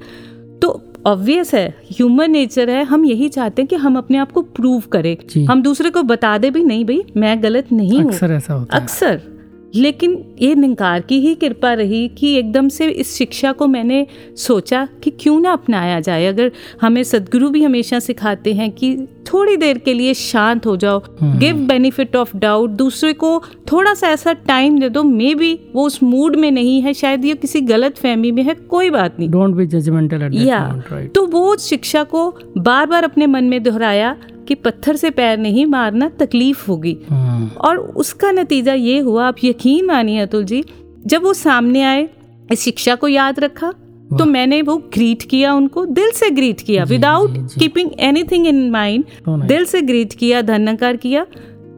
तो 0.62 0.82
ऑब्वियस 1.06 1.54
है 1.54 1.68
ह्यूमन 1.92 2.30
नेचर 2.30 2.70
है 2.70 2.84
हम 2.84 3.04
यही 3.04 3.28
चाहते 3.28 3.62
हैं 3.62 3.68
कि 3.68 3.76
हम 3.76 3.96
अपने 3.98 4.18
आप 4.18 4.32
को 4.32 4.42
प्रूव 4.42 4.82
करें। 4.92 5.46
हम 5.46 5.62
दूसरे 5.62 5.90
को 5.90 6.02
बता 6.02 6.38
दे 6.38 6.50
भी 6.50 6.64
नहीं 6.64 6.84
भाई 6.84 7.02
मैं 7.16 7.42
गलत 7.42 7.72
नहीं 7.72 8.00
हूँ। 8.00 8.12
अक्सर 8.12 8.30
ऐसा 8.30 8.54
होता 8.54 8.76
है। 8.76 8.82
अक्सर। 8.82 9.20
लेकिन 9.74 10.24
ये 10.42 10.54
निंकार 10.54 11.00
की 11.00 11.20
ही 11.20 11.34
कृपा 11.34 11.72
रही 11.72 12.08
कि 12.08 12.34
एकदम 12.34 12.68
से 12.68 12.88
इस 12.88 13.14
शिक्षा 13.16 13.52
को 13.52 13.66
मैंने 13.66 14.06
सोचा 14.36 14.88
कि 15.02 15.10
क्यों 15.10 15.40
ना 15.40 15.52
अपनाया 15.52 16.00
जाए। 16.00 16.26
अगर 16.26 16.52
हमें 16.80 17.02
सदगुरु 17.02 17.50
भी 17.50 17.62
हमेशा 17.62 18.00
सिखाते 18.00 18.52
हैं 18.52 18.70
कि 18.70 18.96
थोड़ी 19.32 19.56
देर 19.56 19.78
के 19.78 19.92
लिए 19.94 20.14
शांत 20.14 20.66
हो 20.66 20.76
जाओ 20.76 21.02
गिव 21.22 21.56
बेनिफिट 21.56 22.16
ऑफ़ 22.16 22.36
डाउट 22.36 22.70
दूसरे 22.70 23.12
को 23.12 23.42
थोड़ा 23.72 23.94
सा 23.94 24.08
ऐसा 24.08 24.32
टाइम 24.32 24.78
दे 24.78 24.88
दो 24.88 25.02
मे 25.02 25.34
बी 25.34 25.52
वो 25.74 25.86
उस 25.86 26.02
मूड 26.02 26.36
में 26.36 26.50
नहीं 26.50 26.80
है 26.82 26.94
शायद 26.94 27.24
ये 27.24 27.34
किसी 27.34 27.60
गलत 27.60 27.98
फहमी 27.98 28.30
में 28.30 28.42
है 28.42 28.54
कोई 28.54 28.90
बात 28.90 29.18
नहीं। 29.18 29.28
डोंट 29.28 29.54
बी 29.54 29.66
जजमेंटल 29.66 30.30
या 30.32 30.82
तो 31.14 31.26
वो 31.26 31.56
शिक्षा 31.56 32.04
को 32.04 32.28
बार 32.58 32.86
बार 32.86 33.04
अपने 33.04 33.26
मन 33.26 33.44
में 33.44 33.62
दोहराया 33.62 34.16
कि 34.48 34.54
पत्थर 34.54 34.96
से 34.96 35.10
पैर 35.10 35.38
नहीं 35.38 35.66
मारना 35.66 36.08
तकलीफ़ 36.18 36.66
होगी। 36.68 36.96
हम्म, 37.10 37.48
और 37.60 37.78
उसका 37.78 38.32
नतीजा 38.32 38.74
ये 38.74 38.98
हुआ 38.98 39.26
आप 39.26 39.44
यकीन 39.44 39.86
मानिए 39.86 40.20
अतुल 40.20 40.44
जी 40.44 40.64
जब 41.06 41.22
वो 41.22 41.32
सामने 41.34 41.82
आए 41.82 42.08
इस 42.52 42.60
शिक्षा 42.60 42.94
को 42.94 43.08
याद 43.08 43.40
रखा 43.40 43.72
तो 44.18 44.24
मैंने 44.24 44.60
वो 44.62 44.76
ग्रीट 44.94 45.22
किया 45.22 45.54
उनको 45.54 45.84
दिल 45.86 46.10
से 46.10 46.30
ग्रीट 46.30 46.60
किया 46.60 46.84
without. 46.84 47.30
Keeping 47.58 47.90
anything 48.00 48.46
in 48.46 48.70
mind 48.70 49.04
दिल 49.28 49.64
से 49.64 49.80
ग्रीट 49.82 50.12
किया 50.12 50.42
धन्यकार 50.42 50.96
किया 50.96 51.26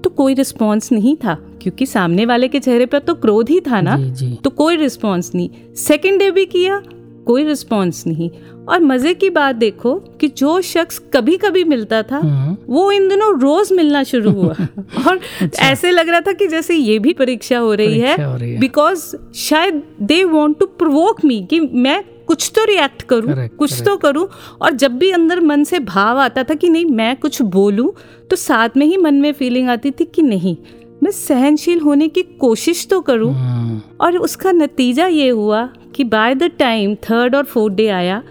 तो 0.04 0.10
कोई 0.10 0.34
रिस्पॉन्स 0.34 0.92
नहीं 0.92 1.16
था 1.16 1.34
क्योंकि 1.62 1.86
सामने 1.86 2.26
वाले 2.26 2.48
के 2.48 2.60
चेहरे 2.60 2.86
पर 2.86 2.98
तो 2.98 3.14
क्रोध 3.14 3.50
ही 3.50 3.60
था 3.60 3.80
ना 3.80 3.96
जी 3.96 4.10
जी। 4.10 4.34
तो 4.44 4.50
कोई 4.50 4.76
रिस्पॉन्स 4.76 5.34
नहीं। 5.34 5.50
सेकेंड 5.76 6.18
डे 6.18 6.30
भी 6.30 6.44
किया 6.46 6.82
कोई 7.26 7.44
रिस्पॉन्स 7.44 8.06
नहीं 8.06 8.30
और 8.68 8.80
मज़े 8.80 9.14
की 9.14 9.30
बात 9.30 9.56
देखो 9.56 9.94
कि 10.20 10.28
जो 10.28 10.60
शख्स 10.60 10.98
कभी 11.14 11.36
कभी 11.36 11.64
मिलता 11.64 12.02
था 12.02 12.18
हम्म, 12.18 12.56
वो 12.68 12.90
इन 12.92 13.08
दिनों 13.08 13.40
रोज 13.40 13.72
मिलना 13.72 14.02
शुरू 14.02 14.30
हुआ 14.30 14.54
और 15.08 15.20
अच्छा। 15.42 15.62
ऐसे 15.62 15.90
लग 15.90 16.08
रहा 16.08 16.20
था 16.20 16.32
कि 16.32 16.46
जैसे 16.46 16.74
ये 16.74 16.98
भी 16.98 17.12
परीक्षा 17.12 17.58
हो 17.58 17.74
रही 17.74 18.02
अच्छा। 18.02 18.22
है। 18.22 18.58
बिकॉज़ 18.58 19.16
शायद 19.34 19.82
they 20.02 20.24
want 20.24 20.58
to 20.58 20.66
provoke 20.66 21.24
me 21.24 21.40
कि 21.50 21.60
मैं 21.60 22.02
कुछ 22.26 22.52
तो 22.54 22.64
रिएक्ट 22.64 23.02
करूँ 23.02 23.32
Correct, 23.32 23.56
कुछ 23.56 23.70
correct. 23.70 23.88
तो 23.88 23.96
करूँ 23.96 24.28
और 24.60 24.72
जब 24.72 24.92
भी 24.92 25.10
अंदर 25.10 25.40
मन 25.40 25.64
से 25.64 25.78
भाव 25.78 26.18
आता 26.18 26.44
था 26.44 26.54
कि 26.54 26.68
नहीं 26.68 26.86
मैं 26.86 27.16
कुछ 27.16 27.42
बोलूँ 27.42 27.92
तो 28.30 28.36
साथ 28.36 28.76
में 28.76 28.86
ही 28.86 28.96
मन 28.96 29.14
में 29.14 29.32
फीलिंग 29.32 29.68
आती 29.68 29.90
थी 29.90 30.04
कि 30.04 30.22
नहीं 30.22 30.56
मैं 31.04 31.10
सहनशील 31.10 31.80
होने 31.80 32.08
की 32.08 32.22
कोशिश 32.40 32.86
तो 32.90 33.00
करूँ। 33.00 33.32
हम्म, 33.32 33.80
और 34.00 34.16
उसका 34.18 34.52
नतीजा 34.52 35.06
ये 35.06 35.28
हुआ 35.28 35.66
कि 35.94 36.04
बाय 36.04 36.34
द 36.34 36.50
टाइम 36.58 36.94
थर्ड 37.04 37.34
और 37.34 37.44
फोर्थ 37.44 37.74
डे 37.74 37.88
आया 37.88 38.22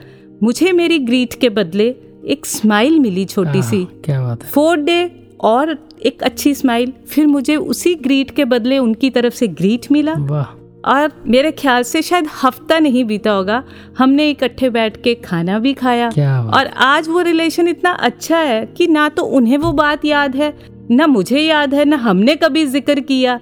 मुझे 0.43 0.71
मेरी 0.71 0.97
ग्रीट 0.99 1.34
के 1.34 1.49
बदले 1.51 1.88
एक 2.26 2.45
स्माइल 2.45 2.99
मिली 2.99 3.26
छोटी 3.26 3.61
सी। 3.63 3.78
हाँ, 3.78 4.01
क्या 4.05 4.21
बात 4.21 4.43
है। 4.43 4.49
फोर्थ 4.49 4.82
डे 4.82 5.11
और 5.41 5.78
एक 6.05 6.24
अच्छी 6.24 6.53
स्माइल 6.55 6.93
फिर 7.07 7.28
मुझे 7.28 7.55
उसी 7.55 7.93
ग्रीट 7.95 8.32
के 8.32 8.45
बदले 8.45 8.78
उनकी 8.78 9.09
तरफ़ 9.09 9.34
से 9.34 9.47
ग्रीट 9.47 9.91
मिला। 9.91 10.13
वाह। 10.19 10.59
और 10.86 11.11
मेरे 11.28 11.51
ख्याल 11.51 11.84
से 11.84 12.01
शायद 12.01 12.28
हफ़्ता 12.43 12.80
नहीं 12.80 13.03
बीता 13.05 13.32
होगा 13.32 13.63
हमने 13.97 14.30
इकट्ठे 14.30 14.69
बैठ 14.69 15.01
के 15.03 15.13
खाना 15.15 15.59
भी 15.59 15.74
खाया। 15.74 16.09
क्या 16.09 16.41
और 16.55 16.67
आज 16.86 17.07
वो 17.07 17.21
रिलेशन 17.21 17.67
इतना 17.67 17.91
अच्छा 18.01 18.38
है 18.39 18.65
कि 18.78 18.88
ना 18.88 19.07
तो 19.09 19.24
उन्हें 19.38 19.57
वो 19.57 19.71
बात 19.74 20.05
याद 20.05 20.36
है 20.36 20.53
ना 20.93 21.07
मुझे 21.07 21.39
याद 21.39 21.73
है 21.73 21.85
ना 21.85 21.97
हमने 21.97 22.35
कभी 22.35 22.65
ज़िक्र 22.65 22.99
किया। 23.01 23.39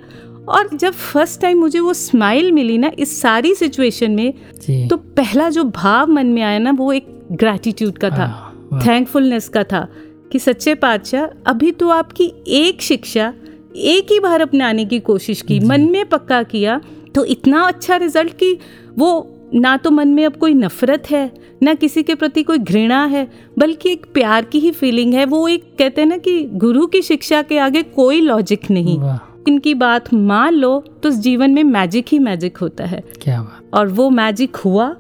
और 0.50 0.70
जब 0.74 0.92
फ़र्स्ट 0.92 1.42
टाइम 1.42 1.60
मुझे 1.60 1.80
वो 1.80 1.94
स्माइल 1.94 2.52
मिली 2.52 2.78
ना 2.78 2.92
इस 3.00 3.20
सारी 3.22 3.54
सिचुएशन 3.56 4.12
में 4.12 4.34
जी। 4.62 4.88
तो 4.88 4.98
पहला 4.98 5.50
जो 5.50 5.64
भाव 5.64 6.12
मन 6.12 6.28
में 6.28 6.42
आया 6.42 6.60
ना 6.60 6.72
वो 6.72 6.92
एक 6.94 7.08
ग्रैटिट्यूड 7.32 7.98
का 7.98 8.10
था 8.10 8.26
हाँ, 8.26 8.82
थैंकफुलनेस 8.86 9.50
का 9.50 9.64
था 9.64 9.88
कि 10.32 10.40
सच्चे 10.40 10.76
पातशाह 10.76 11.26
अभी 11.52 11.72
तो 11.72 11.90
आपकी 11.90 12.32
एक 12.48 12.82
शिक्षा 12.82 13.34
एक 13.76 14.12
ही 14.12 14.20
बार 14.20 14.42
अपनाने 14.42 14.86
की 14.86 15.00
कोशिश 15.00 15.42
की 15.42 15.60
मन 15.60 15.82
में 15.92 16.06
पक्का 16.10 16.42
किया 16.44 16.80
तो 17.16 17.24
इतना 17.26 17.62
अच्छा 17.64 17.96
रिज़ल्ट 17.96 18.34
कि 18.34 18.58
वो 18.98 19.12
ना 19.54 19.76
तो 19.78 19.92
मन 19.92 20.08
में 20.08 20.26
अब 20.26 20.36
कोई 20.36 20.54
नफरत 20.54 21.10
है 21.12 21.32
ना 21.64 21.74
किसी 21.74 22.04
के 22.04 22.16
प्रति 22.16 22.44
कोई 22.44 22.58
घृणा 22.58 23.04
है 23.06 23.28
बल्कि 23.60 23.92
एक 23.92 24.06
प्यार 24.14 24.46
की 24.46 24.60
ही 24.60 24.72
फीलिंग 24.72 25.14
है। 25.14 25.26
वो 25.26 25.48
एक 25.48 25.64
कहते 25.80 26.02
हैं 26.02 26.08
ना 26.08 26.18
कि 26.18 26.44
गुरु 26.54 26.86
की 26.88 27.02
शिक्षा 27.02 27.42
के 27.42 27.58
आगे 27.58 27.84
कोई 27.84 28.22
लॉजिक 28.22 28.70
नहीं। 28.72 29.00
इनकी 29.48 29.74
बात 29.74 30.14
मान 30.14 30.54
लो 30.54 30.80
तो 31.04 31.10
इस 31.10 31.16
जीवन 31.16 31.52
में 31.52 31.64
मैजिक 31.64 32.06
ही 32.12 32.20
मैजिक 32.20 32.58
होता 32.58 32.86
है। 32.86 33.04
क्या 33.22 33.42
बात। 33.42 33.74
और 33.74 33.88
वो 33.88 34.10
मैजिक 34.10 34.56
हुआ 34.56 34.96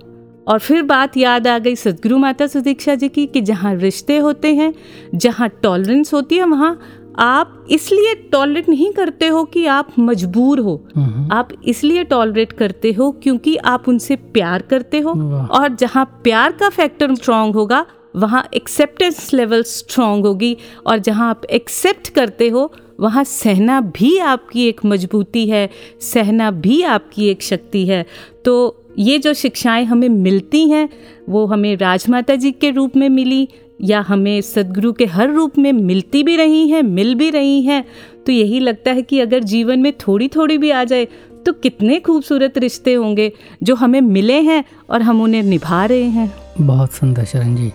और 0.47 0.59
फिर 0.59 0.81
बात 0.81 1.17
याद 1.17 1.47
आ 1.47 1.57
गई 1.59 1.75
सदगुरु 1.75 2.17
माता 2.17 2.47
सुदीक्षा 2.47 2.95
जी 2.95 3.09
की 3.09 3.25
कि 3.25 3.41
जहाँ 3.41 3.73
रिश्ते 3.75 4.17
होते 4.17 4.53
हैं 4.55 4.73
जहाँ 5.15 5.49
टॉलरेंस 5.63 6.13
होती 6.13 6.37
है 6.37 6.45
वहाँ 6.45 6.79
आप 7.19 7.65
इसलिए 7.71 8.13
टॉलरेट 8.31 8.69
नहीं 8.69 8.91
करते 8.91 9.27
हो 9.27 9.43
कि 9.43 9.65
आप 9.65 9.87
मजबूर 9.99 10.59
हो। 10.59 10.75
हम्म, 10.95 11.27
आप 11.31 11.49
इसलिए 11.65 12.03
टॉलरेट 12.03 12.51
करते 12.51 12.91
हो 12.91 13.11
क्योंकि 13.23 13.55
आप 13.55 13.89
उनसे 13.89 14.15
प्यार 14.15 14.61
करते 14.61 14.99
हो 14.99 15.11
और 15.59 15.75
जहाँ 15.75 16.05
प्यार 16.23 16.51
का 16.51 16.69
फैक्टर 16.69 17.15
स्ट्रांग 17.15 17.53
होगा 17.53 17.85
वहाँ 18.15 18.47
एक्सेप्टेंस 18.53 19.33
लेवल 19.33 19.63
स्ट्रांग 19.63 20.25
होगी 20.25 20.57
और 20.87 20.97
जहाँ 20.97 21.29
आप 21.29 21.45
एक्सेप्ट 21.45 22.09
करते 22.09 22.49
हो 22.49 22.71
वहाँ 22.99 23.23
सहना 23.23 23.79
भी 23.81 24.17
आपकी 24.17 24.67
एक 24.67 24.85
मजबूती 24.85 25.49
है 25.49 25.69
सहना 26.01 26.51
भी 26.51 26.81
आपकी 26.83 27.27
एक 27.27 27.43
शक्ति 27.43 27.85
है। 27.85 28.05
तो 28.45 28.77
ये 28.99 29.17
जो 29.17 29.33
शिक्षाएँ 29.33 29.85
हमें 29.85 30.09
मिलती 30.09 30.69
हैं 30.69 30.89
वो 31.29 31.45
हमें 31.45 31.75
राजमाता 31.77 32.35
जी 32.35 32.51
के 32.51 32.71
रूप 32.71 32.95
में 32.95 33.09
मिली 33.09 33.47
या 33.81 34.01
हमें 34.01 34.41
सदगुरु 34.41 34.91
के 34.93 35.05
हर 35.05 35.31
रूप 35.31 35.57
में 35.57 35.71
मिलती 35.73 36.23
भी 36.23 36.35
रही 36.35 36.67
हैं 36.69 36.83
मिल 36.83 37.15
भी 37.15 37.29
रही 37.29 37.61
हैं 37.61 37.83
तो 38.25 38.31
यही 38.31 38.59
लगता 38.59 38.91
है 38.91 39.01
कि 39.01 39.19
अगर 39.19 39.43
जीवन 39.43 39.79
में 39.79 39.91
थोड़ी 39.97 40.27
थोड़ी 40.27 40.57
भी 40.57 40.71
आ 40.71 40.83
जाए 40.83 41.07
तो 41.45 41.53
कितने 41.53 41.99
खूबसूरत 41.99 42.57
रिश्ते 42.57 42.93
होंगे 42.93 43.31
जो 43.63 43.75
हमें 43.75 44.01
मिले 44.01 44.39
हैं 44.41 44.63
और 44.89 45.01
हम 45.01 45.21
उन्हें 45.21 45.43
निभा 45.43 45.85
रहे 45.85 46.03
हैं। 46.03 46.31
बहुत 46.61 46.93
सुंदर 46.93 47.25
शरण 47.25 47.55
जी। 47.55 47.71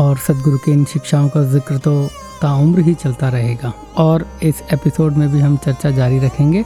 और 0.00 0.16
सदगुरु 0.16 0.58
के 0.58 0.72
इन 0.72 0.84
शिक्षाओं 0.84 1.28
का 1.28 1.42
ज़िक्र 1.42 1.78
तो 1.78 2.06
ताउम्र 2.42 2.80
ही 2.80 2.94
चलता 2.94 3.28
रहेगा। 3.28 3.72
और 3.96 4.26
इस 4.42 4.62
एपिसोड 4.72 5.12
में 5.12 5.28
भी 5.32 5.40
हम 5.40 5.56
चर्चा 5.56 5.90
जारी 5.90 6.18
रखेंगे 6.18 6.62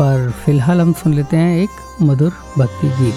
पर 0.00 0.30
फ़िलहाल 0.44 0.80
हम 0.80 0.92
सुन 0.92 1.14
लेते 1.14 1.36
हैं 1.36 1.62
एक 1.62 2.02
मधुर 2.02 2.32
भक्ति 2.58 2.88
गीत। 2.88 3.14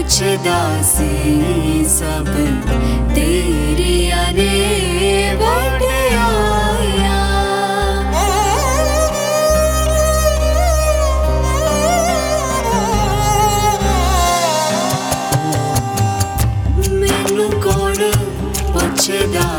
ਪੁੱਛਦਾ 0.00 0.58
ਸੀ 0.82 1.84
ਸਭ। 1.88 2.26
ਤੇਰੀਆਂ 3.14 4.32
ਨੇ 4.32 5.34
ਵਡਿਆਇਆ 5.34 7.18
ਮੈਨੂੰ 16.92 17.50
ਕੌਣ 17.60 18.10
ਪੁੱਛਦਾ? 18.72 19.49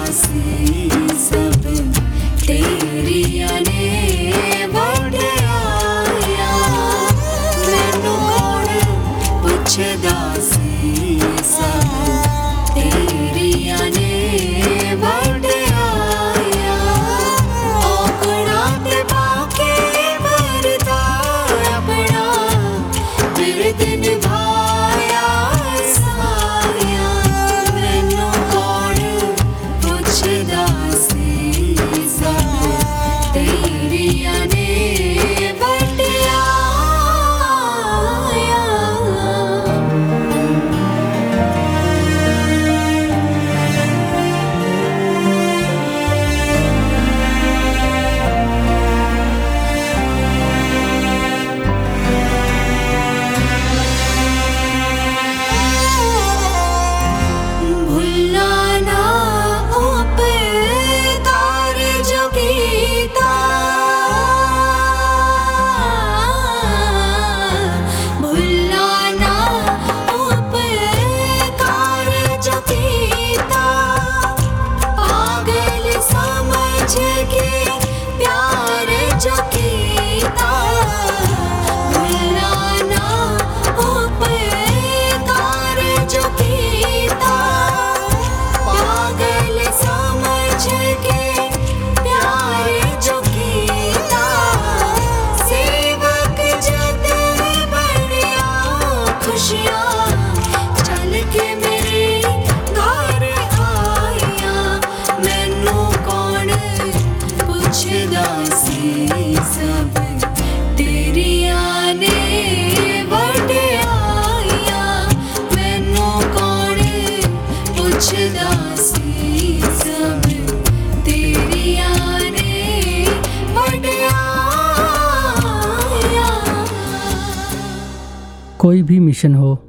मिशन 129.12 129.36
हो 129.36 129.59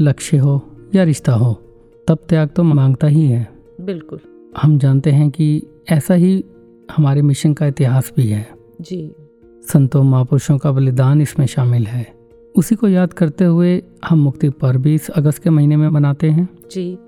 लक्ष्य 0.00 0.36
हो 0.36 0.62
या 0.94 1.02
रिश्ता 1.02 1.32
हो 1.32 1.52
तब 2.08 2.18
त्याग 2.28 2.48
तो 2.48 2.62
माँगता 2.62 3.06
ही 3.06 3.26
है। 3.26 3.48
बिल्कुल। 3.80 4.20
हम 4.62 4.78
जानते 4.78 5.10
हैं 5.10 5.30
कि 5.30 5.62
ऐसा 5.90 6.14
ही 6.14 6.44
हमारे 6.96 7.22
मिशन 7.22 7.52
का 7.54 7.66
इतिहास 7.66 8.12
भी 8.16 8.26
है। 8.26 8.48
जी। 8.80 9.14
संतों 9.72 10.02
महापुरुषों 10.02 10.58
का 10.58 10.72
बलिदान 10.72 11.20
इसमें 11.20 11.46
शामिल 11.46 11.86
है। 11.86 12.14
उसी 12.56 12.74
को 12.74 12.88
याद 12.88 13.12
करते 13.12 13.44
हुए 13.44 13.82
हम 14.04 14.18
मुक्ति 14.18 14.48
पर्व 14.48 14.88
इस 14.88 15.08
अगस्त 15.10 15.42
के 15.42 15.50
महीने 15.50 15.76
में 15.76 15.88
मनाते 15.88 16.30
हैं। 16.30 16.48
जी। 16.72 16.98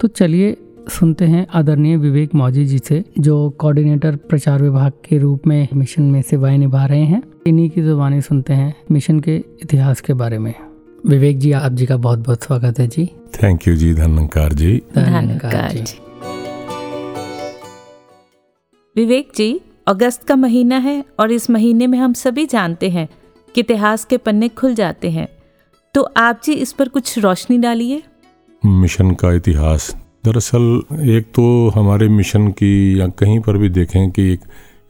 तो 0.00 0.08
चलिए 0.08 0.56
सुनते 0.88 1.24
हैं 1.24 1.46
आदरणीय 1.54 1.96
विवेक 1.96 2.34
मौजी 2.34 2.64
जी 2.66 2.78
से 2.78 3.04
जो 3.18 3.50
कोऑर्डिनेटर 3.50 4.16
प्रचार 4.16 4.62
विभाग 4.62 4.92
के 5.08 5.18
रूप 5.18 5.46
में 5.46 5.68
मिशन 5.74 6.02
में 6.02 6.22
सेवाएँ 6.22 6.58
निभा 6.58 6.86
रहे 6.86 7.04
हैं। 7.04 7.22
इन्हीं 7.46 7.70
की 7.70 7.82
जुबानी 7.82 8.20
सुनते 8.20 8.52
हैं 8.52 8.74
मिशन 8.90 9.20
के 9.20 9.36
इतिहास 9.36 10.00
के 10.00 10.14
बारे 10.14 10.38
में। 10.38 10.54
विवेक 11.06 11.38
जी 11.38 11.52
आप 11.52 11.72
जी 11.72 11.86
का 11.86 11.96
बहुत 11.96 12.18
बहुत 12.18 12.42
स्वागत 12.42 12.78
है 12.78 12.86
जी। 12.86 13.10
थैंक 13.42 13.68
यू 13.68 13.76
जी 13.76 13.94
धनंकार 13.94 14.52
जी। 14.52 14.82
धन्यवाद 14.94 15.70
जी। 15.70 15.98
विवेक 18.96 19.32
जी 19.36 19.60
अगस्त 19.86 20.24
का 20.24 20.36
महीना 20.36 20.76
है 20.76 21.04
और 21.20 21.32
इस 21.32 21.50
महीने 21.50 21.86
में 21.86 21.98
हम 21.98 22.12
सभी 22.12 22.46
जानते 22.46 22.90
हैं 22.90 23.08
कि 23.54 23.60
इतिहास 23.60 24.04
के 24.04 24.16
पन्ने 24.16 24.48
खुल 24.48 24.74
जाते 24.74 25.10
हैं। 25.10 25.28
तो 25.94 26.02
आप 26.16 26.40
जी 26.44 26.52
इस 26.52 26.72
पर 26.72 26.88
कुछ 26.88 27.18
रोशनी 27.18 27.58
डालिए। 27.58 28.02
मिशन 28.64 29.10
का 29.10 29.32
इतिहास। 29.32 29.96
दरअसल 30.24 30.82
एक 30.92 31.26
तो 31.34 31.68
हमारे 31.68 32.08
मिशन 32.08 32.48
की 32.48 33.00
या 33.00 33.08
कहीं 33.08 33.40
पर 33.40 33.56
भी 33.56 33.68
देखें 33.68 34.10
कि 34.10 34.32
एक, 34.32 34.40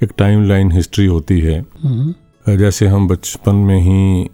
एक 0.03 0.13
टाइम 0.19 0.49
लाइन 0.49 0.73
हिस्ट्री 0.73 1.07
होती 1.07 1.41
है। 1.41 1.65
हम्म, 1.83 2.15
जैसे 2.57 2.87
हम 2.87 3.09
बचपन 3.09 3.55
में 3.55 3.81
ही 3.81 4.29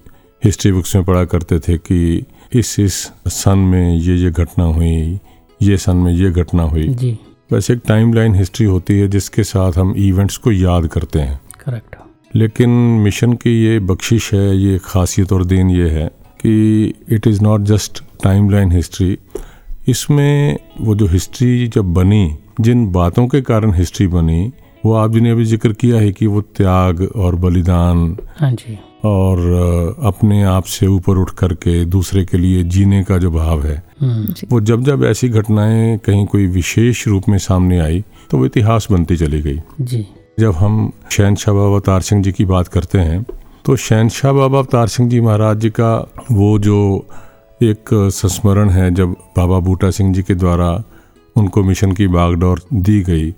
हिस्ट्री 0.46 0.72
बुक्स 0.72 0.96
में 0.96 1.04
पढ़ा 1.04 1.24
करते 1.24 1.58
थे 1.58 1.76
कि 1.78 2.24
इस 2.54 2.78
इस 2.80 2.94
सन 3.28 3.58
में 3.58 3.96
ये 3.96 4.14
ये 4.16 4.30
घटना 4.30 4.64
हुई 4.64 5.20
ये 5.62 5.76
सन 5.76 5.96
में 5.96 6.12
ये 6.12 6.30
घटना 6.30 6.62
हुई। 6.62 6.88
जी। 6.88 7.18
वैसे 7.52 7.72
एक 7.72 7.80
टाइम 7.88 8.34
हिस्ट्री 8.34 8.66
होती 8.66 8.98
है 8.98 9.08
जिसके 9.08 9.44
साथ 9.44 9.72
हम 9.72 9.94
इवेंट्स 9.96 10.36
को 10.36 10.52
याद 10.52 10.86
करते 10.86 11.18
हैं। 11.18 11.40
करेक्ट 11.66 11.96
लेकिन 12.36 12.70
मिशन 13.04 13.32
की 13.32 13.64
ये 13.64 13.78
बख्शिश 13.80 14.34
है 14.34 14.56
ये 14.56 14.78
खासियत 14.84 15.32
और 15.32 15.44
देन 15.44 15.70
ये 15.70 15.88
है 15.88 16.06
कि 16.40 16.94
it 17.08 17.26
is 17.26 17.42
not 17.42 17.60
just 17.60 18.02
timeline 18.50 18.72
history 18.72 19.18
इसमें 19.88 20.58
वो 20.80 20.94
जो 20.94 21.06
हिस्ट्री 21.06 21.68
जब 21.68 21.92
बनी 21.94 22.36
जिन 22.60 22.90
बातों 22.92 23.26
के 23.26 23.40
कारण 23.40 23.74
हिस्ट्री 23.74 24.06
बनी 24.06 24.52
वो 24.84 24.92
आप 24.92 25.12
जी 25.12 25.20
ने 25.20 25.30
अभी 25.30 25.44
ज़िक्र 25.44 25.72
किया 25.72 25.96
है 25.96 26.12
कि 26.12 26.26
वो 26.26 26.40
त्याग 26.40 27.02
और 27.16 27.34
बलिदान 27.34 28.16
हाँ 28.36 28.52
जी। 28.52 28.78
और 29.06 29.38
अपने 30.10 30.42
आप 30.54 30.64
से 30.74 30.86
ऊपर 30.86 31.18
उठ 31.18 31.30
करके 31.38 31.84
दूसरे 31.94 32.24
के 32.24 32.38
लिए 32.38 32.62
जीने 32.74 33.02
का 33.04 33.18
जो 33.18 33.30
भाव 33.30 33.62
है 33.66 33.82
हम्म, 34.00 34.34
वो 34.50 34.60
जब 34.60 34.82
जब 34.84 35.04
ऐसी 35.04 35.28
घटनाएँ 35.28 35.96
कहीं 36.06 36.24
कोई 36.26 36.46
विशेष 36.56 37.06
रूप 37.08 37.28
में 37.28 37.38
सामने 37.48 37.78
आई 37.80 38.04
तो 38.30 38.38
वो 38.38 38.46
इतिहास 38.46 38.88
बनती 38.90 39.16
चली 39.16 39.40
गई। 39.42 39.58
जी। 39.80 40.06
जब 40.40 40.52
हम 40.54 40.90
शहनशाह 41.12 41.54
बाबा 41.54 41.74
अवतार 41.74 42.00
सिंह 42.08 42.22
जी 42.22 42.32
की 42.32 42.44
बात 42.44 42.68
करते 42.68 42.98
हैं 42.98 43.24
तो 43.66 43.76
शहनशाह 43.84 44.32
बाबा 44.32 44.58
अवतार 44.58 44.88
सिंह 44.88 45.08
जी 45.10 45.20
महाराज 45.20 45.60
जी 45.60 45.70
का 45.80 45.92
वो 46.32 46.58
जो 46.66 46.78
एक 47.62 47.90
संस्मरण 48.14 48.70
है 48.70 48.90
जब 48.94 49.12
बाबा 49.36 49.58
बूटा 49.68 49.90
सिंह 49.98 50.12
जी 50.14 50.22
के 50.22 50.34
द्वारा 50.34 50.68
उनको 51.36 51.62
मिशन 51.62 51.92
की 51.92 52.06
बागडोर 52.06 52.62
दी 52.72 53.00
गई। 53.02 53.34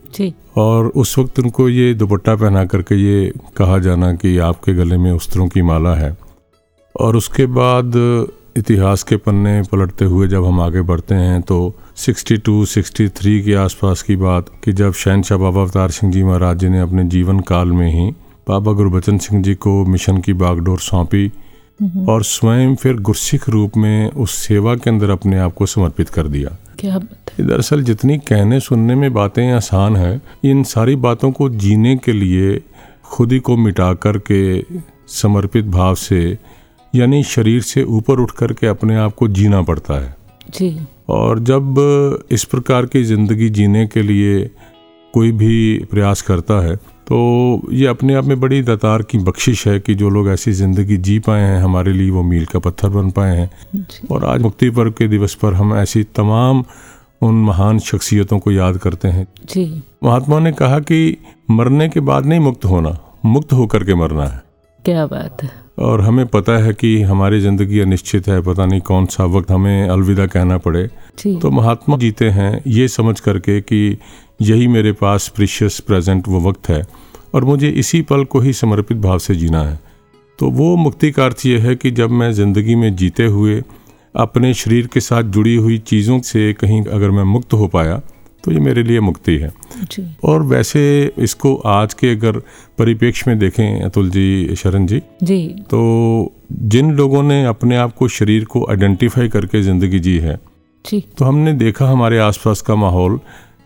और 0.56 0.86
उस 0.86 1.18
वक्त 1.18 1.38
उनको 1.38 1.68
ये 1.68 1.94
दुपट्टा 1.94 2.34
पहना 2.36 2.64
करके 2.64 2.94
ये 2.94 3.32
कहा 3.56 3.78
जाना 3.78 4.12
कि 4.14 4.38
आपके 4.38 4.74
गले 4.74 4.96
में 4.96 5.12
उस्त्रों 5.12 5.48
की 5.48 5.62
माला 5.62 5.94
है। 5.94 6.16
और 7.00 7.16
उसके 7.16 7.46
बाद 7.46 7.92
इतिहास 8.56 9.02
के 9.02 9.16
पन्ने 9.16 9.62
पलटते 9.62 10.04
हुए 10.04 10.28
जब 10.28 10.44
हम 10.44 10.60
आगे 10.60 10.82
बढ़ते 10.82 11.14
हैं 11.14 11.42
तो 11.42 11.74
62 11.96 12.64
63 12.66 13.44
के 13.44 13.54
आसपास 13.54 14.02
की 14.02 14.16
बात 14.16 14.46
कि 14.64 14.72
जब 14.72 14.92
शहनशाह 14.92 15.38
बाबा 15.38 15.62
अवतार 15.62 15.90
सिंह 15.90 16.12
जी 16.12 16.22
महाराज 16.24 16.58
जी 16.58 16.68
ने 16.68 16.80
अपने 16.80 17.04
जीवन 17.04 17.40
काल 17.40 17.68
में 17.68 17.90
ही 17.92 18.10
बाबा 18.48 18.72
गुरबचन 18.72 19.18
सिंह 19.18 19.42
जी 19.42 19.54
को 19.54 19.84
मिशन 19.86 20.18
की 20.18 20.32
बागडोर 20.32 20.78
सौंपी 20.78 21.32
और 22.08 22.22
स्वयं 22.24 22.74
फिर 22.74 22.96
गुरसिख 23.00 23.48
रूप 23.48 23.76
में 23.76 24.10
उस 24.10 24.34
सेवा 24.36 24.74
के 24.74 24.90
अंदर 24.90 25.10
अपने 25.10 25.38
आप 25.38 25.54
को 25.54 25.66
समर्पित 25.66 26.08
कर 26.08 26.28
दिया। 26.28 26.56
क्या 26.78 26.98
दरअसल 27.40 27.82
जितनी 27.82 28.18
कहने 28.18 28.60
सुनने 28.60 28.94
में 28.94 29.12
बातें 29.14 29.50
आसान 29.52 29.96
है 29.96 30.20
इन 30.44 30.62
सारी 30.64 30.96
बातों 30.96 31.30
को 31.32 31.48
जीने 31.48 31.96
के 31.96 32.12
लिए 32.12 32.60
खुद 33.04 33.32
ही 33.32 33.38
को 33.38 33.56
मिटा 33.56 33.92
कर 33.94 34.18
के 34.30 34.62
समर्पित 35.08 35.64
भाव 35.64 35.94
से 35.94 36.38
यानी 36.94 37.22
शरीर 37.24 37.62
से 37.62 37.82
ऊपर 37.82 38.20
उठ 38.20 38.30
कर 38.30 38.52
के 38.52 38.66
अपने 38.66 38.96
आप 38.96 39.14
को 39.14 39.28
जीना 39.28 39.62
पड़ता 39.62 39.94
है। 39.94 40.16
जी। 40.50 40.78
और 41.08 41.38
जब 41.38 42.26
इस 42.30 42.44
प्रकार 42.44 42.86
की 42.86 43.02
ज़िंदगी 43.04 43.48
जीने 43.48 43.86
के 43.86 44.02
लिए 44.02 44.50
कोई 45.14 45.32
भी 45.32 45.78
प्रयास 45.90 46.22
करता 46.22 46.60
है 46.66 46.76
तो 47.08 47.18
ये 47.72 47.86
अपने 47.86 48.14
आप 48.14 48.24
में 48.24 48.40
बड़ी 48.40 48.62
दतार 48.62 49.02
की 49.02 49.18
बख्शिश 49.18 49.66
है 49.68 49.78
कि 49.80 49.94
जो 49.94 50.08
लोग 50.10 50.28
ऐसी 50.28 50.52
ज़िंदगी 50.52 50.96
जी 50.96 51.18
पाए 51.18 51.42
हैं 51.42 51.60
हमारे 51.62 51.92
लिए 51.92 52.10
वो 52.10 52.22
मील 52.22 52.44
का 52.44 52.58
पत्थर 52.58 52.88
बन 52.88 53.10
पाए 53.10 53.36
हैं। 53.36 53.86
और 54.10 54.24
आज 54.24 54.40
मुक्ति 54.40 54.70
पर्व 54.70 54.90
के 54.90 55.08
दिवस 55.08 55.34
पर 55.34 55.54
हम 55.54 55.76
ऐसी 55.76 56.02
तमाम 56.16 56.64
उन 57.22 57.34
महान 57.34 57.78
शख्सियतों 57.78 58.38
को 58.38 58.52
याद 58.52 58.76
करते 58.76 59.08
हैं। 59.08 59.26
जी। 59.44 59.82
महात्मा 60.04 60.38
ने 60.38 60.52
कहा 60.52 60.78
कि 60.80 61.16
मरने 61.50 61.88
के 61.88 62.00
बाद 62.00 62.26
नहीं 62.26 62.40
मुक्त 62.40 62.64
होना 62.64 62.96
मुक्त 63.24 63.52
होकर 63.52 63.84
के 63.84 63.94
मरना 63.94 64.24
है। 64.24 64.42
क्या 64.84 65.06
बात 65.06 65.42
है। 65.42 65.50
और 65.78 66.00
हमें 66.00 66.26
पता 66.26 66.56
है 66.58 66.72
कि 66.74 67.00
हमारी 67.02 67.40
ज़िंदगी 67.40 67.80
अनिश्चित 67.80 68.28
है 68.28 68.40
पता 68.42 68.66
नहीं 68.66 68.80
कौन 68.80 69.06
सा 69.06 69.24
वक्त 69.26 69.50
हमें 69.50 69.88
अलविदा 69.88 70.26
कहना 70.26 70.58
पड़े। 70.58 70.86
तो 71.24 71.50
महात्मा 71.50 71.96
जीते 71.96 72.28
हैं 72.30 72.60
ये 72.66 72.88
समझ 72.88 73.18
करके 73.20 73.60
कि 73.60 73.98
यही 74.42 74.66
मेरे 74.68 74.92
पास 74.92 75.28
प्रिशियस 75.28 75.78
प्रेजेंट 75.80 76.28
वो 76.28 76.40
वक्त 76.40 76.68
है 76.68 76.82
और 77.34 77.44
मुझे 77.44 77.68
इसी 77.68 78.02
पल 78.02 78.24
को 78.24 78.40
ही 78.40 78.52
समर्पित 78.52 78.98
भाव 78.98 79.18
से 79.18 79.34
जीना 79.34 79.62
है। 79.62 79.78
तो 80.38 80.50
वो 80.50 80.74
मुक्ति 80.76 81.10
का 81.10 81.24
अर्थ 81.24 81.46
ये 81.46 81.58
है 81.58 81.74
कि 81.76 81.90
जब 81.90 82.10
मैं 82.10 82.32
ज़िंदगी 82.32 82.74
में 82.74 82.94
जीते 82.96 83.26
हुए 83.26 83.62
अपने 84.14 84.52
शरीर 84.54 84.86
के 84.86 85.00
साथ 85.00 85.22
जुड़ी 85.30 85.54
हुई 85.56 85.78
चीज़ों 85.78 86.20
से 86.20 86.52
कहीं 86.52 86.82
अगर 86.84 87.10
मैं 87.10 87.24
मुक्त 87.24 87.52
हो 87.52 87.66
पाया 87.66 88.00
तो 88.48 88.52
ये 88.52 88.60
मेरे 88.60 88.82
लिए 88.82 89.00
मुक्ति 89.00 89.36
है। 89.36 89.50
और 90.24 90.42
वैसे 90.42 90.82
इसको 91.18 91.54
आज 91.68 91.94
के 91.94 92.10
अगर 92.10 92.38
परिप्रेक्ष्य 92.78 93.24
में 93.28 93.38
देखें 93.38 93.80
अतुल 93.80 94.08
जी 94.10 94.54
शरण 94.56 94.86
जी 94.86 95.00
जी। 95.22 95.40
तो 95.70 95.80
जिन 96.64 96.92
लोगों 96.96 97.22
ने 97.22 97.44
अपने 97.44 97.76
आप 97.76 97.92
को 97.94 98.08
शरीर 98.08 98.44
को 98.44 98.64
आइडेंटिफाई 98.70 99.28
करके 99.28 99.62
ज़िंदगी 99.62 99.98
जी 99.98 100.16
है 100.18 100.38
जी। 100.84 101.04
तो 101.18 101.24
हमने 101.24 101.52
देखा 101.54 101.88
हमारे 101.88 102.18
आसपास 102.18 102.60
का 102.60 102.74
माहौल 102.76 103.20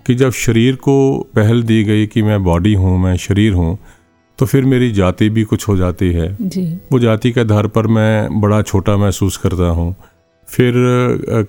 कि 0.07 0.15
जब 0.15 0.31
शरीर 0.37 0.77
को 0.77 0.97
पहल 1.35 1.63
दी 1.63 1.83
गई 1.85 2.07
कि 2.07 2.23
मैं 2.23 2.43
बॉडी 2.45 2.75
हूँ 2.75 2.99
मैं 2.99 3.17
शरीर 3.19 3.53
हूँ 3.53 3.79
तो 4.39 4.47
फिर 4.47 4.65
मेरी 4.65 4.91
जाति 4.93 5.29
भी 5.31 5.45
कुछ 5.45 5.69
हो 5.69 5.77
जाती 5.77 6.13
है। 6.13 6.37
जी। 6.43 6.65
वो 6.93 6.99
जाति 6.99 7.33
के 7.33 7.41
आधार 7.41 7.67
पर 7.69 7.87
मैं 7.89 8.41
बड़ा 8.41 8.63
छोटा 8.63 8.97
महसूस 8.97 9.37
करता 9.37 9.69
हूँ। 9.71 9.95
फिर 10.49 10.75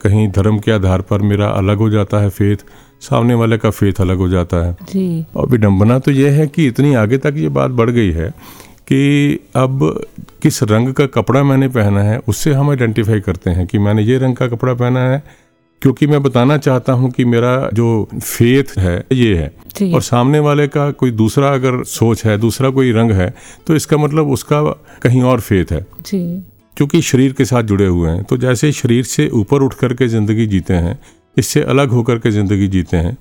कहीं 0.01 0.27
धर्म 0.31 0.59
के 0.59 0.71
आधार 0.71 1.01
पर 1.01 1.21
मेरा 1.21 1.47
अलग 1.51 1.77
हो 1.77 1.89
जाता 1.89 2.19
है 2.19 2.29
फेथ 2.29 2.57
सामने 3.03 3.33
वाले 3.33 3.57
का 3.57 3.69
फेथ 3.71 4.01
अलग 4.01 4.17
हो 4.17 4.27
जाता 4.29 4.65
है। 4.65 4.75
जी। 4.83 5.25
और 5.35 5.47
विडम्बना 5.49 5.99
तो 5.99 6.11
यह 6.11 6.31
है 6.31 6.47
कि 6.47 6.67
इतनी 6.67 6.93
आगे 6.95 7.17
तक 7.19 7.33
ये 7.37 7.49
बात 7.51 7.71
बढ़ 7.73 7.89
गई 7.89 8.11
है 8.11 8.29
कि 8.87 9.39
अब 9.55 9.79
किस 10.41 10.61
रंग 10.63 10.93
का 10.93 11.05
कपड़ा 11.11 11.43
मैंने 11.43 11.67
पहना 11.69 12.01
है 12.03 12.17
उससे 12.27 12.53
हम 12.53 12.69
आइडेंटिफाई 12.69 13.19
करते 13.21 13.49
हैं 13.49 13.65
कि 13.67 13.77
मैंने 13.79 14.03
ये 14.03 14.17
रंग 14.17 14.35
का 14.35 14.47
कपड़ा 14.47 14.73
पहना 14.73 15.07
है 15.09 15.21
क्योंकि 15.81 16.07
मैं 16.07 16.21
बताना 16.23 16.57
चाहता 16.57 16.93
हूँ 16.93 17.09
कि 17.11 17.25
मेरा 17.25 17.69
जो 17.73 17.87
फेथ 18.13 18.77
है 18.77 18.95
ये 19.11 19.35
है। 19.35 19.91
और 19.93 20.01
सामने 20.01 20.39
वाले 20.39 20.67
का 20.67 20.89
कोई 20.93 21.11
दूसरा 21.13 21.49
अगर 21.49 21.83
सोच 21.85 22.23
है 22.25 22.37
दूसरा 22.37 22.69
कोई 22.69 22.91
रंग 22.91 23.11
है 23.11 23.33
तो 23.67 23.75
इसका 23.75 23.97
मतलब 23.97 24.31
उसका 24.31 24.61
कहीं 25.03 25.21
और 25.23 25.39
फेथ 25.41 25.71
है। 25.71 25.85
जी। 26.01 26.21
क्योंकि 26.77 27.01
शरीर 27.01 27.33
के 27.33 27.45
साथ 27.45 27.63
जुड़े 27.63 27.85
हुए 27.85 28.09
हैं 28.09 28.23
तो 28.23 28.37
जैसे 28.37 28.71
शरीर 28.73 29.03
से 29.05 29.27
ऊपर 29.35 29.61
उठ 29.61 29.73
करके 29.73 30.07
ज़िंदगी 30.07 30.45
जीते 30.47 30.73
हैं 30.75 30.99
इससे 31.37 31.61
अलग 31.63 31.89
होकर 31.89 32.17
के 32.17 32.31
ज़िंदगी 32.31 32.67
जीते 32.67 32.97
हैं। 32.97 33.17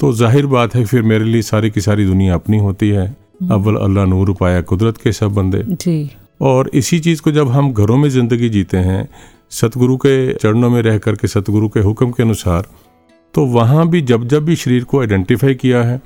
तो 0.00 0.12
ज़ाहिर 0.14 0.46
बात 0.48 0.74
है 0.74 0.84
फिर 0.84 1.02
मेरे 1.04 1.24
लिए 1.24 1.42
सारी 1.42 1.70
की 1.70 1.80
सारी 1.80 2.04
दुनिया 2.06 2.34
अपनी 2.34 2.58
होती 2.58 2.88
है। 2.90 3.06
अव्वल 3.52 3.76
अल्लाह 3.78 4.04
नूर 4.06 4.32
पाया 4.40 4.60
कुदरत 4.62 4.96
के 4.96 5.12
सब 5.12 5.34
बंदे। 5.34 5.62
जी। 5.64 6.10
और 6.40 6.70
इसी 6.74 6.98
चीज़ 7.00 7.22
को 7.22 7.30
जब 7.32 7.48
हम 7.48 7.72
घरों 7.72 7.96
में 7.96 8.08
ज़िंदगी 8.10 8.48
जीते 8.48 8.76
हैं 8.78 9.08
सतगुरु 9.52 9.96
के 9.96 10.32
चरणों 10.34 10.70
में 10.70 10.80
रह 10.82 10.98
करके 10.98 11.28
सतगुरु 11.28 11.68
के 11.68 11.80
हुक्म 11.80 12.10
के 12.10 12.22
अनुसार 12.22 12.66
तो 13.34 13.44
वहाँ 13.48 13.88
भी 13.88 14.00
जब 14.02 14.26
जब 14.28 14.44
भी 14.44 14.56
शरीर 14.56 14.84
को 14.84 15.00
आइडेंटिफाई 15.00 15.54
किया 15.54 15.82
है 15.82 16.00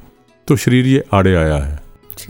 तो 0.48 0.56
शरीर 0.56 0.86
ये 0.86 1.04
आड़े 1.14 1.34
आया 1.34 1.56
है। 1.56 1.80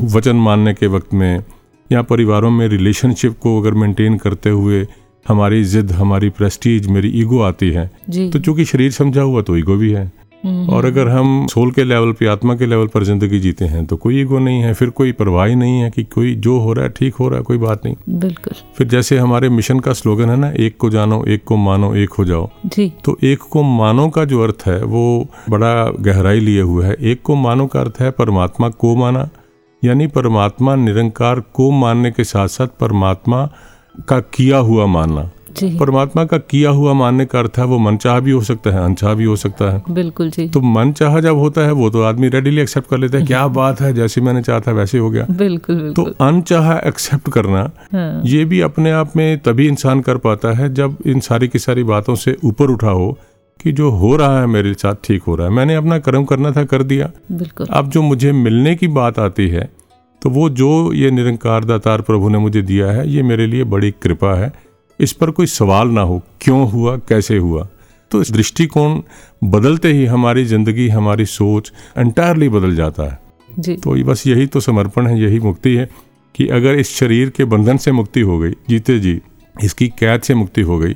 वचन 0.08 0.36
मानने 0.38 0.72
के 0.74 0.86
वक्त 0.86 1.14
में 1.14 1.42
या 1.90 2.02
परिवारों 2.04 2.50
में 2.50 2.66
रिलेशनशिप 2.68 3.38
को 3.38 3.60
अगर 3.60 3.74
मेंटेन 3.74 4.16
करते 4.18 4.50
हुए 4.50 4.82
हमारी 5.26 5.62
जिद 5.64 5.92
हमारी 5.92 6.28
प्रेस्टीज 6.30 6.86
मेरी 6.88 7.08
ईगो 7.20 7.40
आती 7.42 7.70
है। 7.70 7.90
जी। 8.10 8.28
तो 8.30 8.38
चूँकि 8.38 8.64
शरीर 8.64 8.90
समझा 8.92 9.22
हुआ 9.22 9.42
तो 9.42 9.56
ईगो 9.56 9.76
भी 9.76 9.92
है। 9.92 10.10
और 10.44 10.84
अगर 10.84 11.08
हम 11.08 11.46
सोल 11.46 11.70
के 11.72 11.82
लेवल 11.84 12.12
पे 12.12 12.26
आत्मा 12.26 12.54
के 12.56 12.66
लेवल 12.66 12.86
पर 12.86 13.04
ज़िंदगी 13.04 13.38
जीते 13.40 13.64
हैं 13.64 13.84
तो 13.86 13.96
कोई 13.96 14.20
ईगो 14.20 14.38
नहीं 14.38 14.60
है 14.62 14.72
फिर 14.74 14.90
कोई 14.90 15.12
परवाह 15.12 15.46
ही 15.46 15.54
नहीं 15.54 15.80
है 15.80 15.90
कि 15.90 16.04
कोई 16.04 16.34
जो 16.36 16.58
हो 16.60 16.72
रहा 16.72 16.84
है 16.84 16.90
ठीक 16.90 17.14
हो 17.14 17.28
रहा 17.28 17.38
है 17.38 17.44
कोई 17.44 17.58
बात 17.58 17.84
नहीं। 17.84 18.18
बिल्कुल। 18.18 18.54
फिर 18.78 18.86
जैसे 18.86 19.18
हमारे 19.18 19.48
मिशन 19.48 19.80
का 19.80 19.92
स्लोगन 19.92 20.30
है 20.30 20.36
ना 20.36 20.50
एक 20.58 20.76
को 20.76 20.90
जानो 20.90 21.22
एक 21.24 21.44
को 21.44 21.56
मानो 21.56 21.94
एक 21.94 22.10
हो 22.10 22.24
जाओ। 22.24 22.48
जी। 22.66 22.92
तो 23.04 23.16
एक 23.22 23.42
को 23.50 23.62
मानो 23.62 24.08
का 24.08 24.24
जो 24.24 24.42
अर्थ 24.42 24.66
है 24.66 24.82
वो 24.84 25.04
बड़ा 25.50 25.74
गहराई 26.00 26.40
लिए 26.40 26.60
हुए 26.60 26.86
है। 26.86 26.96
एक 27.02 27.22
को 27.22 27.34
मानो 27.36 27.66
का 27.66 27.80
अर्थ 27.80 28.00
है 28.00 28.10
परमात्मा 28.10 28.68
को 28.68 28.94
माना 28.96 29.28
यानी 29.82 30.06
परमात्मा 30.06 30.74
निरंकार 30.76 31.40
को 31.54 31.70
मानने 31.70 32.10
के 32.10 32.24
साथ 32.24 32.48
साथ 32.48 32.78
परमात्मा 32.80 33.48
का 34.08 34.20
किया 34.20 34.58
हुआ 34.58 34.86
मानना। 34.86 35.30
परमात्मा 35.62 36.24
का 36.24 36.38
किया 36.38 36.70
हुआ 36.70 36.92
मानने 36.92 37.24
का 37.24 37.38
अर्थ 37.38 37.58
है 37.58 37.64
वो 37.64 37.78
मनचाह 37.78 38.20
भी 38.20 38.30
हो 38.30 38.40
सकता 38.42 38.70
है 38.70 38.84
अनचाह 38.84 39.14
भी 39.14 39.24
हो 39.24 39.36
सकता 39.36 39.70
है। 39.72 39.82
बिल्कुल 39.90 40.30
जी। 40.30 40.48
तो 40.48 40.60
मन 40.60 40.92
चाह 40.92 41.20
जब 41.20 41.36
होता 41.36 41.60
है 41.60 41.72
वो 41.72 41.90
तो 41.90 42.02
आदमी 42.02 42.28
रेडिली 42.28 42.60
एक्सेप्ट 42.60 42.88
कर 42.88 42.98
लेता 42.98 43.18
है 43.18 43.26
क्या 43.26 43.46
बात 43.58 43.80
है 43.80 43.92
जैसे 43.94 44.20
मैंने 44.20 44.42
चाहा 44.42 44.60
था 44.60 44.72
वैसे 44.72 44.98
हो 44.98 45.10
गया। 45.10 45.26
बिल्कुल 45.30 45.76
बिल्कुल। 45.76 46.12
तो 46.12 46.24
अनचाह 46.26 46.72
एक्सेप्ट 46.78 47.30
करना 47.30 47.70
हाँ। 47.92 48.22
ये 48.24 48.44
भी 48.44 48.60
अपने 48.60 48.90
आप 48.90 49.16
में 49.16 49.38
तभी 49.38 49.68
इंसान 49.68 50.00
कर 50.00 50.16
पाता 50.16 50.52
है 50.52 50.74
जब 50.74 50.96
इन 51.06 51.20
सारी 51.20 51.48
की 51.48 51.58
सारी 51.58 51.84
बातों 51.84 52.14
से 52.14 52.36
ऊपर 52.44 52.70
उठा 52.70 52.90
हो 52.90 53.18
कि 53.60 53.72
जो 53.72 53.90
हो 53.90 54.16
रहा 54.16 54.40
है 54.40 54.46
मेरे 54.46 54.74
साथ 54.74 54.94
ठीक 55.04 55.22
हो 55.22 55.34
रहा 55.36 55.46
है। 55.46 55.52
मैंने 55.52 55.74
अपना 55.74 55.98
कर्म 55.98 56.24
करना 56.24 56.50
था 56.50 56.64
कर 56.64 56.82
दिया। 56.82 57.10
बिल्कुल। 57.32 57.66
अब 57.66 57.90
जो 57.90 58.02
मुझे 58.02 58.32
मिलने 58.32 58.74
की 58.74 58.88
बात 58.88 59.18
आती 59.18 59.48
है 59.48 59.68
तो 60.22 60.30
वो 60.30 60.48
जो 60.50 60.92
ये 60.92 61.10
निरंकार 61.10 61.64
दातार 61.64 62.00
प्रभु 62.00 62.28
ने 62.28 62.38
मुझे 62.38 62.62
दिया 62.62 62.90
है 62.92 63.08
ये 63.08 63.22
मेरे 63.22 63.46
लिए 63.46 63.64
बड़ी 63.66 63.90
कृपा 64.02 64.34
है। 64.34 64.52
इस 65.00 65.12
पर 65.12 65.30
कोई 65.30 65.46
सवाल 65.48 65.88
ना 65.88 66.00
हो 66.00 66.20
क्यों 66.40 66.70
हुआ 66.70 66.96
कैसे 67.08 67.36
हुआ? 67.38 67.66
तो 68.10 68.20
इस 68.22 68.30
दृष्टिकोण 68.32 69.00
बदलते 69.44 69.92
ही 69.92 70.04
हमारी 70.06 70.44
ज़िंदगी 70.44 70.88
हमारी 70.88 71.26
सोच 71.26 71.72
एंटायरली 71.98 72.48
बदल 72.48 72.74
जाता 72.76 73.02
है। 73.02 73.18
जी। 73.58 73.74
तो 73.76 73.94
बस 74.04 74.26
यही 74.26 74.46
तो 74.46 74.60
समर्पण 74.60 75.06
है 75.06 75.20
यही 75.20 75.40
मुक्ति 75.40 75.74
है 75.76 75.88
कि 76.34 76.46
अगर 76.48 76.74
इस 76.74 76.94
शरीर 76.96 77.30
के 77.30 77.44
बंधन 77.46 77.76
से 77.76 77.92
मुक्ति 77.92 78.20
हो 78.20 78.38
गई 78.38 78.52
जीते 78.68 78.98
जी 78.98 79.20
इसकी 79.56 79.88
कैद 79.98 80.20
से 80.20 80.34
मुक्ति 80.34 80.60
हो 80.60 80.78
गई 80.78 80.94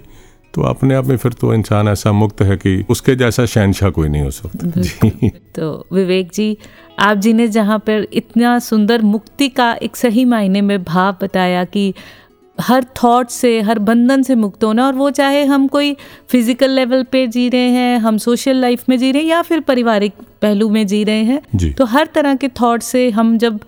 तो 0.55 0.63
अपने 0.63 0.95
आप 0.95 1.07
में 1.07 1.17
फिर 1.17 1.33
तो 1.33 1.53
इंसान 1.55 1.89
ऐसा 1.89 2.13
मुक्त 2.13 2.41
है 2.43 2.57
कि 2.57 2.85
उसके 2.91 3.15
जैसा 3.17 3.45
शहनशाह 3.47 3.91
कोई 3.91 4.09
नहीं 4.09 4.23
हो 4.23 4.31
सकता। 4.31 4.81
जी। 4.81 5.29
तो 5.55 5.87
विवेक 5.93 6.31
जी 6.35 6.57
आप 6.99 7.17
जी 7.17 7.33
ने 7.33 7.47
जहाँ 7.49 7.79
पर 7.79 8.07
इतना 8.13 8.59
सुंदर 8.59 9.03
मुक्ति 9.03 9.49
का 9.49 9.73
एक 9.83 9.97
सही 9.97 10.25
मायने 10.25 10.61
में 10.61 10.83
भाव 10.85 11.17
बताया 11.23 11.65
कि 11.65 11.93
हर 12.59 12.85
थॉट 13.03 13.31
से 13.31 13.61
हर 13.61 13.79
बंधन 13.79 14.23
से 14.23 14.35
मुक्त 14.35 14.65
होना 14.65 14.87
और 14.87 14.95
वो 14.95 15.11
चाहे 15.11 15.45
हम 15.45 15.67
कोई 15.69 15.93
फ़िज़िकल 16.31 16.71
लेवल 16.71 17.03
पे 17.03 17.27
जी 17.27 17.49
रहे 17.49 17.69
हैं 17.71 17.99
हम 17.99 18.19
सोशल 18.19 18.57
लाइफ 18.57 18.89
में 18.89 18.97
जी 18.99 19.11
रहे 19.13 19.23
हैं 19.23 19.29
या 19.29 19.41
फिर 19.43 19.61
पारिवारिक 19.61 20.13
पहलू 20.43 20.69
में 20.69 20.87
जी 20.87 21.03
रहे 21.05 21.25
हैं 21.25 21.41
जी। 21.55 21.71
तो 21.71 21.85
हर 21.85 22.09
तरह 22.15 22.35
के 22.35 22.49
थॉट 22.61 22.83
से 22.83 23.09
हम 23.11 23.37
जब 23.39 23.61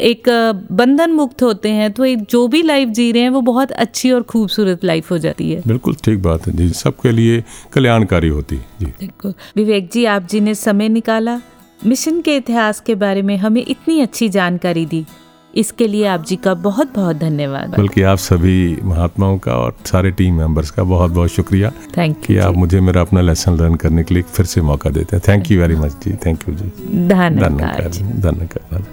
एक 0.00 0.28
बंधन 0.72 1.12
मुक्त 1.12 1.42
होते 1.42 1.70
हैं 1.70 1.90
तो 1.92 2.04
एक 2.04 2.22
जो 2.30 2.46
भी 2.48 2.62
लाइफ 2.62 2.88
जी 2.88 3.10
रहे 3.12 3.22
हैं 3.22 3.30
वो 3.30 3.40
बहुत 3.40 3.72
अच्छी 3.72 4.10
और 4.10 4.22
खूबसूरत 4.22 4.84
लाइफ 4.84 5.10
हो 5.10 5.18
जाती 5.18 5.50
है। 5.52 5.62
बिल्कुल 5.66 5.94
ठीक 6.04 6.22
बात 6.22 6.46
है 6.46 6.56
जी। 6.56 6.68
सबके 6.74 7.12
लिए 7.12 7.42
कल्याणकारी 7.72 8.28
होती 8.28 8.56
है 8.56 8.66
जी। 8.80 8.86
बिल्कुल। 8.86 9.34
विवेक 9.56 9.90
जी 9.92 10.04
आप 10.04 10.26
जी 10.30 10.40
ने 10.40 10.54
समय 10.54 10.88
निकाला। 10.88 11.40
मिशन 11.86 12.20
के 12.20 12.36
इतिहास 12.36 12.80
के 12.80 12.94
बारे 12.94 13.22
में 13.22 13.36
हमें 13.36 13.64
इतनी 13.68 14.00
अच्छी 14.00 14.28
जानकारी 14.28 14.86
दी। 14.86 15.06
इसके 15.54 15.88
लिए 15.88 16.06
आप 16.06 16.24
जी 16.24 16.36
का 16.36 16.54
बहुत 16.54 16.94
बहुत 16.94 17.16
धन्यवाद। 17.16 17.74
बल्कि 17.78 18.02
आप 18.02 18.18
सभी 18.18 18.78
महात्माओं 18.82 19.38
का 19.38 19.52
और 19.52 19.76
सारे 19.86 20.10
टीम 20.10 20.34
मेंबर्स 20.34 20.70
का 20.70 20.82
बहुत 20.82 21.10
बहुत 21.10 21.30
शुक्रिया 21.30 21.70
थैंक 21.70 22.20
कि 22.26 22.36
यू 22.36 22.42
आप 22.42 22.54
मुझे 22.54 22.80
मेरा 22.80 23.00
अपना 23.00 23.20
लेसन 23.20 23.52
लर्न 23.52 23.74
करने 23.74 24.04
के 24.04 24.14
लिए 24.14 24.22
फिर 24.22 24.46
से 24.46 24.60
मौका 24.60 24.90
देते 24.90 25.16
हैं। 25.16 25.22
Thank 25.28 25.50
you 25.50 25.60
very 25.60 25.76
much 25.76 25.92
ji. 25.92 26.12
Thank 26.12 26.48
you 26.48 26.54
जी। 26.54 26.68
धन्यवाद। 27.08 27.92
धन्यवाद। 28.20 28.86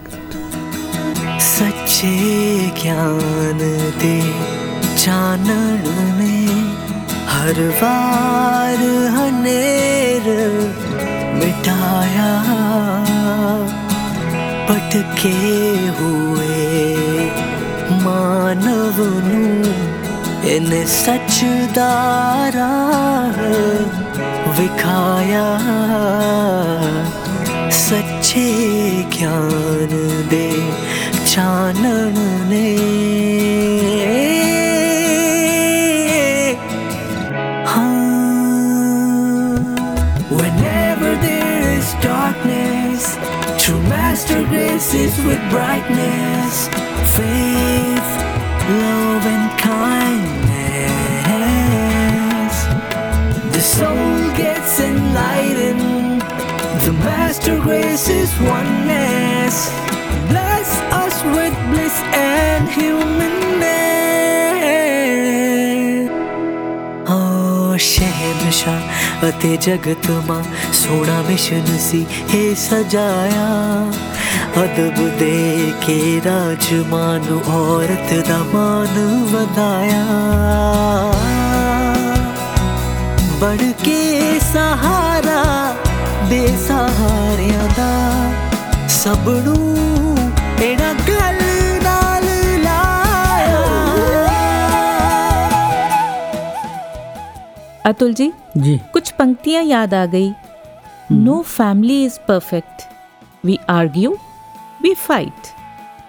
सच्चे 1.39 2.57
ज्ञान 2.81 3.57
दे 3.97 4.43
में 6.17 6.47
हर 7.27 7.69
वार 7.69 9.07
हनेर 9.07 10.23
हुए 14.95 16.49
मानू 18.03 18.75
सच 20.85 21.41
दारा 21.75 22.71
विखाया। 24.59 25.47
सच्चे 27.69 28.49
ज्ञान 29.17 29.89
दे 30.29 30.73
चे 31.27 31.83
master 44.82 44.82
graces 44.82 45.16
with 45.24 45.40
brightness, 45.50 46.68
faith, 47.14 48.08
love, 48.68 49.26
and 49.26 49.50
kindness. 49.60 50.54
The 53.52 53.60
soul 53.60 54.30
gets 54.36 54.80
enlightened. 54.80 56.22
The 56.82 56.92
master 57.04 57.60
graces 57.60 58.30
oneness. 58.40 59.70
Bless 60.28 60.80
us 60.92 61.22
with 61.36 61.54
bliss 61.70 61.96
and 62.12 62.68
humanness. 62.68 63.38
ਹਾਂ 67.08 67.78
ਸ਼ਹਿਨਸ਼ਾਹ 67.78 69.28
ਅਤੇ 69.28 69.56
ਜਗਤ 69.62 70.10
ਮਾਂ 70.28 70.42
ਸੋਹਣਾ 70.72 71.20
ਮਿਸ਼ਨ 71.28 71.64
ਸੀ 71.78 72.06
ਇਹ 72.34 72.54
ਸਜਾਇਆ 72.54 73.46
अदब 74.61 74.97
दे 75.19 75.35
के 75.83 75.99
राजमान 76.25 77.23
औरत 77.53 78.11
दा 78.27 78.37
मान 78.49 78.95
बढ़ 83.41 83.63
के 83.81 84.01
सहारा 84.39 85.41
बेसहारियाँ 86.29 87.67
दा। 87.79 87.91
सबनू 88.97 89.57
एड़ा 90.65 90.91
गल 91.09 91.41
अतुल 97.85 98.13
जी 98.13 98.31
जी। 98.57 98.77
कुछ 98.93 99.09
पंक्तियाँ 99.11 99.63
याद 99.63 99.93
आ 99.93 100.05
गई। 100.13 100.29
No 101.11 101.41
family 101.41 102.03
is 102.05 102.19
perfect 102.27 102.83
we 103.45 103.57
argue 103.69 104.15
We 104.82 104.94
fight 104.94 105.46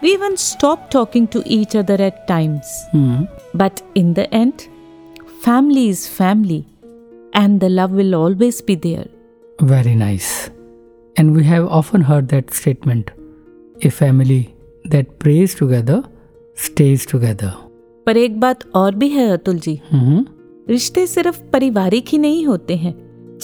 we 0.04 0.12
even 0.14 0.36
stop 0.36 0.90
talking 0.94 1.28
to 1.34 1.42
each 1.52 1.76
other 1.78 2.02
at 2.02 2.26
times 2.28 2.88
hmm 2.94 3.26
But 3.54 3.80
in 3.96 4.10
the 4.14 4.24
end, 4.32 4.64
family 5.46 5.84
is 5.90 6.02
family, 6.18 6.58
and 7.34 7.60
the 7.60 7.70
love 7.70 7.92
will 7.92 8.16
always 8.16 8.62
be 8.62 8.76
there. 8.76 9.08
Very 9.60 9.96
nice. 9.96 10.28
And 11.16 11.36
we 11.38 11.44
have 11.44 11.66
often 11.80 12.02
heard 12.02 12.28
that 12.30 12.54
statement 12.54 13.10
a 13.82 13.90
family 13.90 14.40
that 14.86 15.18
prays 15.24 15.56
together 15.56 15.98
stays 16.58 17.06
together. 17.14 17.52
पर 18.06 18.18
एक 18.18 18.40
बात 18.40 18.64
और 18.76 18.96
भी 18.96 19.10
है 19.10 19.30
अतुल 19.32 19.60
जी 19.60 19.80
हम्म 19.92 20.26
रिश्ते 20.70 21.06
सिर्फ 21.08 21.42
पारिवारिक 21.54 22.06
ही 22.10 22.18
नहीं 22.18 22.46
होते 22.46 22.76
हैं 22.76 22.94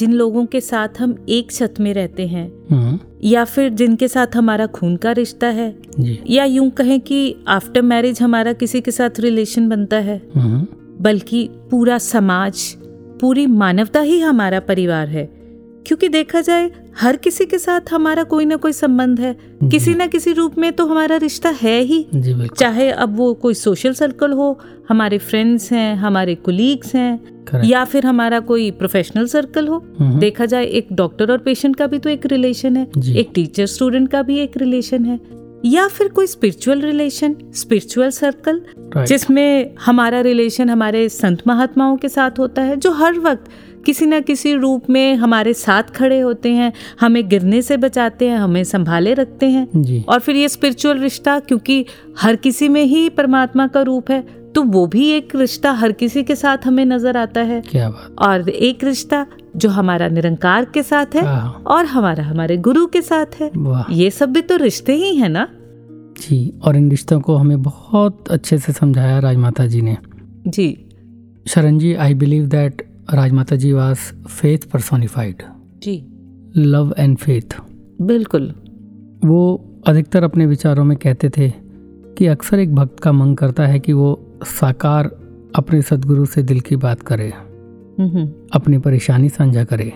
जिन 0.00 0.12
लोगों 0.12 0.44
के 0.46 0.60
साथ 0.60 0.88
हम 0.98 1.14
एक 1.28 1.52
छत 1.52 1.74
में 1.80 1.92
रहते 1.94 2.26
हैं 2.26 2.50
हम्म। 2.70 2.98
या 3.24 3.44
फिर 3.44 3.68
जिनके 3.70 4.08
साथ 4.08 4.36
हमारा 4.36 4.66
खून 4.66 4.96
का 4.96 5.12
रिश्ता 5.12 5.46
है 5.46 5.74
जी। 5.98 6.18
या 6.30 6.44
यूँ 6.44 6.70
कहें 6.70 7.00
कि 7.00 7.36
आफ्टर 7.48 7.82
मैरिज 7.82 8.22
हमारा 8.22 8.52
किसी 8.52 8.80
के 8.80 8.90
साथ 8.90 9.20
रिलेशन 9.20 9.68
बनता 9.68 9.96
है 9.96 10.20
हम्म। 10.34 10.66
बल्कि 11.00 11.48
पूरा 11.70 11.98
समाज 11.98 12.62
पूरी 13.20 13.46
मानवता 13.46 14.00
ही 14.00 14.20
हमारा 14.20 14.60
परिवार 14.60 15.08
है। 15.08 15.39
क्योंकि 15.86 16.08
देखा 16.08 16.40
जाए 16.40 16.70
हर 17.00 17.16
किसी 17.16 17.46
के 17.46 17.58
साथ 17.58 17.92
हमारा 17.92 18.22
कोई 18.22 18.44
ना 18.44 18.56
कोई 18.56 18.72
संबंध 18.72 19.20
है। 19.20 19.36
किसी 19.64 19.94
ना 19.94 20.06
किसी 20.06 20.32
रूप 20.32 20.58
में 20.58 20.72
तो 20.72 20.86
हमारा 20.86 21.16
रिश्ता 21.16 21.48
है 21.62 21.80
ही। 21.80 22.06
चाहे 22.58 22.90
अब 22.90 23.16
वो 23.16 23.32
कोई 23.34 23.54
सोशल 23.54 23.92
सर्कल 23.92 24.32
हो 24.32 24.58
हमारे 24.88 25.18
फ्रेंड्स 25.18 25.72
हैं 25.72 25.94
हमारे 25.96 26.34
कुलीग्स 26.34 26.94
हैं 26.94 27.64
या 27.64 27.84
फिर 27.84 28.06
हमारा 28.06 28.40
कोई 28.40 28.70
प्रोफेशनल 28.70 29.26
सर्कल 29.26 29.68
हो। 29.68 29.84
हम्म। 29.98 30.18
देखा 30.18 30.46
जाए 30.46 30.64
एक 30.64 30.88
डॉक्टर 30.92 31.32
और 31.32 31.38
पेशेंट 31.38 31.76
का 31.76 31.86
भी 31.86 31.98
तो 31.98 32.10
एक 32.10 32.26
रिलेशन 32.26 32.76
है 32.76 32.86
एक 33.16 33.30
टीचर 33.34 33.66
स्टूडेंट 33.66 34.10
का 34.10 34.22
भी 34.22 34.38
एक 34.38 34.56
रिलेशन 34.56 35.04
है 35.04 35.18
या 35.64 35.86
फिर 35.88 36.08
कोई 36.08 36.26
स्पिरिचुअल 36.26 36.80
रिलेशन 36.80 37.36
स्पिरिचुअल 37.54 38.10
सर्कल. 38.10 38.60
जिसमें 38.98 39.74
हमारा 39.80 40.20
रिलेशन 40.20 40.70
हमारे 40.70 41.08
संत 41.08 41.42
महात्माओं 41.46 41.96
के 41.96 42.08
साथ 42.08 42.38
होता 42.38 42.62
है 42.62 42.76
जो 42.76 42.90
हर 42.92 43.18
वक्त 43.18 43.50
किसी 43.86 44.06
ना 44.06 44.20
किसी 44.20 44.54
रूप 44.54 44.90
में 44.90 45.14
हमारे 45.14 45.52
साथ 45.54 45.90
खड़े 45.94 46.18
होते 46.20 46.52
हैं 46.52 46.72
हमें 47.00 47.28
गिरने 47.28 47.62
से 47.62 47.76
बचाते 47.76 48.28
हैं 48.28 48.38
हमें 48.38 48.62
संभाले 48.64 49.14
रखते 49.14 49.46
हैं। 49.46 50.04
और 50.04 50.20
फिर 50.20 50.36
ये 50.36 50.48
स्पिरिचुअल 50.48 50.98
रिश्ता 50.98 51.38
क्योंकि 51.38 51.84
हर 52.18 52.36
किसी 52.36 52.68
में 52.68 52.84
ही 52.84 53.08
परमात्मा 53.08 53.66
का 53.66 53.82
रूप 53.82 54.10
है 54.10 54.20
तो 54.54 54.62
वो 54.64 54.86
भी 54.86 55.08
एक 55.10 55.34
रिश्ता 55.36 55.72
हर 55.72 55.92
किसी 55.92 56.22
के 56.22 56.34
साथ 56.36 56.58
हमें 56.64 56.84
नज़र 56.84 57.16
आता 57.16 57.40
है। 57.40 57.60
क्या 57.60 57.88
बात। 57.90 58.16
और 58.18 58.48
एक 58.48 58.84
रिश्ता 58.84 59.24
जो 59.56 59.68
हमारा 59.68 60.08
निरंकार 60.08 60.64
के 60.64 60.82
साथ 60.82 61.14
है। 61.14 61.22
और 61.66 61.84
हमारा 61.84 62.24
हमारे 62.24 62.56
गुरु 62.56 62.86
के 62.86 63.02
साथ 63.02 63.40
है। 63.40 63.50
ये 63.90 64.10
सब 64.10 64.32
भी 64.32 64.40
तो 64.42 64.56
रिश्ते 64.56 64.94
ही 64.94 65.14
है 65.16 65.28
ना? 65.28 65.46
जी 66.20 66.52
और 66.64 66.76
इन 66.76 66.90
रिश्तों 66.90 67.20
को 67.20 67.36
हमें 67.36 67.62
बहुत 67.62 68.28
अच्छे 68.30 68.58
से 68.58 68.72
समझाया 68.72 69.18
राजमाता 69.18 69.66
जी 69.66 69.82
ने। 69.82 69.96
जी। 70.46 70.68
शरण 71.46 71.78
जी 71.78 71.94
I 71.94 72.14
believe 72.14 72.46
that 72.46 72.82
Rajmata 73.14 73.56
ji 73.56 73.72
was 73.72 73.98
faith 74.40 74.58
personified 74.58 75.34
ji. 75.82 76.06
Love 76.56 76.94
and 76.98 77.16
faith 77.16 77.56
बिल्कुल। 78.02 78.54
वो 79.24 79.66
अधिकतर 79.86 80.22
अपने 80.24 80.46
विचारों 80.46 80.84
में 80.84 80.98
कहते 80.98 81.30
थे 81.30 81.52
कि 82.18 82.26
अक्सर 82.26 82.58
एक 82.58 82.74
भक्त 82.74 83.00
का 83.00 83.12
मन 83.12 83.34
करता 83.34 83.66
है 83.66 83.78
कि 83.78 83.92
वो 83.92 84.36
साकार 84.44 85.06
अपने 85.54 85.82
सदगुरु 85.82 86.24
से 86.24 86.42
दिल 86.42 86.60
की 86.60 86.76
बात 86.76 87.02
करे 87.02 87.32
अपनी 88.52 88.78
परेशानी 88.78 89.28
साझा 89.28 89.64
करे। 89.64 89.92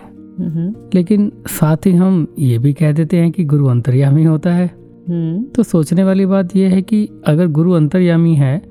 लेकिन 0.93 1.31
साथ 1.47 1.77
ही 1.85 1.91
हम 1.91 2.35
ये 2.39 2.59
भी 2.59 2.73
कह 2.73 2.91
देते 2.91 3.17
हैं 3.17 3.31
कि 3.31 3.43
गुरु 3.43 3.65
अंतर्यामी 3.65 4.23
होता 4.23 4.53
है। 4.53 4.71
हम्म। 5.09 5.43
तो 5.43 5.63
सोचने 5.63 6.03
वाली 6.03 6.25
बात 6.25 6.55
यह 6.55 6.69
है 6.69 6.81
कि 6.81 7.09
अगर 7.25 7.47
गुरु 7.47 7.71
अंतर्यामी 7.71 8.35
है 8.35 8.61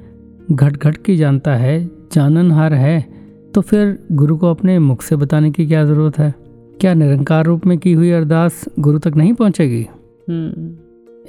घट 0.53 0.77
घट 0.77 0.97
की 0.97 1.17
जानता 1.17 1.55
है 1.55 1.91
जाननहार 2.13 2.75
है 2.75 3.24
तो 3.55 3.61
फिर 3.61 3.99
गुरु 4.13 4.37
को 4.37 4.51
अपने 4.51 4.79
मुख 4.79 5.03
से 5.03 5.17
बताने 5.17 5.51
की 5.51 5.67
क्या 5.67 5.85
ज़रूरत 5.85 6.19
है? 6.19 6.35
क्या 6.81 6.95
निरंकार 6.95 7.45
रूप 7.45 7.67
में 7.67 7.79
की 7.79 7.93
हुई 7.93 8.11
अरदास 8.11 8.65
गुरु 8.79 8.99
तक 8.99 9.17
नहीं 9.17 9.33
पहुंचेगी? 9.33 9.87
हम्म। 10.29 10.71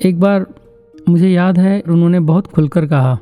एक 0.09 0.19
बार 0.19 0.45
मुझे 1.09 1.30
याद 1.30 1.57
है 1.59 1.82
उन्होंने 1.82 2.19
बहुत 2.19 2.47
खुलकर 2.47 2.86
कहा 2.86 3.17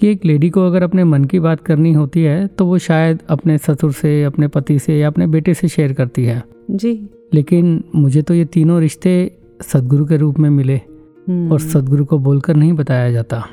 कि 0.00 0.08
एक 0.08 0.24
लेडी 0.24 0.50
को 0.50 0.66
अगर 0.66 0.82
अपने 0.82 1.04
मन 1.04 1.24
की 1.24 1.40
बात 1.40 1.60
करनी 1.60 1.92
होती 1.92 2.22
है 2.22 2.46
तो 2.46 2.66
वो 2.66 2.78
शायद 2.78 3.18
अपने 3.28 3.58
ससुर 3.58 3.92
से 3.92 4.24
अपने 4.24 4.48
पति 4.48 4.78
से 4.78 4.98
या 4.98 5.06
अपने 5.06 5.26
बेटे 5.26 5.54
से 5.54 5.68
शेयर 5.68 5.92
करती 5.92 6.24
है। 6.24 6.42
जी। 6.70 7.08
लेकिन 7.34 7.84
मुझे 7.94 8.22
तो 8.22 8.34
ये 8.34 8.44
तीनों 8.44 8.80
रिश्ते 8.80 9.36
सदगुरु 9.62 10.06
के 10.06 10.16
रूप 10.16 10.38
में 10.38 10.50
मिले 10.50 10.76
हम्म, 10.76 11.52
और 11.52 11.60
सदगुरु 11.60 12.04
को 12.04 12.18
बोलकर 12.18 12.56
नहीं 12.56 12.72
बताया 12.72 13.12
जाता। 13.12 13.44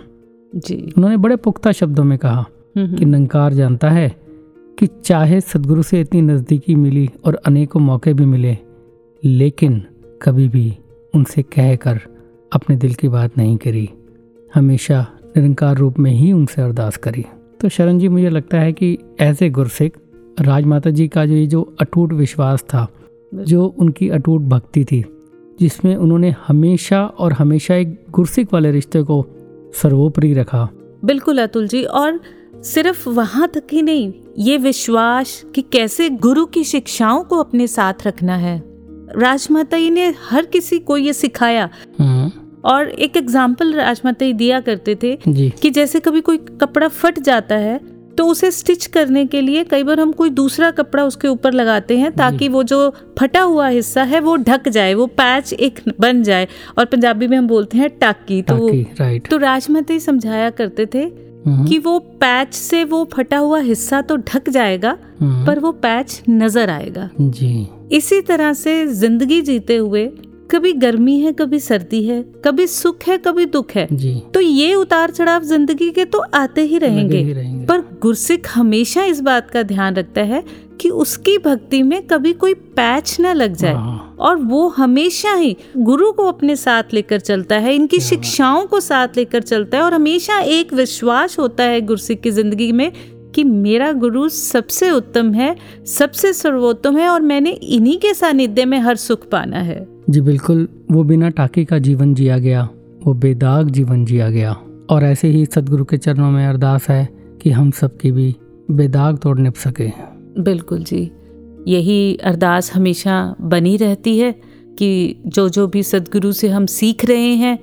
जी। 0.55 0.93
उन्होंने 0.97 1.17
बड़े 1.17 1.35
पुख्ता 1.35 1.71
शब्दों 1.71 2.03
में 2.03 2.17
कहा 2.17 2.45
हम्म, 2.77 2.95
कि 2.95 3.05
नंकार 3.05 3.53
जानता 3.53 3.89
है 3.89 4.20
कि 4.81 4.87
चाहे 5.05 5.41
सदगुरु 5.41 5.83
से 5.83 5.99
इतनी 6.01 6.21
नज़दीकी 6.21 6.75
मिली 6.75 7.09
और 7.25 7.35
अनेकों 7.35 7.79
मौके 7.79 8.13
भी 8.13 8.25
मिले, 8.25 8.57
लेकिन 9.23 9.81
कभी 10.21 10.47
भी 10.47 10.77
उनसे 11.15 11.41
कह 11.41 11.75
कर 11.75 11.99
अपने 12.51 12.75
दिल 12.75 12.93
की 12.93 13.07
बात 13.07 13.37
नहीं 13.37 13.57
करी। 13.57 13.89
हमेशा 14.55 15.05
निरंकार 15.37 15.77
रूप 15.77 15.99
में 15.99 16.11
ही 16.11 16.31
उनसे 16.31 16.61
अरदास 16.61 16.97
करी। 16.97 17.25
तो 17.61 17.69
शरण 17.69 17.99
जी, 17.99 18.07
मुझे 18.07 18.29
लगता 18.29 18.59
है 18.59 18.73
कि 18.73 18.97
ऐसे 19.19 19.49
गुरसिख 19.49 19.97
राजमाता 20.39 20.89
जी 20.89 21.07
का 21.07 21.25
जो 21.25 21.33
ये 21.33 21.45
जो 21.47 21.75
अटूट 21.79 22.13
विश्वास 22.13 22.63
था, 22.63 22.87
जो 23.35 23.65
उनकी 23.65 24.09
अटूट 24.09 24.41
भक्ति 24.41 24.85
थी, 24.85 25.03
जिसमें 25.59 25.95
उन्होंने 25.95 26.35
हमेशा 26.47 27.05
और 27.05 27.33
हमेशा 27.33 27.75
एक 27.75 27.97
गुरसिख 28.11 28.53
वाले 28.53 28.71
रिश्ते 28.71 29.03
को 29.03 29.25
सर्वोपरि 29.81 30.33
रखा। 30.33 30.69
बिल्कुल 31.05 31.41
अतुल 31.41 31.67
जी, 31.67 31.83
और 31.83 32.19
सिर्फ़ 32.63 33.07
वहाँ 33.09 33.47
तक 33.47 33.67
ही 33.71 33.81
नहीं 33.81 34.11
ये 34.39 34.57
विश्वास 34.57 35.41
कि 35.55 35.61
कैसे 35.61 36.09
गुरु 36.09 36.45
की 36.45 36.63
शिक्षाओं 36.63 37.23
को 37.23 37.37
अपने 37.37 37.67
साथ 37.67 38.07
रखना 38.07 38.35
है। 38.35 38.61
राजमाता 39.17 39.77
जी 39.77 39.89
ने 39.89 40.07
हर 40.29 40.45
किसी 40.45 40.79
को 40.79 40.97
ये 40.97 41.13
सिखाया। 41.13 41.69
हम्म, 41.99 42.31
और 42.63 42.89
एक 42.89 43.17
एग्ज़ाम्पल 43.17 43.73
राजमाता 43.73 44.25
जी 44.25 44.33
दिया 44.33 44.59
करते 44.59 44.95
थे 44.95 45.15
कि 45.27 45.69
जैसे 45.69 45.99
कभी 45.99 46.21
कोई 46.21 46.37
कपड़ा 46.37 46.87
फट 46.87 47.19
जाता 47.19 47.55
है 47.55 47.79
तो 48.17 48.25
उसे 48.27 48.51
स्टिच 48.51 48.85
करने 48.85 49.25
के 49.25 49.41
लिए 49.41 49.63
कई 49.63 49.83
बार 49.83 49.99
हम 49.99 50.11
कोई 50.11 50.29
दूसरा 50.29 50.69
कपड़ा 50.71 51.03
उसके 51.03 51.27
ऊपर 51.27 51.53
लगाते 51.53 51.97
हैं 51.97 52.11
ताकि 52.11 52.47
वो 52.47 52.63
जो 52.63 52.79
फटा 53.19 53.41
हुआ 53.41 53.67
हिस्सा 53.67 54.03
है 54.03 54.19
वो 54.19 54.35
ढक 54.37 54.67
जाए 54.69 54.93
वो 54.93 55.05
पैच 55.07 55.53
एक 55.53 55.79
बन 55.99 56.21
जाए। 56.23 56.47
और 56.77 56.85
पंजाबी 56.85 57.27
में 57.27 57.37
हम 57.37 57.47
बोलते 57.47 57.77
हैं 57.77 57.89
टाकी 57.97 58.41
तो 58.41 58.57
राइट 58.99 59.29
तो 59.29 59.37
राजमाता 59.37 59.97
समझाया 59.97 60.49
करते 60.49 60.85
थे 60.85 61.30
कि 61.47 61.77
वो 61.79 61.97
पैच 61.99 62.53
से 62.53 62.83
वो 62.83 63.03
फटा 63.13 63.37
हुआ 63.37 63.59
हिस्सा 63.59 64.01
तो 64.01 64.15
ढक 64.17 64.49
जाएगा 64.49 64.97
हम्म, 65.19 65.45
पर 65.45 65.59
वो 65.59 65.71
पैच 65.71 66.21
नज़र 66.29 66.69
आएगा। 66.69 67.09
जी। 67.21 67.67
इसी 67.91 68.21
तरह 68.21 68.53
से 68.53 68.87
ज़िंदगी 68.87 69.41
जीते 69.41 69.75
हुए 69.77 70.05
कभी 70.51 70.71
गर्मी 70.73 71.19
है 71.19 71.31
कभी 71.33 71.59
सर्दी 71.59 72.03
है 72.03 72.21
कभी 72.45 72.65
सुख 72.67 73.03
है 73.07 73.17
कभी 73.17 73.45
दुख 73.45 73.71
है 73.71 73.87
जी। 73.91 74.13
तो 74.33 74.39
ये 74.39 74.73
उतार 74.75 75.11
चढ़ाव 75.11 75.43
ज़िंदगी 75.43 75.89
के 75.91 76.05
तो 76.05 76.19
आते 76.33 76.61
ही 76.61 76.77
रहेंगे 76.77 77.17
ही 77.17 77.33
रहेंगे। 77.33 77.65
पर 77.65 77.81
गुरसिख 78.01 78.47
हमेशा 78.55 79.03
इस 79.03 79.21
बात 79.21 79.49
का 79.51 79.63
ध्यान 79.63 79.95
रखता 79.95 80.21
है 80.23 80.43
कि 80.81 80.89
उसकी 80.89 81.37
भक्ति 81.37 81.81
में 81.83 82.01
कभी 82.07 82.33
कोई 82.33 82.53
पैच 82.53 83.15
न 83.21 83.33
लग 83.33 83.55
जाए। 83.55 83.73
हाँ, 83.73 84.15
और 84.19 84.35
वो 84.37 84.67
हमेशा 84.67 85.33
ही 85.33 85.55
गुरु 85.77 86.11
को 86.11 86.25
अपने 86.25 86.55
साथ 86.55 86.93
लेकर 86.93 87.19
चलता 87.19 87.57
है 87.57 87.75
इनकी 87.75 87.99
शिक्षाओं 87.99 88.65
को 88.65 88.79
साथ 88.79 89.17
लेकर 89.17 89.41
चलता 89.41 89.77
है 89.77 89.83
और 89.83 89.93
हमेशा 89.93 90.39
एक 90.39 90.73
विश्वास 90.73 91.39
होता 91.39 91.63
है 91.63 91.81
गुरसिख 91.81 92.21
की 92.21 92.31
ज़िंदगी 92.31 92.71
में 92.71 92.91
कि 93.35 93.43
मेरा 93.43 93.91
गुरु 93.93 94.27
सबसे 94.29 94.89
उत्तम 94.91 95.31
है 95.33 95.55
सबसे 95.87 96.33
सर्वोत्तम 96.33 96.97
है 96.97 97.07
और 97.09 97.21
मैंने 97.21 97.51
इन्हीं 97.51 97.97
के 97.97 98.13
सानिध्य 98.13 98.65
में 98.65 98.77
हर 98.79 98.95
सुख 98.97 99.27
पाना 99.29 99.59
है। 99.59 99.79
जी 100.11 100.21
बिल्कुल, 100.21 100.67
वो 100.91 101.03
बिना 101.03 101.29
टाके 101.29 101.65
का 101.65 101.77
जीवन 101.79 102.13
जिया 102.13 102.37
गया, 102.37 102.69
वो 103.05 103.13
बेदाग 103.13 103.69
जीवन 103.69 104.05
जिया 104.05 104.29
गया। 104.29 104.57
और 104.89 105.03
ऐसे 105.03 105.27
ही 105.27 105.45
सदगुरु 105.45 105.85
के 105.85 105.97
चरणों 105.97 106.31
में 106.31 106.47
अरदास 106.47 106.89
है 106.89 107.09
कि 107.41 107.49
हम 107.49 107.71
सबकी 107.71 108.11
भी 108.11 108.35
बेदाग 108.71 109.17
तोड़ 109.17 109.39
निप 109.39 109.53
सके। 109.55 109.87
बिल्कुल 110.41 110.83
जी, 110.83 111.11
यही 111.67 112.15
अरदास 112.15 112.73
हमेशा 112.73 113.35
बनी 113.41 113.77
रहती 113.77 114.17
है 114.17 114.41
कि 114.79 115.15
जो 115.27 115.49
जो 115.49 115.67
भी 115.67 115.83
सदगुरु 115.83 116.31
से 116.31 116.49
हम 116.49 116.65
सीख 116.65 117.05
रहे 117.05 117.33
हैं, 117.35 117.59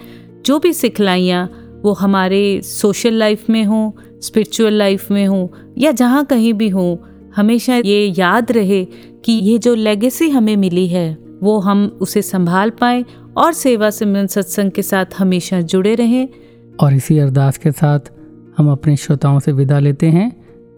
जो 0.47 0.59
भी 0.59 0.73
सिखलाइयाँ, 0.73 1.51
वो 1.85 1.93
हमारे 1.93 2.61
सोशल 2.63 3.15
लाइफ 3.15 3.51
में 3.51 3.65
हों, 3.65 3.91
स्पिरिचुअल 4.21 4.73
लाइफ 4.73 5.11
में 5.11 5.27
हों, 5.27 5.49
या 5.79 5.93
जहाँ 5.93 6.25
कहीं 6.25 6.55
भी 6.55 6.69
हों, 6.69 6.97
हमेशा 7.37 7.77
ये 7.77 8.15
याद 8.19 8.53
रहे 8.53 8.85
कि 9.25 9.33
ये 9.33 9.59
जो 9.59 9.75
लेगेसी 9.75 10.29
हमें 10.29 10.57
मिली 10.57 10.87
है 10.87 11.28
वो 11.43 11.59
हम 11.61 11.99
उसे 12.01 12.22
संभाल 12.22 12.70
पाएँ 12.70 13.05
और 13.36 13.53
सेवा 13.53 13.91
सिमरन 13.91 14.26
सत्संग 14.26 14.70
के 14.70 14.82
साथ 14.82 15.07
हमेशा 15.18 15.61
जुड़े 15.61 15.95
रहें। 15.95 16.28
और 16.80 16.95
इसी 16.95 17.18
अरदास 17.18 17.59
के 17.59 17.72
साथ 17.72 18.11
हम 18.59 18.70
अपने 18.70 18.97
श्रोताओं 18.97 19.39
से 19.41 19.53
विदा 19.53 19.78
लेते 19.78 20.07
हैं 20.07 20.30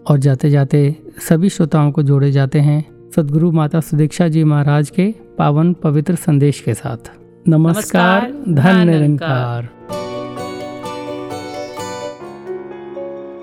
और 0.09 0.17
जाते 0.17 0.49
जाते 0.49 0.95
सभी 1.29 1.49
श्रोताओं 1.49 1.91
को 1.91 2.03
जोड़े 2.03 2.31
जाते 2.31 2.59
हैं 2.59 2.85
सदगुरु 3.15 3.51
माता 3.51 3.79
सुदीक्षा 3.79 4.27
जी 4.27 4.43
महाराज 4.43 4.89
के 4.89 5.13
पावन 5.37 5.73
पवित्र 5.73 6.15
संदेश 6.15 6.59
के 6.59 6.73
साथ। 6.73 7.11
नमस्कार 7.47 8.21
नमस्कार, 8.21 8.53
धन 8.53 8.85
धन 8.85 8.89
निरंकार 8.89 9.69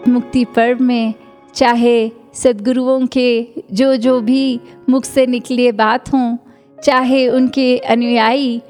मुक्ति 0.08 0.44
पर्व 0.44 0.82
में 0.82 1.14
चाहे 1.54 2.10
सदगुरुओं 2.34 3.06
के 3.06 3.48
जो 3.72 3.96
जो 3.96 4.20
भी 4.20 4.60
मुख 4.88 5.04
से 5.04 5.26
निकले 5.26 5.72
बात 5.72 6.12
हों 6.12 6.36
चाहे 6.84 7.26
उनके 7.28 7.76
अनुयायी 7.78 8.60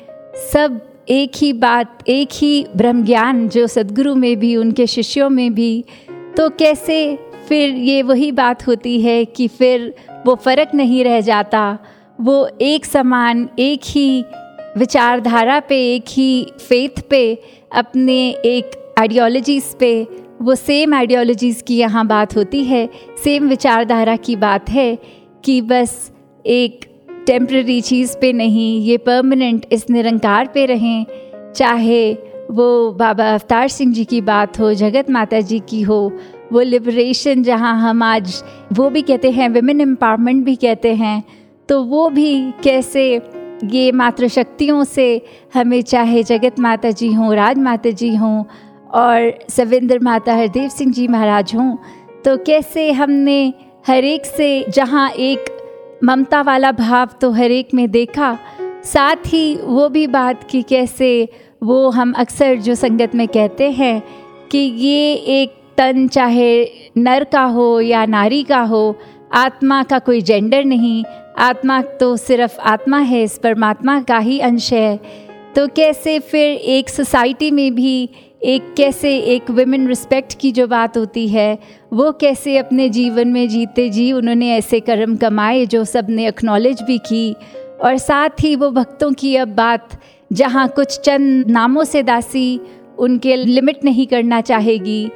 सब 0.53 0.81
एक 1.09 1.33
ही 1.37 1.53
बात, 1.53 1.99
एक 2.09 2.29
ही 2.35 2.67
ब्रह्म 2.77 3.05
ज्ञान 3.05 3.49
जो 3.49 3.67
सदगुरु 3.67 4.15
में 4.15 4.37
भी, 4.39 4.57
उनके 4.57 4.87
शिष्यों 4.87 5.29
में 5.31 5.55
भी 5.55 5.85
तो 6.37 6.49
कैसे 6.51 7.19
फिर 7.49 7.71
ये 7.71 8.03
वही 8.03 8.33
बात 8.33 8.67
होती 8.67 9.01
है 9.01 9.25
कि 9.25 9.49
फिर 9.49 9.95
वो 10.27 10.35
फ़र्क 10.35 10.75
नहीं 10.75 11.05
रह 11.05 11.21
जाता? 11.21 11.79
वो 12.21 12.49
एक 12.61 12.85
समान, 12.85 13.49
एक 13.59 13.81
ही 13.85 14.25
विचारधारा 14.77 15.61
पे, 15.61 15.95
एक 15.95 16.05
ही 16.09 16.47
फेथ 16.69 17.03
पे, 17.11 17.39
अपने 17.73 18.19
एक 18.31 18.95
आइडियोलॉजीज़ 18.99 19.77
पे, 19.77 20.07
वो 20.43 20.55
सेम 20.55 20.95
आइडियोलॉजीज़ 20.95 21.63
की 21.63 21.79
यहाँ 21.79 22.07
बात 22.07 22.37
होती 22.37 22.65
है 22.65 22.89
सेम 23.25 23.49
विचारधारा 23.49 24.17
की 24.17 24.37
बात 24.37 24.71
है 24.71 24.99
कि 25.45 25.61
बस 25.61 26.13
एक 26.47 26.88
टेम्प्ररी 27.29 27.81
चीज़ 27.81 28.17
पे 28.17 28.33
नहीं 28.33 28.81
ये 28.83 28.97
परमानेंट 28.99 29.67
इस 29.73 29.85
निरंकार 29.91 30.47
पे 30.55 30.65
रहें 30.67 31.07
चाहे 31.57 32.13
वो 32.51 32.69
बाबा 32.93 33.25
अवतार 33.33 33.69
सिंह 33.69 33.93
जी 33.95 34.05
की 34.05 34.21
बात 34.21 34.59
हो 34.61 34.73
जगत 34.75 35.11
माता 35.11 35.41
जी 35.41 35.59
की 35.69 35.81
हो 35.83 36.01
वो 36.53 36.61
लिबरेशन 36.61 37.43
जहाँ 37.43 37.75
हम 37.81 38.03
आज 38.03 38.43
वो 38.73 38.89
भी 38.91 39.03
कहते 39.03 39.31
हैं 39.31 39.49
विमेन 39.49 39.81
एम्पावरमेंट 39.81 40.45
भी 40.45 40.55
कहते 40.57 40.95
हैं 40.95 41.23
तो 41.69 41.83
वो 41.83 42.09
भी 42.11 42.31
कैसे 42.65 43.05
ये 43.65 43.91
मातृशक्तियों 43.93 44.83
से 44.85 45.07
हमें 45.55 45.81
चाहे 45.83 46.23
जगत 46.23 46.61
माता 46.61 46.91
जी 46.93 47.13
हों 47.13 47.35
राज 47.37 47.59
माता 47.59 47.91
जी 47.93 48.15
हों 48.15 48.45
और 48.95 49.33
सविंदर 49.51 49.99
माता 50.03 50.35
हरदेव 50.35 50.69
सिंह 50.69 50.93
जी 50.93 51.07
महाराज 51.09 51.55
हों 51.55 51.75
तो 52.25 52.37
कैसे 52.45 52.91
हमने 52.93 53.41
हर 53.87 54.05
एक 54.05 54.27
से 54.27 54.51
जहाँ 54.71 55.11
एक 55.11 55.55
ममता 56.05 56.41
वाला 56.43 56.73
भाव 56.73 57.09
तो 57.21 57.31
हर 57.31 57.51
एक 57.51 57.75
में 57.75 57.91
देखा। 57.91 58.39
साथ 58.85 59.17
ही 59.27 59.57
वो 59.57 59.89
भी 59.89 60.07
बात 60.07 60.45
कि 60.51 60.63
कैसे 60.63 61.29
वो 61.63 61.89
हम 61.91 62.13
अक्सर 62.13 62.57
जो 62.57 62.75
संगत 62.75 63.15
में 63.15 63.27
कहते 63.29 63.71
हैं 63.71 64.03
कि 64.51 64.59
ये 64.59 65.13
एक 65.15 65.55
तन 65.79 66.07
चाहे 66.09 66.51
नर 66.97 67.25
का 67.25 67.43
हो 67.43 67.81
या 67.81 68.05
नारी 68.07 68.43
का 68.43 68.61
हो, 68.61 68.97
आत्मा 69.35 69.83
का 69.83 69.99
कोई 69.99 70.21
जेंडर 70.21 70.65
नहीं, 70.65 71.05
आत्मा 71.39 71.81
तो 71.83 72.17
सिर्फ़ 72.17 72.59
आत्मा 72.61 72.99
है, 72.99 73.23
इस 73.23 73.39
परमात्मा 73.39 74.01
का 74.03 74.19
ही 74.19 74.39
अंश 74.39 74.73
है। 74.73 74.97
तो 75.57 75.67
कैसे 75.67 76.19
फिर 76.19 76.51
एक 76.51 76.89
सोसाइटी 76.89 77.51
में 77.51 77.75
भी 77.75 78.11
एक 78.43 78.75
कैसे 78.77 79.17
एक 79.19 79.51
वुमेन 79.51 79.87
रिस्पेक्ट 79.89 80.35
की 80.41 80.51
जो 80.53 80.67
बात 80.67 80.97
होती 80.97 81.27
है, 81.29 81.59
वो 81.93 82.11
कैसे 82.13 82.57
अपने 82.59 82.89
जीवन 82.89 83.29
में 83.29 83.49
जीते 83.49 83.89
जी, 83.89 84.13
उन्होंने 84.13 84.51
ऐसे 84.53 84.81
कर्म 84.81 85.17
कमाए 85.17 85.65
जो 85.67 85.85
सबने 85.85 86.27
एक्नॉलेज 86.29 86.83
भी 86.83 86.99
की। 86.99 87.33
और 87.85 87.97
साथ 87.97 88.31
ही 88.41 88.55
वो 88.57 88.71
भक्तों 88.71 89.13
की 89.13 89.35
अब 89.37 89.49
बात, 89.49 89.89
जहाँ 90.33 90.69
कुछ 90.69 90.99
चंद 91.01 91.51
नामों 91.51 91.85
से 91.85 92.03
दासी, 92.03 92.61
उनके 92.99 93.37
लिमिट 93.37 93.85
नहीं 93.85 94.07
करना 94.07 94.41
चाहेगी, 94.41 95.11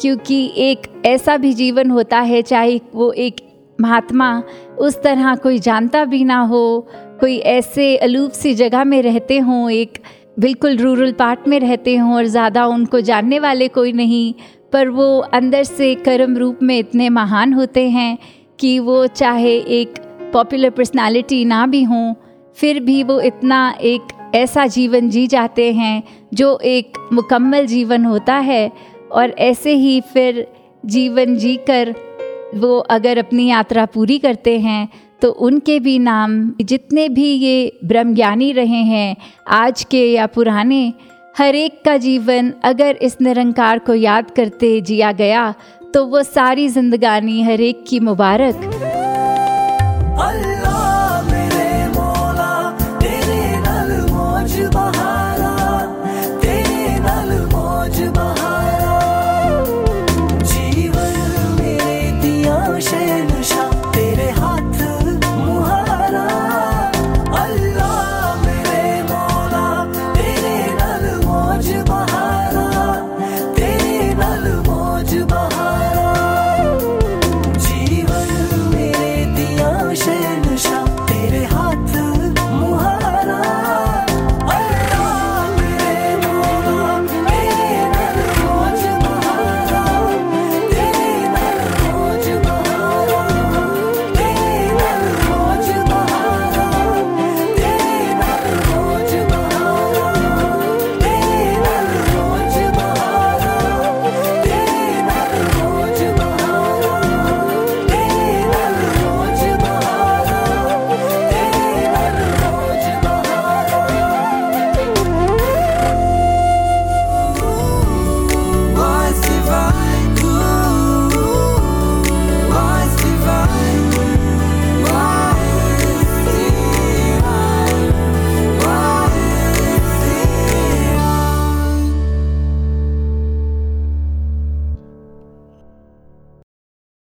क्योंकि 0.00 0.52
एक 0.56 0.86
ऐसा 1.06 1.36
भी 1.36 1.52
जीवन 1.52 1.90
होता 1.90 2.20
है, 2.20 2.42
चाहे 2.42 2.80
वो 2.94 3.12
एक 3.12 3.36
महात्मा 3.80 4.42
उस 4.78 5.02
तरह 5.02 5.34
कोई 5.34 5.58
जानता 5.58 6.04
भी 6.04 6.24
ना 6.24 6.40
हो, 6.40 6.88
कोई 7.20 7.36
ऐसे 7.38 7.96
अलूप 7.96 8.30
सी 8.30 8.54
जगह 8.54 8.84
में 8.84 9.02
रहते 9.02 9.38
हों, 9.38 9.70
एक 9.70 9.98
बिल्कुल 10.40 10.76
रूरल 10.76 11.12
पार्ट 11.12 11.48
में 11.48 11.58
रहते 11.60 11.96
हों 11.96 12.14
और 12.14 12.24
ज़्यादा 12.24 12.66
उनको 12.66 13.00
जानने 13.00 13.38
वाले 13.38 13.68
कोई 13.68 13.92
नहीं, 13.92 14.34
पर 14.72 14.88
वो 14.88 15.18
अंदर 15.18 15.62
से 15.64 15.94
कर्म 15.94 16.36
रूप 16.36 16.58
में 16.62 16.78
इतने 16.78 17.08
महान 17.08 17.52
होते 17.52 17.88
हैं 17.90 18.18
कि 18.60 18.78
वो 18.78 19.06
चाहे 19.06 19.56
एक 19.56 19.94
पॉपुलर 20.32 20.70
पर्सनालिटी 20.70 21.44
ना 21.44 21.66
भी 21.66 21.82
हों, 21.82 22.14
फिर 22.56 22.80
भी 22.80 23.02
वो 23.02 23.20
इतना 23.20 23.74
एक 23.80 24.32
ऐसा 24.34 24.66
जीवन 24.66 25.10
जी 25.10 25.26
जाते 25.26 25.72
हैं 25.72 26.02
जो 26.34 26.58
एक 26.58 26.98
मुकम्मल 27.12 27.66
जीवन 27.66 28.04
होता 28.04 28.34
है 28.34 28.70
और 29.12 29.30
ऐसे 29.30 29.74
ही 29.74 30.00
फिर 30.00 30.46
जीवन 30.86 31.36
जीकर 31.36 31.94
वो 32.54 32.78
अगर 32.78 33.18
अपनी 33.18 33.46
यात्रा 33.46 33.84
पूरी 33.86 34.18
करते 34.18 34.58
हैं 34.58 34.88
तो 35.22 35.30
उनके 35.30 35.78
भी 35.80 35.98
नाम, 35.98 36.52
जितने 36.60 37.08
भी 37.08 37.26
ये 37.26 37.78
ब्रह्मज्ञानी 37.84 38.52
रहे 38.52 38.82
हैं, 38.84 39.16
आज 39.48 39.84
के 39.84 40.04
या 40.12 40.26
पुराने, 40.26 40.92
हर 41.38 41.54
एक 41.54 41.80
का 41.84 41.96
जीवन 41.96 42.52
अगर 42.64 42.98
इस 43.02 43.20
निरंकार 43.20 43.78
को 43.78 43.94
याद 43.94 44.30
करते 44.30 44.80
जिया 44.80 45.12
गया 45.12 45.54
तो 45.94 46.04
वो 46.06 46.22
सारी 46.22 46.68
जिंदगानी 46.68 47.42
हर 47.42 47.60
एक 47.60 47.84
की 47.88 48.00
मुबारक। 48.00 48.77